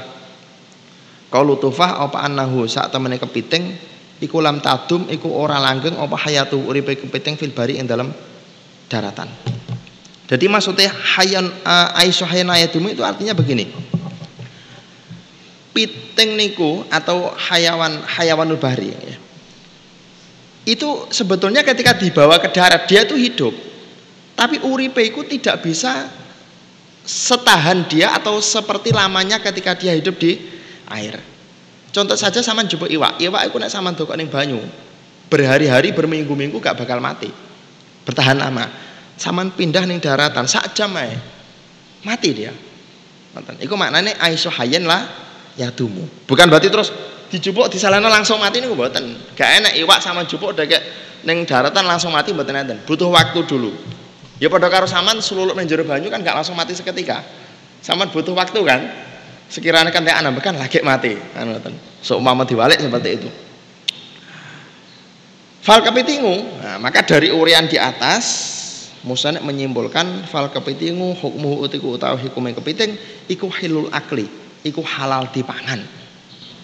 qaulu 1.33 1.59
tufah 1.59 2.05
apa 2.05 2.23
annahu 2.25 2.69
sak 2.69 2.93
temene 2.93 3.17
kepiting 3.17 3.75
iku 4.23 4.39
lam 4.45 4.63
tadum 4.63 5.09
iku 5.11 5.33
ora 5.33 5.59
langgeng 5.59 5.97
apa 5.97 6.17
hayatu 6.29 6.61
uripe 6.65 6.95
kepiting 6.99 7.35
fil 7.41 7.55
bari 7.55 7.81
ing 7.81 7.89
dalam 7.89 8.13
daratan. 8.87 9.29
Jadi 10.29 10.45
maksudnya 10.45 10.93
hayan 10.93 11.49
uh, 11.65 11.97
ayadum 12.53 12.85
itu 12.93 13.01
artinya 13.01 13.33
begini. 13.33 13.65
Piting 15.73 16.37
niku 16.37 16.85
atau 16.93 17.33
hayawan 17.33 18.05
hayawanul 18.05 18.59
bahri 18.61 18.93
ya 18.93 19.28
itu 20.65 21.11
sebetulnya 21.13 21.63
ketika 21.63 21.95
dibawa 21.95 22.41
ke 22.43 22.49
darat 22.51 22.87
dia 22.89 23.05
itu 23.07 23.15
hidup. 23.15 23.55
Tapi 24.39 24.63
uripe 24.63 25.03
itu 25.03 25.27
tidak 25.27 25.67
bisa 25.67 26.07
setahan 27.03 27.87
dia 27.91 28.15
atau 28.15 28.39
seperti 28.39 28.95
lamanya 28.95 29.43
ketika 29.43 29.75
dia 29.75 29.95
hidup 29.95 30.15
di 30.19 30.39
air. 30.91 31.19
Contoh 31.91 32.15
saja 32.15 32.39
sama 32.45 32.63
jumpa 32.67 32.87
iwak. 32.87 33.19
Iwak 33.19 33.43
itu 33.51 33.57
nak 33.59 33.71
sama 33.73 33.91
dokok 33.95 34.15
ning 34.15 34.31
banyu 34.31 34.61
berhari-hari 35.29 35.91
berminggu-minggu 35.93 36.57
gak 36.63 36.79
bakal 36.79 37.03
mati. 37.03 37.29
Bertahan 38.07 38.39
lama. 38.39 38.65
Sama 39.19 39.43
pindah 39.51 39.83
ning 39.83 39.99
daratan 39.99 40.47
sak 40.47 40.79
jam 40.79 40.95
ae 40.95 41.19
mati 42.07 42.31
dia. 42.31 42.55
Iku 43.59 43.75
maknanya 43.75 44.15
aisyah 44.23 44.55
hayen 44.63 44.87
lah 44.87 45.29
ya 45.59 45.75
tumu 45.75 46.07
bukan 46.31 46.47
berarti 46.47 46.71
terus 46.71 46.95
dijupuk 47.29 47.69
disalahno 47.69 48.09
langsung 48.09 48.41
mati 48.41 48.61
niku 48.61 48.75
mboten. 48.75 49.37
Gak 49.37 49.51
enak 49.63 49.73
iwak 49.77 50.01
sama 50.01 50.25
jupuk 50.25 50.57
dek 50.57 50.81
ning 51.25 51.45
daratan 51.45 51.85
langsung 51.85 52.13
mati 52.13 52.33
mboten 52.33 52.57
enten. 52.57 52.79
Butuh 52.85 53.09
waktu 53.13 53.45
dulu. 53.45 53.73
Ya 54.39 54.47
pada 54.49 54.71
karo 54.71 54.87
saman 54.87 55.19
ning 55.21 55.67
jero 55.69 55.85
banyu 55.85 56.09
kan 56.09 56.25
gak 56.25 56.37
langsung 56.37 56.57
mati 56.57 56.73
seketika. 56.73 57.23
Saman 57.85 58.09
butuh 58.11 58.33
waktu 58.33 58.61
kan. 58.65 58.81
Sekiranya 59.49 59.89
kan 59.89 60.05
anak 60.05 60.45
kan 60.45 60.57
lagi 60.57 60.81
mati. 60.85 61.17
Kan 61.33 61.53
ngoten. 61.53 61.75
Seumpama 62.05 62.45
diwalik 62.45 62.81
seperti 62.81 63.11
itu. 63.17 63.29
Fal 65.69 65.85
kepitingu, 65.85 66.65
nah, 66.65 66.81
maka 66.81 67.05
dari 67.05 67.29
urian 67.29 67.69
di 67.69 67.77
atas 67.77 68.57
Musanik 69.05 69.45
menyimpulkan 69.47 70.27
fal 70.27 70.49
kepitingu 70.49 71.15
hukmu 71.21 71.61
utiku 71.61 71.95
utawa 71.95 72.17
hukume 72.17 72.57
kepiting 72.57 72.97
iku 73.31 73.47
hilul 73.53 73.87
akli, 73.93 74.27
iku 74.65 74.81
halal 74.81 75.29
dipangan. 75.29 75.98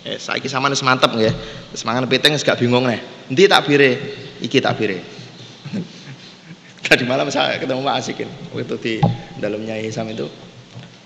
Eh, 0.05 0.21
saiki 0.21 0.53
sama 0.53 0.69
wis 0.69 0.85
mantep 0.85 1.17
nggih. 1.17 1.33
Wis 1.73 1.81
mangan 1.89 2.05
piting 2.05 2.37
gak 2.37 2.61
bingung 2.61 2.85
nih. 2.85 3.01
Endi 3.33 3.49
takbire? 3.49 3.91
Iki 4.45 4.61
takbire. 4.61 5.01
Tadi 6.85 7.09
malam 7.09 7.33
saya 7.33 7.57
ketemu 7.57 7.81
Pak 7.81 7.97
Asikin 7.97 8.29
waktu 8.53 8.77
di 8.85 8.95
dalamnya 9.41 9.81
Isam 9.81 10.05
itu. 10.13 10.29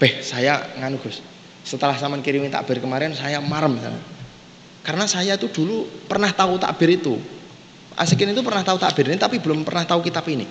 Beh, 0.03 0.19
saya 0.27 0.75
nganu 0.83 0.99
Gus. 0.99 1.23
Setelah 1.63 1.95
saman 1.95 2.27
kirimin 2.27 2.51
takbir 2.51 2.83
kemarin 2.83 3.15
saya 3.15 3.39
marem 3.39 3.79
sana. 3.79 4.03
Karena 4.83 5.07
saya 5.07 5.39
tuh 5.39 5.55
dulu 5.55 5.87
pernah 6.11 6.35
tahu 6.35 6.59
takbir 6.59 6.99
itu. 6.99 7.15
Asikin 7.95 8.35
itu 8.35 8.43
pernah 8.43 8.67
tahu 8.67 8.83
takbir 8.83 9.07
ini 9.15 9.19
tapi 9.19 9.39
belum 9.39 9.63
pernah 9.63 9.87
tahu 9.87 10.03
kitab 10.03 10.27
ini. 10.27 10.47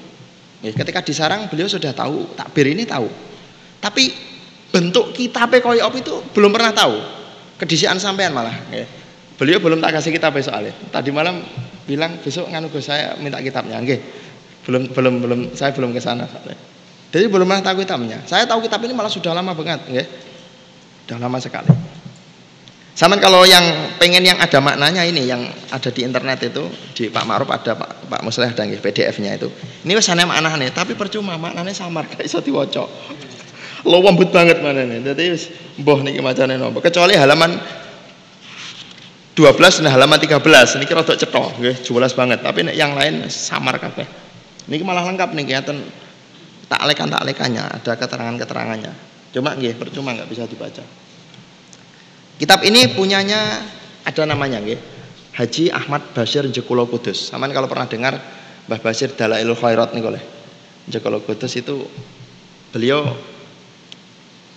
Ya, 0.63 0.71
ketika 0.71 1.03
di 1.03 1.11
sarang 1.11 1.51
beliau 1.51 1.67
sudah 1.67 1.91
tahu 1.91 2.31
takbir 2.39 2.71
ini 2.71 2.87
tahu. 2.87 3.11
Tapi 3.83 4.15
bentuk 4.71 5.11
kitabnya 5.11 5.59
koyo 5.59 5.83
apa 5.83 5.95
itu 5.99 6.23
belum 6.31 6.55
pernah 6.55 6.71
tahu. 6.71 7.16
Kedisian 7.57 7.97
sampean 7.97 8.33
malah. 8.33 8.53
Ya. 8.69 8.85
Beliau 9.37 9.61
belum 9.61 9.81
tak 9.81 9.97
kasih 9.97 10.13
kitab 10.13 10.33
soalnya. 10.41 10.73
Tadi 10.89 11.09
malam 11.13 11.41
bilang 11.85 12.17
besok 12.21 12.49
nganu 12.49 12.69
saya 12.81 13.17
minta 13.17 13.41
kitabnya. 13.41 13.81
Oke. 13.81 13.97
Belum 14.65 14.89
belum 14.91 15.13
belum 15.23 15.39
saya 15.55 15.71
belum 15.71 15.95
ke 15.95 16.01
sana 16.03 16.27
Jadi 17.07 17.25
belum 17.31 17.47
pernah 17.47 17.63
tahu 17.63 17.81
kitabnya. 17.81 18.19
Saya 18.27 18.43
tahu 18.43 18.65
kitab 18.67 18.83
ini 18.83 18.91
malah 18.91 19.07
sudah 19.07 19.31
lama 19.31 19.55
banget, 19.55 19.79
ya. 19.89 20.03
Sudah 21.07 21.17
lama 21.23 21.39
sekali. 21.39 21.71
Sama 22.97 23.13
kalau 23.21 23.45
yang 23.45 23.61
pengen 24.01 24.25
yang 24.25 24.41
ada 24.41 24.57
maknanya 24.57 25.05
ini 25.05 25.29
yang 25.29 25.45
ada 25.69 25.93
di 25.93 26.01
internet 26.01 26.49
itu 26.49 26.65
di 26.97 27.13
Pak 27.13 27.29
Ma'ruf 27.29 27.45
ada 27.53 27.77
Pak 27.77 28.09
Pak 28.09 28.21
Musleh 28.25 28.49
ada 28.49 28.65
PDF-nya 28.65 29.37
itu. 29.37 29.53
Ini 29.85 29.93
wis 29.93 30.09
ana 30.09 30.25
maknane 30.25 30.73
tapi 30.73 30.97
percuma 30.97 31.37
maknanya 31.37 31.77
samar 31.77 32.05
gak 32.11 32.25
iso 32.25 32.41
diwaca. 32.41 32.89
Lo 33.85 34.01
lembut 34.01 34.33
banget 34.33 34.63
nih. 34.63 35.05
Jadi 35.05 35.25
mbah 35.83 35.99
niki 36.01 36.21
macane 36.23 36.57
nopo. 36.57 36.81
Kecuali 36.81 37.13
halaman 37.13 37.53
12 39.37 39.85
dan 39.85 39.93
halaman 39.93 40.17
13 40.17 40.81
niki 40.81 40.93
rada 40.97 41.13
cetha 41.13 41.43
nggih 41.61 41.77
jelas 41.85 42.17
banget 42.17 42.41
tapi 42.41 42.65
yang 42.73 42.97
lain 42.97 43.29
samar 43.29 43.77
kabeh. 43.77 44.09
Niki 44.65 44.81
malah 44.81 45.05
lengkap 45.05 45.29
nih 45.37 45.43
kelihatan 45.45 45.77
tak 46.65 46.81
lekan 46.89 47.07
tak 47.13 47.21
lekannya 47.21 47.63
ada 47.69 47.93
keterangan-keterangannya. 47.93 48.93
Cuma 49.29 49.53
nggih 49.53 49.77
percuma 49.77 50.17
nggak 50.17 50.25
bisa 50.25 50.49
dibaca. 50.49 50.81
Kitab 52.41 52.65
ini 52.65 52.89
punyanya 52.97 53.61
ada 54.01 54.23
namanya 54.25 54.57
nggih. 54.57 54.97
Haji 55.37 55.69
Ahmad 55.69 56.17
Basir 56.17 56.49
Jekulo 56.49 56.89
Kudus. 56.89 57.29
Saman 57.29 57.53
kalau 57.53 57.69
pernah 57.69 57.85
dengar 57.85 58.17
Mbah 58.65 58.81
Basir 58.81 59.13
Dalailul 59.13 59.53
Khairat 59.53 59.93
nih 59.93 60.01
boleh. 60.01 60.23
Jekulo 60.89 61.21
Kudus 61.21 61.53
itu 61.53 61.85
beliau 62.73 63.05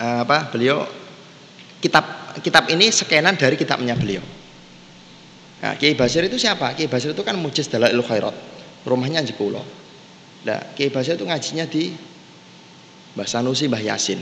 apa? 0.01 0.49
Beliau 0.49 0.89
kitab 1.77 2.33
kitab 2.41 2.65
ini 2.73 2.89
skenan 2.89 3.37
dari 3.37 3.53
kitabnya 3.53 3.93
beliau. 3.93 4.23
Nah, 5.61 5.77
Kiai 5.77 5.93
Basir 5.93 6.25
itu 6.25 6.41
siapa? 6.41 6.73
Kiai 6.73 6.89
Basir 6.89 7.13
itu 7.13 7.21
kan 7.21 7.37
mujiz 7.37 7.69
Dalailul 7.69 8.01
Khairat. 8.01 8.33
Rumahnya 8.81 9.21
Jekulo. 9.21 9.61
Nah, 10.41 10.73
Kiai 10.73 10.89
Basir 10.89 11.13
itu 11.13 11.25
ngajinya 11.29 11.69
di 11.69 11.93
Mbah 13.13 13.29
Sanusi 13.29 13.69
Mbah 13.69 13.83
Yasin. 13.83 14.17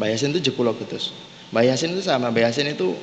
Mbah 0.00 0.08
Yasin 0.08 0.32
itu 0.32 0.48
Jekulo 0.48 0.72
Kudus. 0.72 1.12
Mbak 1.52 1.62
Yasin 1.68 1.92
itu 1.92 2.02
sama 2.08 2.32
Mbak 2.32 2.42
Yasin 2.48 2.72
itu 2.72 2.96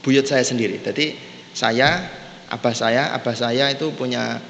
buyut 0.00 0.24
saya 0.24 0.40
sendiri. 0.40 0.80
Jadi 0.80 1.12
saya, 1.52 2.08
abah 2.48 2.72
saya, 2.72 3.12
abah 3.12 3.36
saya 3.36 3.68
itu 3.68 3.92
punya 3.92 4.40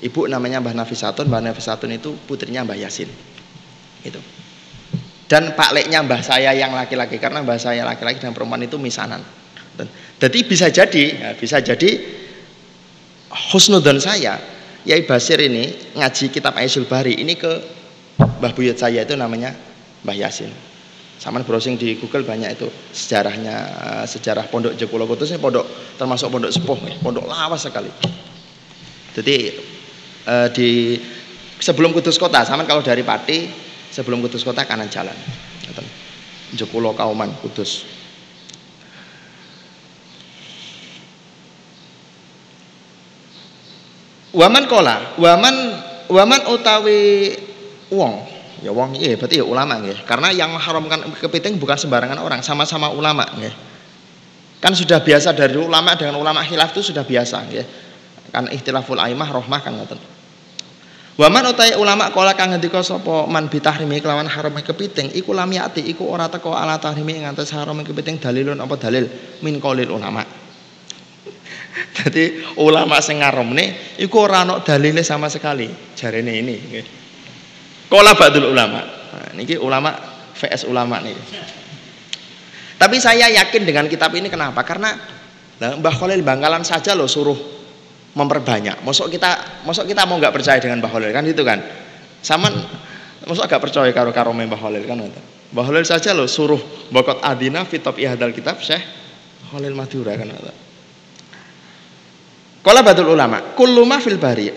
ibu 0.00 0.24
namanya 0.32 0.64
Mbah 0.64 0.80
Nafisatun. 0.80 1.28
Mbah 1.28 1.44
Nafisatun 1.44 1.92
itu 1.92 2.16
putrinya 2.24 2.64
Mbah 2.64 2.80
Yasin. 2.80 3.12
Itu. 4.04 4.20
Dan 5.30 5.54
Pak 5.54 5.70
Leknya 5.70 6.02
Mbah 6.02 6.26
saya 6.26 6.50
yang 6.50 6.74
laki-laki 6.74 7.22
karena 7.22 7.38
Mbah 7.46 7.54
saya 7.54 7.86
laki-laki 7.86 8.18
dan 8.18 8.34
perempuan 8.34 8.66
itu 8.66 8.74
misanan. 8.82 9.22
Jadi 10.20 10.38
bisa 10.44 10.66
jadi, 10.68 11.04
ya, 11.16 11.30
bisa 11.38 11.62
jadi 11.62 12.02
husnudon 13.54 14.02
saya, 14.02 14.36
Yai 14.82 15.06
Basir 15.06 15.38
ini 15.38 15.94
ngaji 15.94 16.34
kitab 16.34 16.58
Aisyul 16.58 16.90
Bari 16.90 17.22
ini 17.22 17.38
ke 17.38 17.52
Mbah 18.18 18.52
Buyut 18.52 18.74
saya 18.74 19.06
itu 19.06 19.14
namanya 19.14 19.54
Mbah 20.02 20.16
Yasin. 20.18 20.50
Sama 21.20 21.44
browsing 21.44 21.76
di 21.76 22.00
Google 22.00 22.24
banyak 22.24 22.56
itu 22.56 22.66
sejarahnya 22.96 23.56
eh, 23.70 24.04
sejarah 24.08 24.48
Pondok 24.48 24.72
Jekulo 24.72 25.04
Kudus 25.04 25.28
ini 25.30 25.38
pondok 25.38 25.68
termasuk 26.00 26.32
pondok 26.32 26.48
sepuh, 26.48 26.80
pondok 27.04 27.28
lawas 27.28 27.60
sekali. 27.60 27.92
Jadi 29.12 29.36
eh, 30.26 30.48
di 30.50 30.96
sebelum 31.60 31.92
Kudus 31.92 32.16
Kota, 32.16 32.42
sama 32.48 32.64
kalau 32.64 32.80
dari 32.80 33.04
Pati 33.04 33.69
sebelum 33.90 34.22
Kudus 34.24 34.46
Kota 34.46 34.64
kanan 34.64 34.88
jalan. 34.88 35.14
Jekulo 36.54 36.94
Kauman 36.94 37.30
Kudus. 37.42 37.86
Waman 44.30 44.70
kola, 44.70 45.18
waman 45.18 45.54
waman 46.06 46.40
utawi 46.54 47.34
wong 47.90 48.30
Ya 48.60 48.76
wong 48.76 48.92
iya 48.92 49.16
berarti 49.16 49.40
ya 49.40 49.44
ulama 49.48 49.80
nggih. 49.80 50.04
Karena 50.04 50.28
yang 50.36 50.52
mengharamkan 50.52 51.00
kepiting 51.16 51.56
bukan 51.56 51.80
sembarangan 51.80 52.20
orang, 52.20 52.44
sama-sama 52.44 52.92
ulama 52.92 53.24
nggih. 53.40 53.54
Kan 54.60 54.76
sudah 54.76 55.00
biasa 55.00 55.32
dari 55.32 55.56
ulama 55.56 55.96
dengan 55.96 56.20
ulama 56.20 56.44
khilaf 56.44 56.76
itu 56.76 56.92
sudah 56.92 57.00
biasa 57.00 57.40
nggih. 57.48 57.66
Kan 58.28 58.52
ikhtilaful 58.52 59.00
aimah 59.00 59.32
rahmah 59.32 59.60
kan 59.64 59.72
ngoten. 59.80 59.96
Wa 61.18 61.26
man 61.26 61.50
utai 61.50 61.74
ulama 61.74 62.08
kala 62.14 62.38
kang 62.38 62.54
ngendika 62.54 62.80
sapa 62.86 63.26
man 63.26 63.50
bitahrimi 63.50 63.98
kelawan 63.98 64.30
haram 64.30 64.54
kepiting 64.56 65.10
iku 65.12 65.34
lam 65.34 65.50
yati 65.50 65.82
iku 65.82 66.06
ora 66.06 66.30
teko 66.30 66.54
ala 66.54 66.78
tahrimi 66.78 67.18
ing 67.18 67.26
atas 67.26 67.50
haram 67.50 67.76
kepiting 67.82 68.22
dalilun 68.22 68.56
apa 68.56 68.74
dalil 68.78 69.10
min 69.42 69.58
qaulil 69.58 69.90
ulama. 69.90 70.22
Jadi 71.98 72.56
ulama 72.62 73.02
sing 73.02 73.20
ngaramne 73.20 73.98
iku 74.00 74.30
ora 74.30 74.46
ana 74.46 74.62
dalile 74.62 75.02
sama 75.02 75.26
sekali 75.26 75.68
jarene 75.98 76.32
ini. 76.40 76.56
Kola 77.90 78.14
badul 78.14 78.54
ulama. 78.54 78.80
Nah, 78.86 79.34
ini 79.34 79.58
ulama 79.58 79.90
VS 80.38 80.70
ulama 80.70 81.02
nih. 81.02 81.18
Tapi 82.80 82.96
saya 82.96 83.28
yakin 83.28 83.66
dengan 83.68 83.84
kitab 83.90 84.14
ini 84.16 84.32
kenapa? 84.32 84.64
Karena 84.64 84.96
Mbah 85.60 85.94
Khalil 86.00 86.24
Bangkalan 86.24 86.64
saja 86.64 86.96
loh 86.96 87.04
suruh 87.04 87.59
memperbanyak. 88.14 88.82
Masuk 88.82 89.06
kita, 89.12 89.62
masuk 89.62 89.86
kita 89.86 90.02
mau 90.06 90.18
nggak 90.18 90.34
percaya 90.34 90.58
dengan 90.58 90.82
Mbah 90.82 90.90
Khalil 90.90 91.10
kan 91.14 91.24
itu 91.26 91.42
kan? 91.46 91.62
Saman, 92.20 92.52
masuk 93.24 93.46
agak 93.46 93.62
percaya 93.62 93.90
karo 93.94 94.10
karo 94.10 94.34
Mbah 94.34 94.58
Khalil 94.58 94.84
kan? 94.84 94.98
Mbah 95.54 95.64
Khalil 95.66 95.86
saja 95.86 96.14
loh 96.14 96.26
suruh 96.26 96.58
bokot 96.90 97.22
adina 97.22 97.62
fitop 97.62 97.98
ihadal 97.98 98.34
kitab 98.34 98.58
Syekh 98.58 98.82
Khalil 99.50 99.74
Madura 99.78 100.18
kan? 100.18 100.26
Kala 102.60 102.84
batul 102.84 103.08
ulama, 103.16 103.56
kullu 103.56 103.88
ma 103.88 104.04
fil 104.04 104.20
bari 104.20 104.52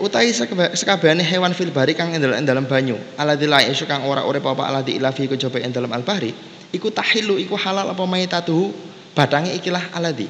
sekabehane 0.76 1.24
hewan 1.24 1.56
fil 1.56 1.72
bari 1.72 1.96
kang 1.96 2.12
ing 2.12 2.20
dalam 2.20 2.68
banyu, 2.68 3.00
aladzi 3.16 3.48
la 3.48 3.64
isu 3.64 3.88
kang 3.88 4.04
ora 4.04 4.20
urip 4.28 4.44
apa 4.44 4.68
aladzi 4.68 5.00
ilafi 5.00 5.24
kejaba 5.24 5.56
ing 5.64 5.72
dalam 5.72 5.88
al 5.88 6.04
bahri, 6.04 6.36
iku 6.68 6.92
tahilu 6.92 7.40
iku 7.40 7.56
halal 7.56 7.96
apa 7.96 8.04
maitatuhu 8.04 8.76
badange 9.16 9.56
ikilah 9.56 9.88
aladzi. 9.96 10.28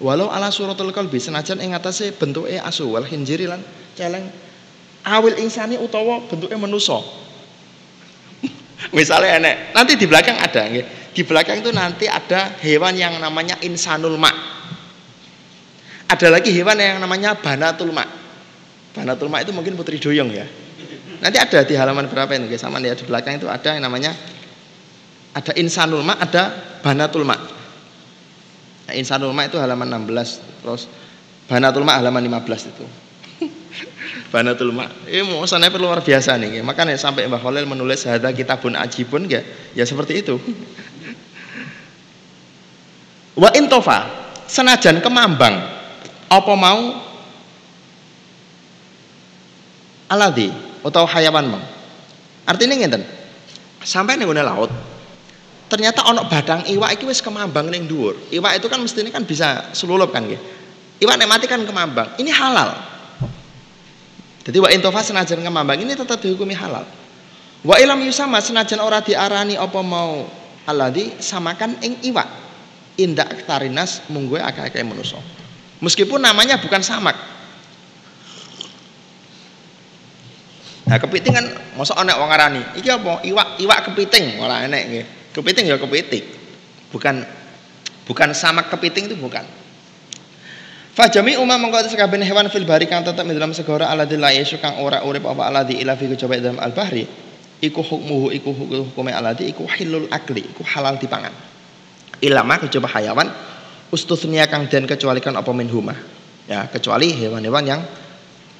Walau 0.00 0.32
ala 0.32 0.48
suratul 0.48 0.96
qalbi 0.96 1.20
senajan 1.20 1.60
ing 1.60 1.76
atase 1.76 2.16
bentuke 2.16 2.56
asu 2.56 2.88
wal 2.88 3.04
khinjiri 3.04 3.44
lan 3.44 3.60
celeng 3.92 4.32
awil 5.04 5.36
insani 5.36 5.76
utawa 5.76 6.24
bentuke 6.24 6.56
manusa. 6.56 6.96
Misalnya 8.96 9.36
enek, 9.36 9.56
nanti 9.76 10.00
di 10.00 10.06
belakang 10.08 10.40
ada 10.40 10.64
nggih. 10.64 11.12
Di 11.12 11.22
belakang 11.26 11.60
itu 11.60 11.68
nanti 11.68 12.08
ada 12.08 12.56
hewan 12.64 12.96
yang 12.96 13.20
namanya 13.20 13.60
insanul 13.60 14.16
ma' 14.16 14.50
ada 16.10 16.26
lagi 16.26 16.50
hewan 16.50 16.74
yang 16.74 16.98
namanya 16.98 17.38
banatul 17.38 17.94
mak. 17.94 18.10
Banatul 18.90 19.30
mak 19.30 19.46
itu 19.46 19.54
mungkin 19.54 19.78
putri 19.78 20.02
doyong 20.02 20.30
ya. 20.34 20.42
Nanti 21.22 21.38
ada 21.38 21.62
di 21.62 21.78
halaman 21.78 22.10
berapa 22.10 22.34
ini 22.34 22.50
sama 22.58 22.82
ya 22.82 22.98
di 22.98 23.06
belakang 23.06 23.38
itu 23.38 23.46
ada 23.46 23.78
yang 23.78 23.86
namanya 23.86 24.10
ada 25.30 25.54
insanul 25.54 26.02
mak, 26.02 26.18
ada 26.18 26.50
banatul 26.82 27.22
mak. 27.22 27.59
Insanul 28.94 29.34
mak 29.34 29.52
itu 29.52 29.58
halaman 29.58 29.88
16, 30.08 30.64
terus 30.64 30.86
banatul 31.46 31.86
mak 31.86 32.00
halaman 32.00 32.22
15 32.26 32.70
itu. 32.70 32.84
banatul 34.32 34.70
mak. 34.74 34.90
Ini 35.06 35.26
mau 35.26 35.46
sana 35.46 35.70
luar 35.70 36.02
biasa 36.02 36.38
nih. 36.38 36.62
Makanya 36.62 36.98
sampai 36.98 37.26
Mbah 37.26 37.40
Khalil 37.40 37.66
menulis 37.66 38.06
ada 38.06 38.30
kitabun 38.30 38.74
ajibun 38.74 39.26
ya, 39.30 39.42
ya 39.74 39.84
seperti 39.86 40.22
itu. 40.22 40.36
Wa 43.38 43.50
intofa 43.56 44.10
senajan 44.50 44.98
kemambang 44.98 45.54
apa 46.26 46.52
mau 46.58 47.10
aladi 50.10 50.50
atau 50.82 51.06
hayawan 51.06 51.46
mang 51.46 51.64
artinya 52.42 52.74
ngeten 52.74 53.06
sampai 53.86 54.18
nih 54.18 54.26
laut 54.42 54.70
ternyata 55.70 56.02
onok 56.10 56.26
badang 56.26 56.60
iwak 56.66 56.98
itu 56.98 57.06
wis 57.06 57.22
kemambang 57.22 57.70
ning 57.70 57.86
dhuwur. 57.86 58.18
Iwak 58.34 58.58
itu 58.58 58.66
kan 58.66 58.82
mestinya 58.82 59.14
kan 59.14 59.22
bisa 59.22 59.70
selulup 59.70 60.10
kan 60.10 60.26
gitu 60.26 60.60
iwak 61.00 61.16
nek 61.16 61.28
mati 61.28 61.46
kan 61.48 61.64
kemambang. 61.64 62.20
Ini 62.20 62.30
halal. 62.30 62.70
Jadi 64.44 64.56
wa 64.60 64.68
intofa 64.72 65.00
senajan 65.00 65.40
kemambang 65.40 65.80
ini 65.80 65.96
tetap 65.96 66.20
dihukumi 66.20 66.52
halal. 66.52 66.84
Wa 67.64 67.76
ilam 67.80 68.00
yusama 68.04 68.40
senajan 68.40 68.80
ora 68.80 69.00
diarani 69.00 69.56
apa 69.56 69.80
mau. 69.80 70.28
Aladi 70.68 71.18
samakan 71.18 71.80
ing 71.80 72.04
iwak. 72.04 72.28
Indak 73.00 73.48
tarinas 73.48 74.04
munggu 74.12 74.36
akeh-akeh 74.36 74.84
manusa. 74.84 75.16
Meskipun 75.80 76.20
namanya 76.20 76.60
bukan 76.60 76.84
samak. 76.84 77.16
Nah, 80.84 80.98
kepiting 80.98 81.32
kan 81.32 81.46
masa 81.78 81.96
ana 81.96 82.18
wong 82.18 82.28
ngarani, 82.28 82.62
iki 82.76 82.90
apa? 82.90 83.22
Iwak 83.22 83.62
iwak 83.62 83.78
kepiting, 83.88 84.42
ora 84.42 84.66
enek 84.66 84.82
nggih. 84.90 85.06
Kepiting 85.30 85.70
ya 85.70 85.76
kepiting. 85.78 86.24
Bukan 86.90 87.22
bukan 88.06 88.28
samak 88.34 88.70
kepiting 88.70 89.10
itu 89.12 89.16
bukan. 89.18 89.42
Fajami 90.90 91.38
umam 91.38 91.70
mengko 91.70 91.86
sekabehane 91.86 92.26
hewan 92.26 92.50
fil 92.50 92.66
bahri 92.66 92.90
kang 92.90 93.06
tetep 93.06 93.22
dalam 93.22 93.54
segara 93.54 93.86
aladzi 93.88 94.18
la 94.18 94.34
kang 94.58 94.82
ora 94.82 95.06
urip 95.06 95.22
apa 95.22 95.46
aladzi 95.46 95.78
ila 95.78 95.94
fi 95.94 96.10
coba 96.18 96.34
dalam 96.42 96.58
al 96.58 96.74
bahri. 96.74 97.30
iku 97.60 97.84
hukmuhu 97.84 98.32
iku 98.32 98.50
hukume 98.56 99.12
aladi 99.12 99.52
iku 99.52 99.68
hilul 99.68 100.08
akli 100.08 100.48
iku 100.48 100.64
halal 100.64 100.96
dipangan 100.96 101.30
ilama 102.24 102.56
kejaba 102.64 102.88
hayawan 102.88 103.28
ustusnya 103.92 104.48
kang 104.48 104.66
dan 104.72 104.88
kecualikan 104.88 105.36
apa 105.36 105.52
minhuma 105.52 105.92
ya 106.48 106.66
kecuali 106.72 107.12
hewan-hewan 107.12 107.64
yang 107.68 107.80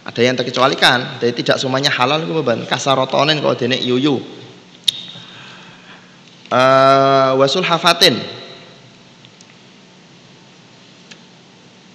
ada 0.04 0.20
yang 0.20 0.36
terkecualikan 0.36 1.16
jadi 1.16 1.32
tidak 1.32 1.56
semuanya 1.56 1.88
halal 1.88 2.20
itu 2.20 2.32
beban 2.36 2.68
kasarotonen 2.68 3.40
kalau 3.40 3.56
dene 3.56 3.80
yuyu 3.80 4.20
uh, 6.50 7.38
wasul 7.38 7.64
hafatin 7.64 8.18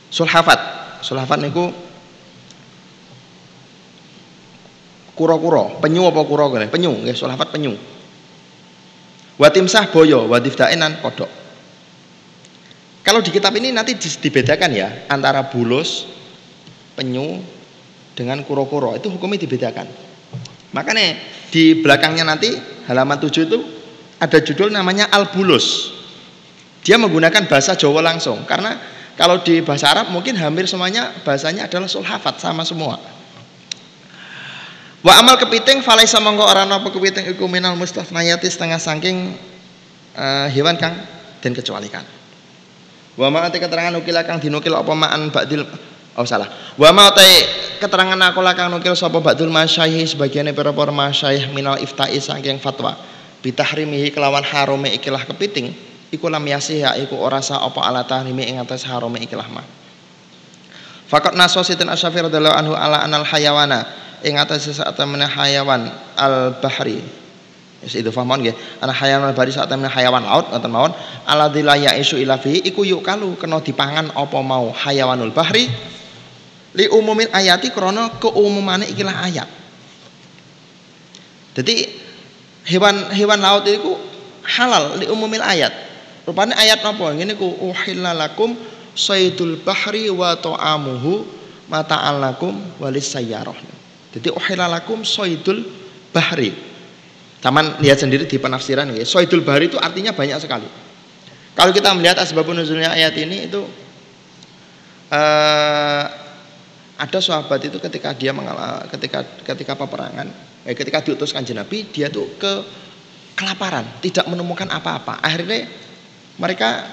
sulhafat 0.10 0.60
sulhafat 1.04 1.40
niku 1.44 1.70
kuro-kuro, 5.16 5.80
penyu 5.80 6.04
apa 6.12 6.22
kuro 6.28 6.52
kene? 6.52 6.68
Penyu, 6.68 6.92
nggih 6.92 7.16
sulafat 7.16 7.56
penyu. 7.56 7.74
Wa 9.40 9.48
timsah 9.48 9.90
boyo, 9.90 10.28
wa 10.28 10.38
diftainan 10.44 11.00
kodok. 11.00 11.32
Kalau 13.02 13.24
di 13.24 13.32
kitab 13.32 13.56
ini 13.56 13.72
nanti 13.72 13.96
dibedakan 13.96 14.72
ya 14.76 15.08
antara 15.08 15.48
bulus, 15.48 16.04
penyu 17.00 17.40
dengan 18.16 18.44
kuro-kuro 18.44 18.96
itu 19.00 19.08
hukumnya 19.08 19.40
dibedakan. 19.40 19.88
Makanya 20.76 21.16
di 21.48 21.80
belakangnya 21.80 22.28
nanti 22.28 22.52
halaman 22.92 23.16
7 23.16 23.48
itu 23.48 23.60
ada 24.26 24.42
judul 24.42 24.74
namanya 24.74 25.08
al-bulus. 25.14 25.94
Dia 26.82 26.98
menggunakan 26.98 27.46
bahasa 27.50 27.74
Jawa 27.78 28.02
langsung 28.02 28.46
karena 28.46 28.78
kalau 29.18 29.42
di 29.42 29.64
bahasa 29.64 29.90
Arab 29.90 30.12
mungkin 30.12 30.36
hampir 30.36 30.68
semuanya 30.68 31.14
bahasanya 31.24 31.66
adalah 31.66 31.90
sulhafat 31.90 32.42
sama 32.42 32.68
semua. 32.68 33.00
Wa 35.06 35.22
amal 35.22 35.38
kepiting 35.38 35.86
falaisa 35.86 36.18
mongko 36.18 36.46
ora 36.46 36.66
napa 36.66 36.90
kepiting 36.90 37.38
iku 37.38 37.46
minal 37.46 37.78
mustafnayati 37.78 38.50
setengah 38.50 38.82
saking 38.82 39.38
uh, 40.18 40.50
hewan 40.50 40.78
kang 40.78 40.98
den 41.42 41.54
kecualikan. 41.54 42.06
Wa 43.16 43.32
ma 43.32 43.48
keterangan 43.48 43.94
nukil 43.96 44.18
kang 44.28 44.44
dinukil 44.44 44.76
apa 44.76 44.92
ma'an 44.92 45.32
ba'dil 45.32 45.64
oh 46.18 46.26
salah. 46.28 46.52
Wa 46.76 46.92
ma 46.92 47.14
ate 47.14 47.26
keterangan 47.80 48.20
aku 48.30 48.42
kang 48.54 48.68
nukil 48.74 48.98
sapa 48.98 49.22
ba'dul 49.24 49.50
masyayikh 49.54 50.18
sebagiane 50.18 50.52
para-para 50.52 50.92
masyayikh 50.92 51.50
minal 51.56 51.80
iftai 51.80 52.20
saking 52.20 52.60
fatwa 52.60 53.15
bitahrimihi 53.46 54.10
kelawan 54.10 54.42
harome 54.42 54.90
ikilah 54.98 55.22
kepiting 55.30 55.70
iku 56.10 56.26
lam 56.34 56.42
yasih 56.42 56.82
ya 56.82 56.98
iku 56.98 57.22
ora 57.22 57.46
sa 57.46 57.62
apa 57.62 57.78
ala 57.86 58.02
tahrimi 58.02 58.42
ing 58.50 58.58
atas 58.58 58.82
harome 58.90 59.22
ikilah 59.22 59.46
ma. 59.54 59.62
Fakat 61.06 61.38
naso 61.38 61.62
sitin 61.62 61.86
asyafi 61.86 62.26
radhiyallahu 62.26 62.58
anhu 62.58 62.74
ala 62.74 63.06
anal 63.06 63.22
hayawana 63.22 63.86
ing 64.26 64.42
atas 64.42 64.74
saat 64.74 64.98
temene 64.98 65.30
hayawan 65.30 65.94
al 66.18 66.58
bahri 66.58 66.98
Yes, 67.86 68.02
itu 68.02 68.10
fahmon 68.10 68.42
nggih. 68.42 68.82
Ana 68.82 68.90
hayawan 68.90 69.30
al 69.30 69.38
bahri 69.38 69.54
saat 69.54 69.70
temene 69.70 69.94
hayawan 69.94 70.26
laut 70.26 70.50
ngoten 70.50 70.72
mawon 70.74 70.94
alladzi 71.30 71.62
la 71.62 71.78
isu 71.78 72.18
ila 72.18 72.42
fihi 72.42 72.66
iku 72.66 72.82
yuk 72.82 73.06
kalu 73.06 73.38
kena 73.38 73.62
dipangan 73.62 74.10
apa 74.18 74.40
mau 74.42 74.74
hayawanul 74.74 75.30
bahri 75.30 75.70
li 76.74 76.86
umumin 76.90 77.30
ayati 77.30 77.70
krana 77.70 78.18
keumumane 78.18 78.90
ikilah 78.90 79.16
ayat. 79.22 79.50
Jadi 81.56 82.05
hewan-hewan 82.66 83.40
laut 83.40 83.66
itu 83.70 83.96
halal 84.44 84.98
li 84.98 85.06
umumil 85.10 85.42
ayat. 85.42 85.72
Rupanya 86.26 86.58
ayat 86.58 86.82
apa? 86.82 87.14
Ngene 87.14 87.38
ku 87.38 87.46
uhillalakum 87.46 88.58
saydul 88.98 89.62
bahri 89.62 90.10
wa 90.10 90.34
ta'amuhu 90.34 91.26
mata'allakum 91.70 92.82
walis 92.82 93.14
sayyarah. 93.14 93.58
Jadi 94.16 94.34
uhilalakum 94.34 95.06
soidul 95.06 95.66
bahri. 96.10 96.54
Taman 97.44 97.78
lihat 97.84 98.02
sendiri 98.02 98.26
di 98.26 98.42
penafsiran 98.42 98.90
ya. 98.96 99.06
Soidul 99.06 99.46
bahri 99.46 99.70
itu 99.70 99.78
artinya 99.78 100.16
banyak 100.16 100.42
sekali. 100.42 100.66
Kalau 101.56 101.72
kita 101.72 101.94
melihat 101.94 102.20
asbabun 102.20 102.58
nuzulnya 102.58 102.92
ayat 102.92 103.16
ini 103.16 103.48
itu 103.48 103.64
uh, 105.14 106.04
ada 106.96 107.20
sahabat 107.20 107.60
itu 107.68 107.78
ketika 107.80 108.16
dia 108.16 108.32
mengalami 108.32 108.88
ketika 108.92 109.24
ketika 109.44 109.76
peperangan, 109.76 110.32
eh, 110.66 110.74
ketika 110.74 111.06
diutuskan 111.06 111.46
Nabi, 111.54 111.88
dia 111.94 112.10
tuh 112.10 112.36
ke 112.36 112.54
kelaparan, 113.38 113.86
tidak 114.02 114.26
menemukan 114.26 114.66
apa-apa. 114.72 115.22
Akhirnya 115.22 115.70
mereka 116.42 116.88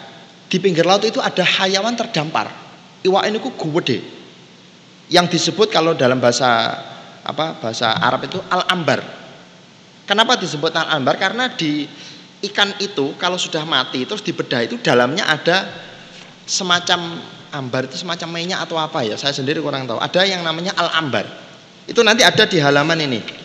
di 0.52 0.60
pinggir 0.60 0.84
laut 0.84 1.02
itu 1.06 1.18
ada 1.22 1.40
hayawan 1.40 1.96
terdampar. 1.96 2.52
Iwa 3.02 3.24
ini 3.24 3.40
ku 3.40 3.50
gede. 3.56 4.04
Yang 5.08 5.38
disebut 5.38 5.72
kalau 5.72 5.96
dalam 5.96 6.20
bahasa 6.20 6.76
apa 7.22 7.56
bahasa 7.58 7.94
Arab 7.96 8.28
itu 8.28 8.38
al-ambar. 8.50 9.00
Kenapa 10.04 10.36
disebut 10.36 10.70
al-ambar? 10.74 11.16
Karena 11.16 11.48
di 11.50 11.86
ikan 12.42 12.74
itu 12.82 13.14
kalau 13.16 13.38
sudah 13.38 13.62
mati 13.62 14.02
terus 14.02 14.20
dibedah 14.20 14.66
itu 14.66 14.76
dalamnya 14.82 15.24
ada 15.30 15.70
semacam 16.42 17.22
ambar 17.54 17.86
itu 17.86 18.02
semacam 18.02 18.28
minyak 18.34 18.60
atau 18.66 18.76
apa 18.76 19.06
ya? 19.06 19.14
Saya 19.16 19.32
sendiri 19.32 19.62
kurang 19.62 19.86
tahu. 19.86 19.98
Ada 19.98 20.26
yang 20.26 20.42
namanya 20.42 20.74
al-ambar. 20.76 21.26
Itu 21.86 22.04
nanti 22.06 22.22
ada 22.22 22.46
di 22.46 22.58
halaman 22.62 22.98
ini. 23.02 23.41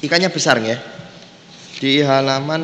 Ikannya 0.00 0.32
besar 0.32 0.56
ya. 0.64 0.80
Di 1.80 2.00
halaman 2.00 2.62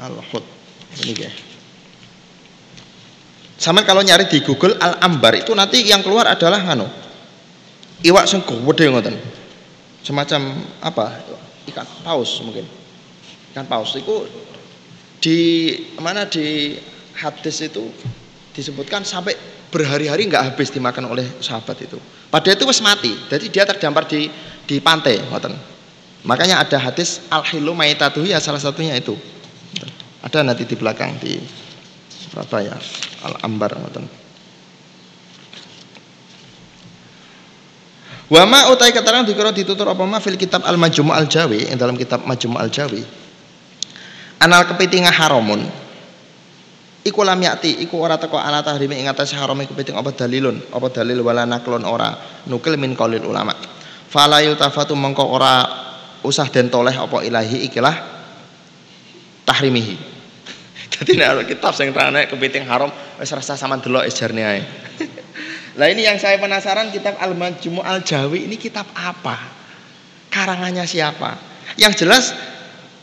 al-hud. 0.00 0.44
Ini 1.04 1.12
ya. 1.16 1.32
Sama 3.56 3.80
kalau 3.86 4.04
nyari 4.04 4.28
di 4.28 4.44
Google 4.44 4.76
al 4.76 5.00
ambar 5.00 5.32
itu 5.40 5.56
nanti 5.56 5.80
yang 5.80 6.04
keluar 6.04 6.28
adalah 6.28 6.60
ngano. 6.60 6.84
Iwak 8.04 8.28
sing 8.28 8.44
gede 8.44 8.92
ngoten. 8.92 9.16
Semacam 10.04 10.60
apa? 10.84 11.24
Ikan 11.64 11.88
paus 12.04 12.44
mungkin. 12.44 12.68
Ikan 13.56 13.64
paus 13.64 13.96
itu 13.96 14.28
di 15.24 15.38
mana 15.96 16.28
di 16.28 16.76
hadis 17.16 17.64
itu 17.64 17.88
disebutkan 18.52 19.08
sampai 19.08 19.32
berhari-hari 19.72 20.28
nggak 20.28 20.52
habis 20.52 20.68
dimakan 20.68 21.08
oleh 21.08 21.24
sahabat 21.40 21.80
itu. 21.80 21.96
Padahal 22.34 22.58
itu 22.58 22.66
wis 22.66 22.82
mati. 22.82 23.14
Jadi 23.30 23.46
dia 23.46 23.62
terdampar 23.62 24.10
di 24.10 24.26
di 24.66 24.82
pantai, 24.82 25.22
ngoten. 25.30 25.54
Makanya 26.26 26.66
ada 26.66 26.82
hadis 26.82 27.22
al-hilu 27.30 27.78
maitatuhu 27.78 28.26
ya 28.26 28.42
salah 28.42 28.58
satunya 28.58 28.98
itu. 28.98 29.14
Ada 30.18 30.42
nanti 30.42 30.66
di 30.66 30.74
belakang 30.74 31.14
di 31.22 31.38
Surabaya 32.10 32.74
Al-Ambar 33.22 33.78
ngoten. 33.78 34.04
Wa 38.34 38.42
ma 38.50 38.66
utai 38.74 38.90
keterangan 38.90 39.22
dikira 39.30 39.54
ditutur 39.54 39.86
apa 39.86 40.02
ma 40.02 40.18
fil 40.18 40.34
kitab 40.34 40.66
Al 40.66 40.74
Majmu' 40.74 41.14
Al 41.14 41.30
Jawi 41.30 41.70
yang 41.70 41.78
dalam 41.78 41.94
kitab 41.94 42.26
Majmu' 42.26 42.58
Al 42.58 42.66
Jawi. 42.66 43.04
Anal 44.42 44.66
kepiting 44.74 45.06
haramun 45.06 45.70
iku 47.04 47.20
lam 47.20 47.38
yakti 47.38 47.84
iku 47.84 48.00
ora 48.00 48.16
teko 48.16 48.40
ala 48.40 48.64
tahrimi 48.64 48.96
ing 48.96 49.06
atas 49.12 49.36
haram 49.36 49.60
kepiting 49.60 49.94
apa 49.94 50.16
dalilun 50.16 50.56
apa 50.72 50.88
dalil 50.88 51.20
wala 51.20 51.44
naklon 51.44 51.84
ora 51.84 52.16
nukil 52.48 52.80
min 52.80 52.96
qaulil 52.96 53.22
ulama. 53.28 53.52
Fala 54.08 54.40
yultafatu 54.40 54.96
mengko 54.96 55.28
ora 55.28 55.68
usah 56.24 56.48
den 56.48 56.72
toleh 56.72 56.96
apa 56.96 57.20
ilahi 57.20 57.68
ikilah 57.68 57.94
tahrimihi 59.44 59.96
jadi 60.96 61.20
nek 61.20 61.44
kitab 61.44 61.76
sing 61.76 61.92
terane 61.92 62.24
kepiting 62.24 62.64
haram 62.64 62.88
wis 63.20 63.28
rasa 63.28 63.60
sama 63.60 63.76
delok 63.76 64.08
ejarne 64.08 64.42
ae. 64.42 64.62
Lah 65.78 65.90
ini 65.90 66.06
yang 66.06 66.22
saya 66.22 66.38
penasaran 66.38 66.94
kitab 66.94 67.18
Al-Majmu' 67.18 67.82
Al-Jawi 67.82 68.46
ini 68.46 68.54
kitab 68.54 68.86
apa? 68.94 69.34
Karangannya 70.30 70.86
siapa? 70.86 71.34
Yang 71.74 72.06
jelas 72.06 72.30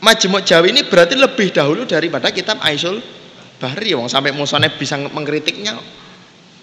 Majmu' 0.00 0.40
Jawi 0.40 0.72
ini 0.72 0.82
berarti 0.88 1.12
lebih 1.12 1.52
dahulu 1.52 1.84
daripada 1.84 2.32
kitab 2.32 2.64
Aisyul 2.64 3.21
Bahri 3.62 3.94
wong 3.94 4.10
sampai 4.10 4.34
Musoneb 4.34 4.74
bisa 4.74 4.98
mengkritiknya. 4.98 5.78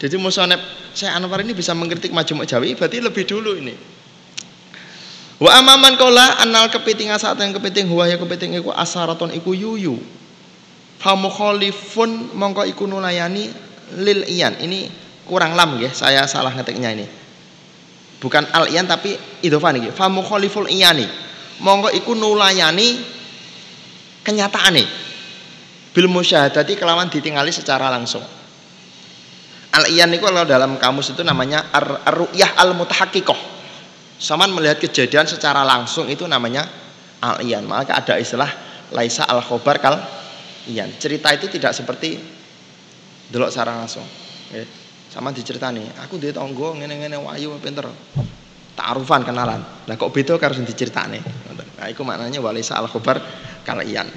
Jadi 0.03 0.19
Musoneb 0.19 0.59
saya 0.91 1.15
Anwar 1.15 1.39
ini 1.39 1.55
bisa 1.55 1.71
mengkritik 1.71 2.11
Majmu' 2.11 2.43
Jawi 2.43 2.75
berarti 2.75 2.99
lebih 2.99 3.23
dulu 3.23 3.55
ini. 3.55 3.71
Wa 5.39 5.63
amaman 5.63 5.95
kola 5.95 6.43
anal 6.43 6.67
kepiting 6.67 7.15
saat 7.15 7.39
yang 7.39 7.55
kepiting 7.55 7.87
huwa 7.87 8.03
ya 8.03 8.19
kepiting 8.19 8.59
iku 8.59 8.75
asaraton 8.75 9.31
iku 9.31 9.55
yuyu. 9.55 9.95
Famukhalifun 10.99 12.35
mongko 12.35 12.67
iku 12.67 12.83
nulayani 12.83 13.47
lil 13.95 14.27
iyan. 14.27 14.59
Ini 14.59 14.91
kurang 15.23 15.55
lam 15.55 15.79
ya 15.79 15.95
saya 15.95 16.27
salah 16.27 16.51
ngetiknya 16.51 16.91
ini. 16.91 17.07
Bukan 18.19 18.51
al 18.51 18.67
iyan 18.67 18.83
tapi 18.83 19.15
idhofah 19.39 19.71
niki 19.71 19.95
famukhaliful 19.95 20.67
iyani. 20.67 21.07
Mongko 21.63 21.95
iku 21.95 22.11
nulayani 22.11 22.99
kenyataan 24.27 24.75
nih 24.75 25.08
bil 25.95 26.07
musyahadati 26.07 26.77
kelawan 26.77 27.09
ditinggali 27.09 27.49
secara 27.53 27.89
langsung 27.89 28.21
al 29.73 29.85
iyan 29.89 30.09
itu 30.13 30.25
kalau 30.25 30.45
dalam 30.45 30.77
kamus 30.81 31.13
itu 31.13 31.21
namanya 31.21 31.69
ar-ru'yah 31.73 32.57
al 32.59 32.73
mutahakikoh 32.77 33.57
Saman 34.19 34.51
melihat 34.51 34.83
kejadian 34.83 35.23
secara 35.31 35.63
langsung 35.63 36.11
itu 36.11 36.27
namanya 36.27 36.67
al 37.23 37.39
iyan 37.39 37.63
maka 37.63 37.95
ada 38.03 38.19
istilah 38.19 38.51
laisa 38.91 39.23
al 39.23 39.39
khobar 39.39 39.79
kal 39.79 39.95
Iya, 40.69 40.85
cerita 41.01 41.33
itu 41.33 41.49
tidak 41.49 41.73
seperti 41.73 42.19
delok 43.33 43.49
secara 43.49 43.73
langsung. 43.79 44.05
Ya. 44.53 44.61
Sama 45.09 45.33
diceritani, 45.33 45.89
aku 45.97 46.21
dia 46.21 46.29
tonggo 46.29 46.77
ngene-ngene 46.77 47.17
wayu 47.17 47.57
pinter. 47.57 47.89
ta'arufan 48.79 49.27
kenalan. 49.27 49.59
Lah 49.59 49.95
kok 49.99 50.07
beda 50.15 50.39
karo 50.39 50.55
sing 50.55 50.63
diceritakne. 50.63 51.19
Nah, 51.75 51.87
iku 51.91 52.07
maknanya 52.07 52.39
walisa 52.39 52.79
al 52.79 52.87
khabar 52.87 53.19
kalian. 53.67 54.07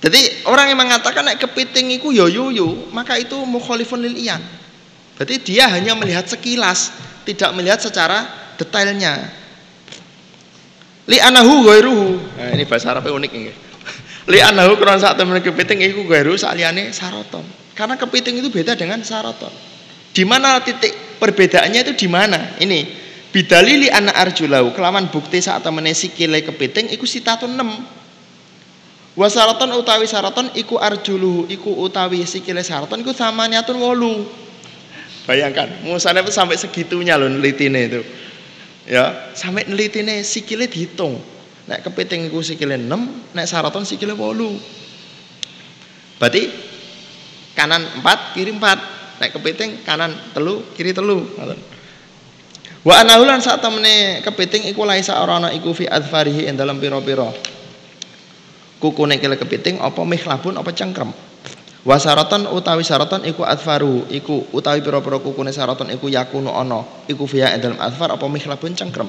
Jadi 0.00 0.48
orang 0.48 0.72
yang 0.72 0.80
mengatakan 0.80 1.20
nek 1.20 1.44
kepiting 1.44 1.92
iku 2.00 2.08
yo 2.08 2.24
ya 2.24 2.40
yuyu, 2.40 2.88
maka 2.88 3.20
itu 3.20 3.36
mukhalifun 3.44 4.00
lil 4.00 4.16
iyan. 4.16 4.40
Berarti 5.20 5.36
dia 5.44 5.68
hanya 5.68 5.92
melihat 5.92 6.24
sekilas, 6.24 6.88
tidak 7.28 7.52
melihat 7.52 7.84
secara 7.84 8.24
detailnya. 8.56 9.28
Li 11.04 11.20
anahu 11.20 11.68
ghairuhu. 11.68 12.16
Nah, 12.16 12.56
ini 12.56 12.64
bahasa 12.64 12.96
Arab 12.96 13.12
unik 13.12 13.32
ini. 13.36 13.52
Li 14.32 14.40
anahu 14.40 14.80
krana 14.80 14.96
sak 14.96 15.20
temen 15.20 15.36
kepiting 15.44 15.84
iku 15.84 16.08
ghairu 16.08 16.32
saliyane 16.40 16.96
saroton. 16.96 17.44
Karena 17.76 18.00
kepiting 18.00 18.40
itu 18.40 18.48
beda 18.48 18.72
dengan 18.80 19.04
saroton. 19.04 19.52
Di 20.16 20.24
mana 20.24 20.64
titik 20.64 21.20
perbedaannya 21.20 21.80
itu 21.84 21.92
di 21.92 22.08
mana? 22.08 22.56
Ini 22.56 22.80
bidalili 23.28 23.92
anak 23.92 24.16
arjulau 24.16 24.72
kelawan 24.72 25.12
bukti 25.12 25.44
saat 25.44 25.60
temene 25.60 25.92
sikile 25.92 26.40
kepiting 26.40 26.88
iku 26.88 27.04
sitatun 27.04 27.52
6. 27.52 27.99
Wasaraton 29.20 29.76
utawi 29.76 30.08
saraton 30.08 30.48
iku 30.56 30.80
arjuluhu 30.80 31.44
iku 31.52 31.76
utawi 31.76 32.24
sikile 32.24 32.64
saraton 32.64 33.04
iku 33.04 33.12
samaniatun 33.12 33.76
wolu. 33.76 34.24
Bayangkan, 35.28 35.84
Musa 35.84 36.16
sampai 36.32 36.56
segitunya 36.56 37.20
loh 37.20 37.28
nelitine 37.28 37.80
itu. 37.84 38.00
Ya, 38.88 39.28
sampai 39.36 39.68
nelitine 39.68 40.24
sikile 40.24 40.64
dihitung. 40.64 41.20
Nek 41.68 41.84
kepiting 41.84 42.32
iku 42.32 42.40
sikile 42.40 42.80
6, 42.80 43.36
nek 43.36 43.44
saraton 43.44 43.84
sikile 43.84 44.16
wolu. 44.16 44.56
Berarti 46.16 46.48
kanan 47.52 47.84
4, 48.00 48.34
kiri 48.40 48.56
4 48.56 49.00
nek 49.20 49.36
kepiting 49.36 49.84
kanan 49.84 50.16
telu 50.32 50.64
kiri 50.72 50.96
telu 50.96 51.20
wa 52.80 52.94
anahulan 52.96 53.36
saat 53.44 53.60
temene 53.60 54.24
kepiting 54.24 54.72
iku 54.72 54.88
laisa 54.88 55.20
ora 55.20 55.36
ana 55.36 55.52
iku 55.52 55.76
fi 55.76 55.84
adfarihi 55.84 56.48
ing 56.48 56.56
dalam 56.56 56.80
pira-pira 56.80 57.28
kukune 58.80 59.20
kile 59.20 59.36
kepiting 59.36 59.78
apa 59.78 60.00
mihlabun 60.02 60.56
apa 60.56 60.72
cengkrem 60.72 61.12
wa 61.84 61.96
saratan 61.96 62.48
utawi 62.48 62.82
saratan 62.82 63.28
iku 63.28 63.44
adfaru 63.44 64.08
iku 64.08 64.48
utawi 64.56 64.80
pira-pira 64.80 65.20
kukune 65.20 65.52
saratan 65.52 65.92
iku 65.92 66.08
yakunu 66.08 66.50
ana 66.50 66.82
iku 67.06 67.28
ing 67.28 67.60
dalam 67.60 67.78
adfar 67.78 68.10
apa 68.16 68.24
mihlabun 68.24 68.72
cengkrem 68.72 69.08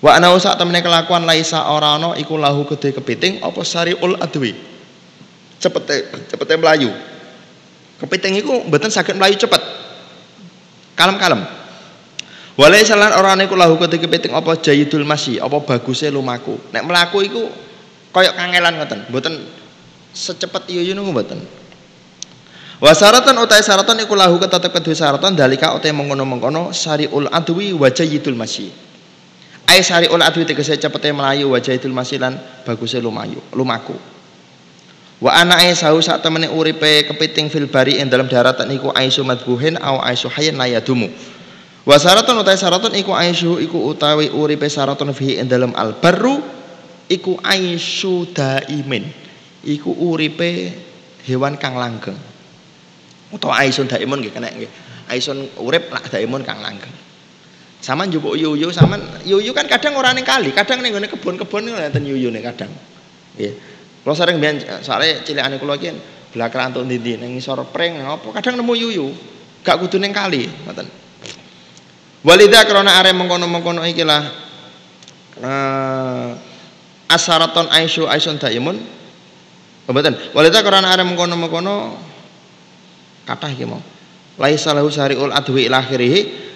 wa 0.00 0.10
ana 0.14 0.30
sak 0.38 0.56
temene 0.56 0.80
kelakuan 0.80 1.26
laisa 1.26 1.66
ora 1.68 1.98
ana 1.98 2.14
iku 2.14 2.38
lahu 2.38 2.64
gede 2.70 2.94
kepiting 2.94 3.42
apa 3.42 3.60
sariul 3.66 4.16
adwi 4.22 4.54
cepete 5.58 6.30
cepete 6.30 6.54
melayu 6.54 6.94
Kepiting 8.04 8.42
itu 8.42 8.52
mboten 8.68 8.90
sakit 8.90 9.14
melayu 9.14 9.38
cepet. 9.38 9.62
Kalem-kalem. 10.98 11.40
Walai 12.54 12.86
salan 12.86 13.10
orang 13.16 13.42
iku 13.48 13.58
lahu 13.58 13.80
ketika 13.80 14.06
kepiting 14.06 14.36
apa 14.36 14.60
jayidul 14.60 15.02
masih, 15.02 15.42
apa 15.42 15.58
bagusnya 15.58 16.12
lumaku. 16.12 16.54
Nek 16.70 16.86
melaku 16.86 17.24
iku 17.26 17.42
koyok 18.14 18.38
kangelan 18.38 18.78
ngoten, 18.78 19.10
mboten 19.10 19.34
secepat 20.14 20.70
yuyu 20.70 20.94
nunggu 20.94 21.10
mboten. 21.10 21.42
Wasaratan 22.78 23.34
utai 23.42 23.62
saratan 23.62 24.02
iku 24.06 24.14
lahu 24.14 24.38
ketetep 24.38 24.70
kedua 24.70 24.94
saratan 24.94 25.34
dalika 25.34 25.74
utai 25.74 25.90
mengkono-mengkono 25.90 26.70
sariul 26.70 27.26
adwi 27.30 27.74
wajah 27.74 28.06
yidul 28.06 28.38
masih. 28.38 28.70
Ai 29.66 29.82
sariul 29.82 30.22
adwi 30.22 30.46
tegese 30.46 30.78
cepete 30.78 31.10
melayu 31.10 31.50
wajah 31.50 31.74
yidul 31.74 31.94
masih 31.94 32.22
lan 32.22 32.38
bagusnya 32.62 33.02
lumayu, 33.02 33.42
lumaku. 33.50 33.98
Wa 35.22 35.40
anake 35.40 35.72
sahu 35.74 36.02
sak 36.04 36.20
temene 36.20 36.50
uripe 36.52 37.08
kepiting 37.08 37.48
fil 37.48 37.70
bari 37.70 37.96
dalam 38.12 38.28
daratan 38.28 38.68
iku 38.70 38.92
aisu 38.92 39.24
madbuhin 39.24 39.80
au 39.80 40.02
aisu 40.02 40.28
hayyin 40.28 40.58
la 40.58 40.68
yadumu. 40.68 41.08
Wa 41.88 41.96
utawi 41.96 42.58
syaratun 42.58 42.92
iku 43.00 43.16
aisu 43.16 43.62
iku 43.64 43.88
utawi 43.88 44.28
uripe 44.28 44.68
syaratun 44.68 45.16
fihi 45.16 45.40
ing 45.40 45.48
dalam 45.48 45.72
al 45.72 45.96
barru 45.96 46.53
iku 47.08 47.38
aisu 47.40 48.28
daimin. 48.32 49.08
Iku 49.64 49.90
uripe 49.96 50.72
hewan 51.24 51.56
kang 51.56 51.76
langgeng. 51.80 52.16
Utawa 53.32 53.64
aisun 53.64 53.88
daimun 53.88 54.20
nggih 54.20 54.32
kena 54.32 54.52
nggih. 54.52 54.70
Aisun 55.08 55.56
urip 55.60 55.88
lak 55.88 56.12
daimun 56.12 56.44
kang 56.44 56.60
langgeng. 56.60 56.92
Sama 57.80 58.08
njupuk 58.08 58.36
yuyu, 58.36 58.72
sama 58.72 58.96
yuyu 59.28 59.52
kan 59.52 59.68
kadang 59.68 59.96
ora 60.00 60.16
ning 60.16 60.24
kali, 60.24 60.56
kadang 60.56 60.80
ning 60.80 60.92
kebun-kebun 60.92 61.68
ngoten 61.68 62.04
yuyune 62.04 62.40
kadang. 62.40 62.72
Nggih. 63.36 63.52
Kalau 64.04 64.16
sering 64.16 64.36
biyen 64.36 64.60
soalnya 64.84 65.24
cilikane 65.24 65.56
kula 65.56 65.80
iki 65.80 65.92
belakang 66.32 66.72
antuk 66.72 66.84
ndi 66.84 67.00
ning 67.16 67.36
ngisor 67.36 67.60
pring 67.72 68.04
apa 68.04 68.24
kadang 68.40 68.60
nemu 68.60 68.72
yuyu. 68.76 69.08
Gak 69.64 69.80
kudu 69.80 69.96
ning 69.96 70.12
kali, 70.12 70.44
ngoten. 70.44 70.84
Walidha 72.24 72.64
krana 72.64 73.00
are 73.00 73.12
mengkono-mengkono 73.12 73.84
iki 73.84 74.00
lah 74.00 74.24
uh, 75.44 76.32
asaraton 77.14 77.70
aisyu 77.70 78.10
aisun 78.10 78.42
daimun. 78.42 78.82
Mboten. 79.86 80.34
Walidha 80.34 80.64
krana 80.66 80.90
are 80.90 81.06
mengkono-mengkono 81.06 81.94
kathah 83.28 83.52
iki 83.54 83.68
mau. 83.68 83.78
Laisa 84.34 84.74
lahu 84.74 84.90
sariul 84.90 85.30
adwi 85.30 85.70
ila 85.70 85.78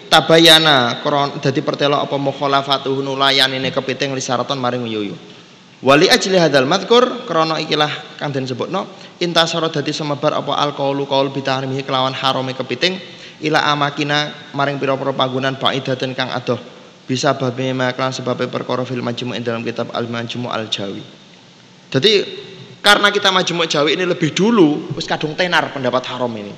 tabayana 0.08 1.04
kron 1.04 1.38
dadi 1.38 1.60
pertelo 1.60 2.00
apa 2.00 2.16
mukhalafatuhu 2.16 3.04
nulayanine 3.04 3.68
kepiting 3.70 4.16
lisaraton 4.16 4.56
maring 4.56 4.88
yuyu. 4.88 5.14
Wali 5.78 6.10
ajli 6.10 6.34
hadal 6.34 6.66
madkur 6.66 7.22
krono 7.22 7.54
ikilah 7.54 8.18
kang 8.18 8.34
den 8.34 8.50
sebutno 8.50 8.98
intasara 9.22 9.70
dadi 9.70 9.94
semebar 9.94 10.34
apa 10.34 10.58
alkohol 10.58 11.06
kaul 11.06 11.30
bitahrimihi 11.30 11.86
kelawan 11.86 12.10
harame 12.10 12.50
kepiting 12.50 12.98
ila 13.46 13.62
amakina 13.70 14.50
maring 14.58 14.82
pira-pira 14.82 15.14
panggonan 15.14 15.54
baidaten 15.54 16.18
kang 16.18 16.34
adoh 16.34 16.58
bisa 17.08 17.32
babe 17.32 17.72
maklan 17.72 18.12
sebab 18.12 18.44
perkara 18.52 18.84
fil 18.84 19.00
majmu' 19.00 19.32
dalam 19.40 19.64
kitab 19.64 19.88
al 19.96 20.04
majmu' 20.04 20.52
al 20.52 20.68
jawi. 20.68 21.00
Jadi 21.88 22.12
karena 22.84 23.08
kita 23.08 23.32
majmu' 23.32 23.64
jawi 23.64 23.96
ini 23.96 24.04
lebih 24.04 24.36
dulu 24.36 24.92
wis 24.92 25.08
kadung 25.08 25.32
tenar 25.32 25.72
pendapat 25.72 26.04
haram 26.12 26.28
ini. 26.36 26.52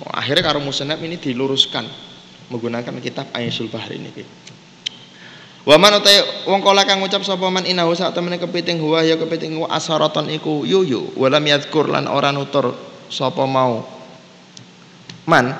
Oh, 0.00 0.08
akhirnya 0.16 0.48
karo 0.48 0.64
musnad 0.64 0.96
ini 1.04 1.20
diluruskan 1.20 1.84
menggunakan 2.48 2.96
kitab 3.04 3.28
Ayatul 3.36 3.68
Bahri 3.68 4.00
ini. 4.00 4.10
Wa 5.66 5.76
man 5.76 5.98
utai 6.00 6.46
wong 6.48 6.64
kala 6.64 6.88
kang 6.88 7.02
ngucap 7.02 7.26
sapa 7.26 7.50
man 7.52 7.66
inahu 7.68 7.92
sak 7.92 8.14
temene 8.16 8.38
kepiting 8.38 8.80
huwa 8.80 9.02
ya 9.02 9.18
kepiting 9.18 9.60
wa 9.60 9.68
asaraton 9.68 10.30
iku 10.30 10.62
yuyu 10.62 11.10
walam 11.18 11.42
yadhkur 11.42 11.90
lan 11.90 12.06
ora 12.06 12.30
nutur 12.30 12.70
sapa 13.10 13.42
mau 13.50 13.82
man 15.26 15.58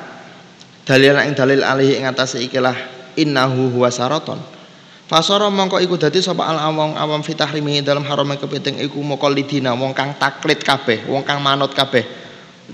dalil 0.86 1.18
ing 1.26 1.34
dalil 1.34 1.58
alih 1.66 1.98
ing 1.98 2.06
atase 2.06 2.38
ikilah 2.38 2.95
innahu 3.16 3.72
huwa 3.72 3.90
saraton 3.90 4.38
Fasara 5.06 5.46
mongko 5.46 5.78
iku 5.78 5.94
dadi 5.94 6.18
sapa 6.18 6.50
al 6.50 6.58
awang 6.58 6.98
awam 6.98 7.22
fitahrimi 7.22 7.78
dalam 7.78 8.02
haram 8.10 8.26
kepiting 8.34 8.82
iku 8.82 8.98
mukallidina 9.06 9.70
wong 9.78 9.94
kang 9.94 10.18
taklid 10.18 10.58
kabeh 10.66 11.06
wong 11.06 11.22
kang 11.22 11.38
manut 11.38 11.70
kabeh 11.70 12.02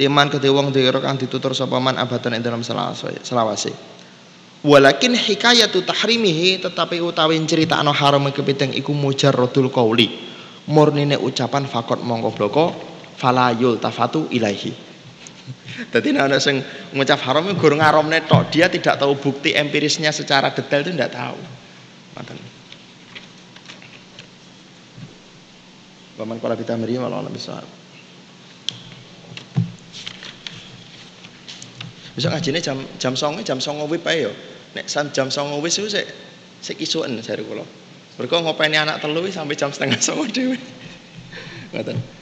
liman 0.01 0.33
kedhe 0.33 0.49
wong 0.49 0.73
dhewe 0.73 0.97
kang 0.97 1.21
ditutur 1.21 1.53
sapa 1.53 1.77
man 1.77 2.01
abadan 2.01 2.33
ing 2.33 2.41
dalam 2.41 2.65
selawase 2.65 3.93
Walakin 4.63 5.19
hikayatu 5.19 5.83
tahrimihi 5.83 6.63
tetapi 6.63 7.03
utawi 7.03 7.35
cerita 7.51 7.83
anu 7.83 7.91
haram 7.91 8.31
kepiting 8.31 8.71
iku 8.79 8.95
mujarradul 8.95 9.75
qauli. 9.75 10.07
Murnine 10.71 11.19
ucapan 11.19 11.67
fakot 11.67 11.99
mongko 11.99 12.31
bloko 12.31 12.65
falayul 13.19 13.83
tafatu 13.83 14.31
ilaihi. 14.31 14.92
Jadi 15.93 16.15
nek 16.15 16.23
ana 16.31 16.39
sing 16.39 16.63
ngucap 16.95 17.19
haram 17.27 17.51
guru 17.59 17.75
ngaramne 17.75 18.23
tok, 18.31 18.55
dia 18.55 18.71
tidak 18.71 19.01
tahu 19.01 19.19
bukti 19.19 19.57
empirisnya 19.57 20.15
secara 20.15 20.55
detail 20.55 20.87
itu 20.87 20.95
tidak 20.95 21.13
tahu. 21.13 21.39
Ngoten. 22.15 22.39
Paman 26.15 26.39
kala 26.39 26.55
kita 26.55 26.79
meri 26.79 27.01
malah 27.01 27.27
bisa. 27.33 27.59
Bisa 32.13 32.29
ngajine 32.29 32.61
jam 32.61 32.79
jam 33.01 33.17
09.00 33.17 33.43
jam 33.43 33.59
09.00 33.59 33.91
wib 33.91 34.05
ae 34.07 34.29
yo. 34.29 34.33
Nek 34.77 34.87
sam 34.87 35.11
jam 35.11 35.33
09.00 35.33 35.65
wis 35.65 35.75
iku 35.81 35.89
sik 35.89 36.07
sik 36.63 36.77
kisuken 36.79 37.19
jare 37.25 37.43
kula. 37.43 37.65
Mergo 38.21 38.37
ngopeni 38.45 38.77
anak 38.77 39.01
telu 39.01 39.25
sampai 39.33 39.57
jam 39.57 39.73
setengah 39.73 39.99
09.00 39.99 40.37
dhewe. 40.37 40.57
Ngoten. 41.73 42.22